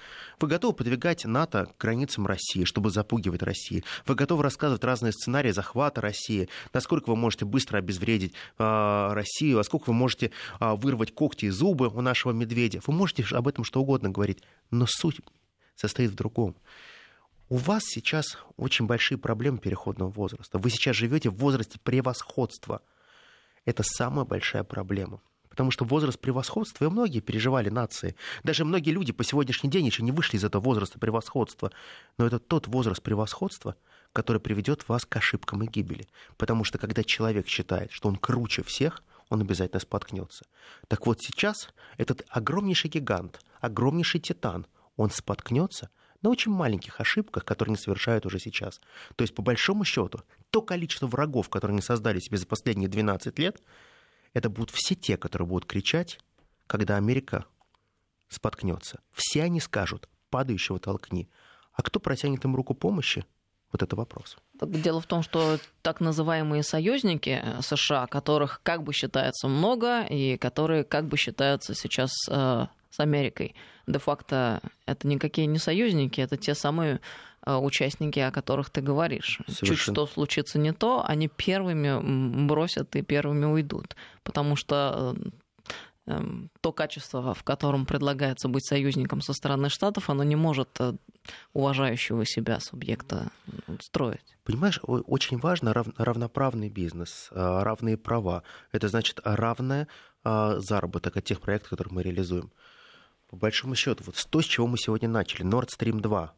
Вы 0.41 0.49
готовы 0.49 0.75
подвигать 0.75 1.25
НАТО 1.25 1.67
к 1.67 1.81
границам 1.81 2.27
России, 2.27 2.65
чтобы 2.65 2.91
запугивать 2.91 3.43
Россию. 3.43 3.85
Вы 4.05 4.17
готовы 4.17 4.43
рассказывать 4.43 4.83
разные 4.83 5.13
сценарии 5.13 5.53
захвата 5.53 6.01
России, 6.01 6.49
насколько 6.73 7.11
вы 7.11 7.17
можете 7.17 7.45
быстро 7.45 7.79
обезвредить 7.79 8.35
э, 8.59 9.09
Россию, 9.13 9.59
насколько 9.59 9.91
вы 9.91 9.95
можете 9.95 10.33
э, 10.59 10.75
вырвать 10.75 11.15
когти 11.15 11.47
и 11.47 11.51
зубы 11.51 11.89
у 11.89 12.01
нашего 12.01 12.33
медведя. 12.33 12.81
Вы 12.85 12.93
можете 12.93 13.25
об 13.31 13.47
этом 13.47 13.63
что 13.63 13.81
угодно 13.81 14.11
говорить. 14.11 14.43
Но 14.73 14.87
суть 14.89 15.21
состоит 15.77 16.11
в 16.11 16.15
другом. 16.15 16.57
У 17.51 17.57
вас 17.57 17.83
сейчас 17.85 18.37
очень 18.59 18.87
большие 18.87 19.17
проблемы 19.17 19.57
переходного 19.57 20.11
возраста. 20.11 20.59
Вы 20.59 20.69
сейчас 20.69 20.97
живете 20.97 21.31
в 21.31 21.37
возрасте 21.37 21.79
превосходства. 21.83 22.83
Это 23.65 23.83
самая 23.83 24.27
большая 24.27 24.65
проблема. 24.65 25.23
Потому 25.49 25.71
что 25.71 25.87
возраст 25.87 26.21
превосходства, 26.21 26.85
и 26.85 26.89
многие 26.89 27.21
переживали 27.21 27.71
нации. 27.71 28.17
Даже 28.45 28.67
многие 28.67 28.91
люди 28.91 29.13
по 29.13 29.25
сегодняшний 29.25 29.71
день 29.71 29.87
еще 29.87 30.03
не 30.03 30.13
вышли 30.13 30.37
из 30.37 30.45
этого 30.45 30.63
возраста 30.63 30.99
превосходства. 30.99 31.73
Но 32.19 32.27
это 32.27 32.39
тот 32.39 32.69
возраст 32.69 33.03
превосходства, 33.03 33.77
который 34.13 34.43
приведет 34.43 34.87
вас 34.87 35.07
к 35.07 35.17
ошибкам 35.17 35.63
и 35.63 35.69
гибели. 35.69 36.07
Потому 36.37 36.65
что 36.65 36.77
когда 36.77 37.03
человек 37.03 37.49
считает, 37.49 37.93
что 37.93 38.11
он 38.11 38.17
круче 38.17 38.63
всех, 38.63 39.03
он 39.31 39.41
обязательно 39.41 39.81
споткнется. 39.81 40.45
Так 40.87 41.07
вот 41.07 41.23
сейчас 41.23 41.71
этот 41.97 42.27
огромнейший 42.29 42.91
гигант, 42.91 43.41
огромнейший 43.63 44.21
титан, 44.21 44.67
он 44.97 45.11
споткнется– 45.11 45.89
на 46.23 46.31
очень 46.31 46.53
маленьких 46.53 47.01
ошибках, 47.01 47.45
которые 47.45 47.75
они 47.75 47.83
совершают 47.83 48.27
уже 48.27 48.39
сейчас. 48.39 48.81
То 49.17 49.23
есть, 49.23 49.35
по 49.35 49.43
большому 49.43 49.85
счету, 49.85 50.23
то 50.51 50.63
количество 50.63 51.07
врагов, 51.07 51.49
которые 51.49 51.75
они 51.75 51.83
создали 51.83 52.19
себе 52.19 52.39
за 52.39 52.47
последние 52.47 52.89
12 52.89 53.39
лет, 53.39 53.63
это 54.33 54.51
будут 54.51 54.71
все 54.71 54.95
те, 54.95 55.17
которые 55.17 55.47
будут 55.49 55.69
кричать, 55.69 56.19
когда 56.67 56.97
Америка 56.97 57.47
споткнется. 58.29 59.01
Все 59.13 59.43
они 59.43 59.61
скажут, 59.61 60.09
падающего 60.31 60.79
толкни. 60.79 61.29
А 61.73 61.83
кто 61.83 62.01
протянет 62.01 62.45
им 62.45 62.57
руку 62.57 62.75
помощи? 62.75 63.25
Вот 63.73 63.83
это 63.83 63.97
вопрос. 63.97 64.37
Дело 64.61 65.01
в 65.01 65.07
том, 65.07 65.23
что 65.23 65.59
так 65.83 66.01
называемые 66.01 66.63
союзники 66.63 67.41
э, 67.43 67.61
США, 67.63 68.07
которых 68.07 68.61
как 68.63 68.83
бы 68.83 68.93
считается 68.93 69.47
много, 69.47 70.03
и 70.03 70.37
которые 70.39 70.85
как 70.85 71.07
бы 71.07 71.17
считаются 71.17 71.75
сейчас 71.75 72.11
э, 72.31 72.67
с 72.91 73.01
Америкой. 73.01 73.55
Де-факто 73.87 74.61
это 74.87 75.07
никакие 75.07 75.47
не 75.47 75.59
союзники, 75.59 76.21
это 76.21 76.37
те 76.37 76.55
самые 76.55 77.01
э, 77.45 77.57
участники, 77.57 78.19
о 78.21 78.31
которых 78.31 78.71
ты 78.71 78.81
говоришь. 78.81 79.41
Совершенно. 79.47 79.77
Чуть 79.77 79.79
что 79.79 80.07
случится 80.07 80.59
не 80.59 80.73
то, 80.73 81.05
они 81.07 81.29
первыми 81.29 82.47
бросят 82.47 82.97
и 82.97 83.03
первыми 83.03 83.45
уйдут. 83.45 83.97
Потому 84.23 84.57
что 84.57 85.15
э, 85.17 85.29
то 86.61 86.73
качество, 86.73 87.35
в 87.35 87.43
котором 87.43 87.87
предлагается 87.87 88.49
быть 88.49 88.67
союзником 88.67 89.21
со 89.21 89.33
стороны 89.33 89.69
Штатов, 89.69 90.11
оно 90.11 90.25
не 90.25 90.37
может 90.37 90.69
э, 90.81 90.95
уважающего 91.53 92.25
себя 92.25 92.61
субъекта 92.61 93.31
строить. 93.81 94.37
Понимаешь, 94.45 94.81
очень 94.83 95.39
важно 95.39 95.73
равноправный 95.73 96.69
бизнес, 96.69 97.29
равные 97.31 97.97
права. 97.97 98.43
Это 98.73 98.89
значит 98.89 99.21
равная 99.25 99.89
заработок 100.25 101.17
от 101.17 101.25
тех 101.25 101.41
проектов, 101.41 101.71
которые 101.71 101.95
мы 101.95 102.03
реализуем 102.03 102.51
по 103.29 103.37
большому 103.37 103.75
счету, 103.75 104.05
вот 104.05 104.27
то, 104.31 104.41
с 104.41 104.45
чего 104.45 104.67
мы 104.67 104.79
сегодня 104.79 105.09
начали, 105.09 105.45
Nord 105.45 105.69
Stream 105.79 106.01
2, 106.01 106.35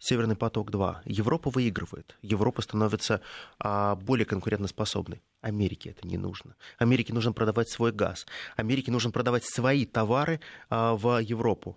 Северный 0.00 0.34
поток-2. 0.34 1.02
Европа 1.04 1.50
выигрывает. 1.50 2.16
Европа 2.22 2.62
становится 2.62 3.20
а, 3.58 3.96
более 3.96 4.24
конкурентоспособной. 4.24 5.22
Америке 5.42 5.90
это 5.90 6.08
не 6.08 6.16
нужно. 6.16 6.56
Америке 6.78 7.12
нужно 7.12 7.32
продавать 7.32 7.68
свой 7.68 7.92
газ. 7.92 8.26
Америке 8.56 8.90
нужно 8.90 9.10
продавать 9.10 9.44
свои 9.44 9.84
товары 9.84 10.40
а, 10.70 10.94
в 10.94 11.20
Европу. 11.20 11.76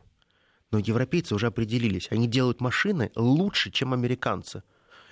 Но 0.72 0.80
европейцы 0.80 1.36
уже 1.36 1.48
определились. 1.48 2.08
Они 2.12 2.28
делают 2.28 2.62
машины 2.62 3.12
лучше, 3.16 3.72
чем 3.72 3.94
американцы. 3.94 4.64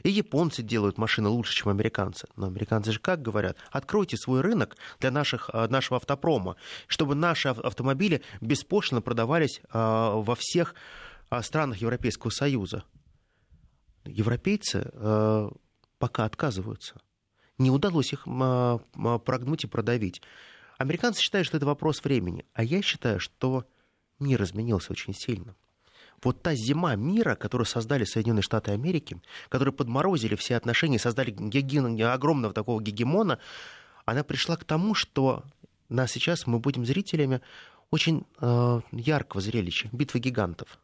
И 0.03 0.09
японцы 0.09 0.63
делают 0.63 0.97
машины 0.97 1.27
лучше, 1.27 1.53
чем 1.53 1.69
американцы. 1.69 2.27
Но 2.37 2.47
американцы 2.47 2.93
же 2.93 2.99
как 2.99 3.21
говорят? 3.21 3.57
Откройте 3.71 4.15
свой 4.15 4.39
рынок 4.39 4.77
для 5.01 5.11
наших, 5.11 5.49
а, 5.51 5.67
нашего 5.67 5.97
автопрома, 5.97 6.55
чтобы 6.87 7.15
наши 7.15 7.49
автомобили 7.49 8.21
беспошлино 8.39 9.01
продавались 9.01 9.61
а, 9.69 10.15
во 10.15 10.35
всех 10.35 10.75
а, 11.29 11.43
странах 11.43 11.79
Европейского 11.79 12.29
Союза. 12.29 12.85
Европейцы 14.05 14.91
пока 15.99 16.25
отказываются. 16.25 16.99
Не 17.57 17.69
удалось 17.69 18.13
их 18.13 18.25
прогнуть 18.25 19.63
и 19.63 19.67
продавить. 19.67 20.21
Американцы 20.77 21.21
считают, 21.21 21.47
что 21.47 21.57
это 21.57 21.65
вопрос 21.65 22.03
времени. 22.03 22.45
А 22.53 22.63
я 22.63 22.81
считаю, 22.81 23.19
что 23.19 23.65
мир 24.19 24.41
изменился 24.43 24.91
очень 24.93 25.13
сильно 25.13 25.55
вот 26.23 26.41
та 26.41 26.55
зима 26.55 26.95
мира, 26.95 27.35
которую 27.35 27.65
создали 27.65 28.03
Соединенные 28.03 28.43
Штаты 28.43 28.71
Америки, 28.71 29.21
которые 29.49 29.73
подморозили 29.73 30.35
все 30.35 30.55
отношения, 30.55 30.99
создали 30.99 31.31
геген, 31.31 32.01
огромного 32.03 32.53
такого 32.53 32.81
гегемона, 32.81 33.39
она 34.05 34.23
пришла 34.23 34.57
к 34.57 34.63
тому, 34.63 34.93
что 34.93 35.43
на 35.89 36.07
сейчас 36.07 36.47
мы 36.47 36.59
будем 36.59 36.85
зрителями 36.85 37.41
очень 37.89 38.25
э, 38.39 38.81
яркого 38.91 39.41
зрелища, 39.41 39.89
битвы 39.91 40.19
гигантов. 40.19 40.79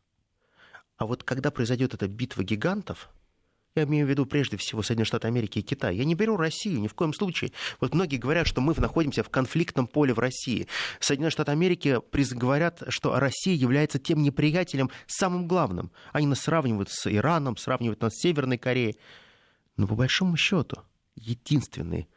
А 0.97 1.05
вот 1.05 1.23
когда 1.23 1.51
произойдет 1.51 1.93
эта 1.93 2.07
битва 2.07 2.43
гигантов, 2.43 3.09
я 3.75 3.83
имею 3.83 4.07
в 4.07 4.09
виду 4.09 4.25
прежде 4.25 4.57
всего 4.57 4.81
Соединенные 4.81 5.05
Штаты 5.05 5.27
Америки 5.27 5.59
и 5.59 5.61
Китай. 5.61 5.95
Я 5.95 6.03
не 6.03 6.15
беру 6.15 6.35
Россию 6.35 6.79
ни 6.79 6.87
в 6.87 6.95
коем 6.95 7.13
случае. 7.13 7.51
Вот 7.79 7.93
многие 7.93 8.17
говорят, 8.17 8.47
что 8.47 8.59
мы 8.59 8.73
находимся 8.75 9.21
в 9.21 9.29
конфликтном 9.29 9.85
поле 9.85 10.15
в 10.15 10.19
России. 10.19 10.67
Соединенные 10.99 11.29
Штаты 11.29 11.51
Америки 11.51 11.99
говорят, 12.33 12.81
что 12.89 13.19
Россия 13.19 13.53
является 13.53 13.99
тем 13.99 14.23
неприятелем 14.23 14.89
самым 15.05 15.47
главным. 15.47 15.91
Они 16.11 16.25
нас 16.25 16.39
сравнивают 16.39 16.89
с 16.89 17.05
Ираном, 17.05 17.55
сравнивают 17.55 18.01
нас 18.01 18.13
с 18.15 18.21
Северной 18.21 18.57
Кореей. 18.57 18.97
Но 19.75 19.85
по 19.85 19.93
большому 19.93 20.37
счету 20.37 20.77
единственный 21.15 22.07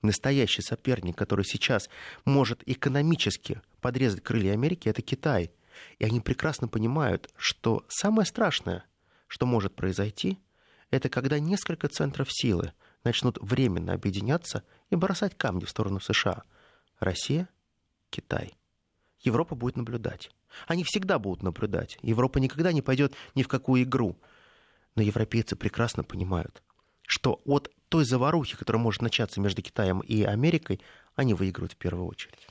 настоящий 0.00 0.62
соперник, 0.62 1.18
который 1.18 1.44
сейчас 1.44 1.90
может 2.24 2.62
экономически 2.64 3.60
подрезать 3.82 4.22
крылья 4.22 4.52
Америки, 4.52 4.88
это 4.88 5.02
Китай. 5.02 5.50
И 5.98 6.04
они 6.04 6.20
прекрасно 6.20 6.68
понимают, 6.68 7.30
что 7.36 7.84
самое 7.88 8.26
страшное, 8.26 8.84
что 9.26 9.46
может 9.46 9.74
произойти– 9.74 10.38
это 10.90 11.08
когда 11.08 11.38
несколько 11.38 11.88
центров 11.88 12.28
силы 12.30 12.72
начнут 13.04 13.38
временно 13.40 13.92
объединяться 13.92 14.64
и 14.90 14.96
бросать 14.96 15.36
камни 15.36 15.64
в 15.64 15.70
сторону 15.70 16.00
США. 16.00 16.42
Россия, 16.98 17.48
Китай. 18.10 18.54
Европа 19.20 19.54
будет 19.54 19.76
наблюдать. 19.76 20.30
Они 20.66 20.82
всегда 20.84 21.18
будут 21.18 21.42
наблюдать. 21.42 21.98
Европа 22.02 22.38
никогда 22.38 22.72
не 22.72 22.82
пойдет 22.82 23.14
ни 23.34 23.42
в 23.42 23.48
какую 23.48 23.84
игру. 23.84 24.18
Но 24.96 25.02
европейцы 25.02 25.54
прекрасно 25.54 26.02
понимают, 26.02 26.62
что 27.02 27.40
от 27.44 27.70
той 27.88 28.04
заварухи, 28.04 28.56
которая 28.56 28.82
может 28.82 29.02
начаться 29.02 29.40
между 29.40 29.62
Китаем 29.62 30.00
и 30.00 30.22
Америкой, 30.22 30.80
они 31.14 31.34
выиграют 31.34 31.72
в 31.72 31.76
первую 31.76 32.06
очередь. 32.06 32.48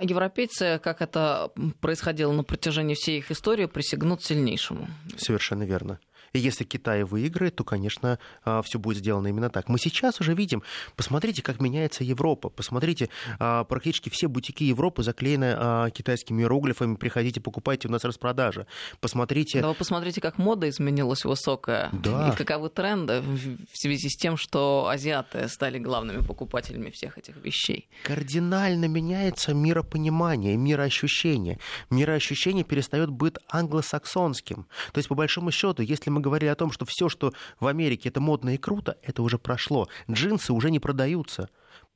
Европейцы, 0.00 0.80
как 0.82 1.02
это 1.02 1.50
происходило 1.80 2.32
на 2.32 2.44
протяжении 2.44 2.94
всей 2.94 3.18
их 3.18 3.30
истории, 3.30 3.66
присягнут 3.66 4.22
сильнейшему. 4.22 4.88
Совершенно 5.16 5.64
верно. 5.64 5.98
И 6.34 6.40
если 6.40 6.64
Китай 6.64 7.04
выиграет, 7.04 7.54
то, 7.54 7.64
конечно, 7.64 8.18
а, 8.44 8.60
все 8.62 8.80
будет 8.80 8.98
сделано 8.98 9.28
именно 9.28 9.50
так. 9.50 9.68
Мы 9.68 9.78
сейчас 9.78 10.20
уже 10.20 10.34
видим, 10.34 10.64
посмотрите, 10.96 11.42
как 11.42 11.60
меняется 11.60 12.02
Европа. 12.02 12.48
Посмотрите, 12.48 13.08
а, 13.38 13.62
практически 13.62 14.08
все 14.10 14.26
бутики 14.26 14.64
Европы 14.64 15.04
заклеены 15.04 15.54
а, 15.56 15.90
китайскими 15.90 16.42
иероглифами. 16.42 16.96
Приходите, 16.96 17.40
покупайте, 17.40 17.86
у 17.86 17.92
нас 17.92 18.04
распродажа. 18.04 18.66
Посмотрите... 19.00 19.60
Да 19.60 19.68
вы 19.68 19.74
посмотрите, 19.74 20.20
как 20.20 20.36
мода 20.36 20.68
изменилась 20.68 21.24
высокая. 21.24 21.90
Да. 21.92 22.30
И 22.30 22.36
каковы 22.36 22.68
тренды 22.68 23.20
в 23.20 23.78
связи 23.78 24.08
с 24.08 24.16
тем, 24.16 24.36
что 24.36 24.88
азиаты 24.88 25.48
стали 25.48 25.78
главными 25.78 26.20
покупателями 26.20 26.90
всех 26.90 27.16
этих 27.16 27.36
вещей. 27.36 27.88
Кардинально 28.02 28.86
меняется 28.86 29.54
миропонимание, 29.54 30.56
мироощущение. 30.56 31.60
Мироощущение 31.90 32.64
перестает 32.64 33.10
быть 33.10 33.34
англосаксонским. 33.48 34.66
То 34.92 34.98
есть, 34.98 35.08
по 35.08 35.14
большому 35.14 35.52
счету, 35.52 35.82
если 35.82 36.10
мы 36.10 36.23
говорили 36.24 36.50
о 36.50 36.54
том, 36.54 36.72
что 36.72 36.84
все, 36.86 37.08
что 37.08 37.32
в 37.60 37.66
Америке 37.66 38.08
это 38.08 38.20
модно 38.20 38.54
и 38.54 38.58
круто, 38.58 38.96
это 39.02 39.22
уже 39.22 39.38
прошло. 39.38 39.88
Джинсы 40.10 40.52
уже 40.52 40.70
не 40.70 40.80
продаются. 40.80 41.48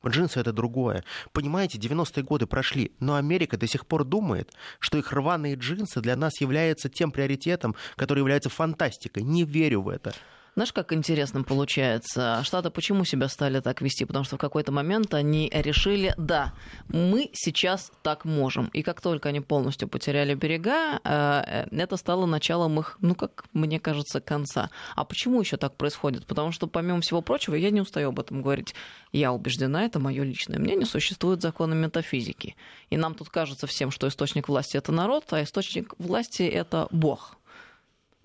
Джинсы 0.07 0.39
это 0.39 0.53
другое. 0.53 1.03
Понимаете, 1.33 1.79
90-е 1.79 2.23
годы 2.23 2.47
прошли, 2.47 2.93
но 3.01 3.17
Америка 3.17 3.57
до 3.57 3.67
сих 3.67 3.87
пор 3.87 4.05
думает, 4.05 4.53
что 4.79 4.99
их 4.99 5.13
рваные 5.13 5.57
джинсы 5.57 6.01
для 6.01 6.17
нас 6.17 6.41
являются 6.41 6.89
тем 6.89 7.11
приоритетом, 7.11 7.75
который 7.97 8.21
является 8.21 8.49
фантастикой. 8.49 9.25
Не 9.25 9.45
верю 9.45 9.83
в 9.83 9.89
это. 9.89 10.15
Знаешь, 10.59 10.73
как 10.73 10.93
интересно 10.93 11.45
получается? 11.45 12.43
Штаты 12.43 12.71
почему 12.71 13.05
себя 13.05 13.29
стали 13.29 13.61
так 13.61 13.81
вести? 13.81 14.05
Потому 14.05 14.25
что 14.25 14.35
в 14.35 14.41
какой-то 14.41 14.73
момент 14.73 15.15
они 15.15 15.49
решили, 15.55 16.13
да, 16.19 16.53
мы 16.89 17.31
сейчас 17.33 17.93
так 18.03 18.25
можем. 18.25 18.67
И 18.73 18.83
как 18.83 19.01
только 19.01 19.29
они 19.29 19.41
полностью 19.41 19.87
потеряли 19.87 20.35
берега, 20.35 20.99
э, 21.05 21.69
это 21.71 21.97
стало 21.97 22.27
началом 22.27 22.81
их, 22.81 22.99
ну, 23.01 23.15
как 23.15 23.45
мне 23.53 23.79
кажется, 23.79 24.21
конца. 24.21 24.71
А 24.97 25.05
почему 25.05 25.41
еще 25.41 25.59
так 25.59 25.77
происходит? 25.77 26.27
Потому 26.27 26.51
что, 26.51 26.67
помимо 26.67 27.03
всего 27.03 27.23
прочего, 27.23 27.55
я 27.55 27.71
не 27.71 27.81
устаю 27.81 28.09
об 28.09 28.19
этом 28.19 28.43
говорить. 28.43 28.75
Я 29.13 29.33
убеждена, 29.33 29.85
это 29.85 30.01
мое 30.01 30.25
личное 30.25 30.59
мнение, 30.59 30.87
существует 30.87 31.41
законы 31.41 31.77
метафизики. 31.77 32.57
И 32.91 32.97
нам 32.97 33.15
тут 33.15 33.29
кажется 33.29 33.69
всем, 33.69 33.93
что 33.93 34.09
источник 34.09 34.49
власти 34.49 34.77
это 34.77 34.91
народ, 34.91 35.33
а 35.33 35.41
источник 35.41 35.95
власти 35.99 36.43
это 36.43 36.89
Бог. 36.91 37.38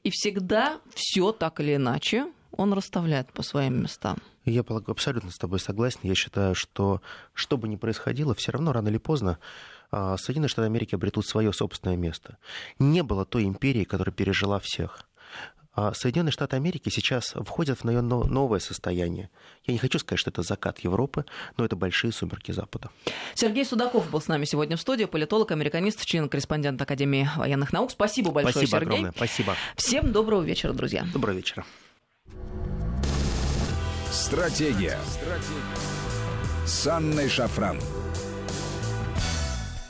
И 0.04 0.10
всегда 0.10 0.80
все 0.94 1.32
так 1.32 1.60
или 1.60 1.76
иначе 1.76 2.28
он 2.52 2.74
расставляет 2.74 3.32
по 3.32 3.42
своим 3.42 3.82
местам. 3.82 4.18
Я 4.46 4.62
абсолютно 4.62 5.32
с 5.32 5.38
тобой 5.38 5.60
согласен. 5.60 6.00
Я 6.04 6.16
считаю, 6.16 6.56
что 6.56 7.02
что 7.34 7.58
бы 7.58 7.68
ни 7.68 7.78
происходило, 7.78 8.36
все 8.36 8.52
равно 8.52 8.74
рано 8.74 8.90
или 8.90 8.98
поздно 8.98 9.40
а, 9.92 10.18
Соединенные 10.18 10.50
Штаты 10.50 10.66
Америки 10.66 10.96
обретут 10.96 11.26
свое 11.26 11.54
собственное 11.54 11.96
место. 11.96 12.38
Не 12.80 13.04
было 13.04 13.26
той 13.26 13.46
империи, 13.46 13.86
которая 13.86 14.14
пережила 14.14 14.60
всех. 14.60 15.08
А 15.76 15.94
Соединенные 15.94 16.32
Штаты 16.32 16.56
Америки 16.56 16.90
сейчас 16.90 17.34
входят 17.46 17.84
в 17.84 17.84
новое 17.84 18.60
состояние. 18.60 19.30
Я 19.66 19.74
не 19.74 19.80
хочу 19.80 19.98
сказать, 20.00 20.20
что 20.20 20.30
это 20.30 20.44
закат 20.44 20.80
Европы, 20.80 21.26
но 21.58 21.66
это 21.66 21.76
большие 21.76 22.12
сумерки 22.12 22.52
Запада. 22.52 22.90
Сергей 23.34 23.66
Судаков 23.66 24.10
был 24.12 24.22
с 24.22 24.28
нами 24.28 24.46
сегодня 24.46 24.78
в 24.78 24.82
студии, 24.82 25.06
политолог, 25.06 25.52
американист, 25.52 26.06
член-корреспондент 26.06 26.82
Академии 26.82 27.28
военных 27.36 27.74
наук. 27.74 27.92
Спасибо 27.92 28.32
большое, 28.32 28.54
Спасибо 28.54 28.70
Сергей. 28.70 28.86
огромное. 28.86 29.12
Спасибо. 29.16 29.56
Всем 29.76 30.12
доброго 30.12 30.44
вечера, 30.44 30.74
друзья. 30.74 31.06
Доброго 31.12 31.36
вечера. 31.36 31.66
Стратегия. 34.12 35.00
Стратегия. 35.08 35.94
С 36.66 36.88
Анной 36.88 37.28
Шафран. 37.28 37.80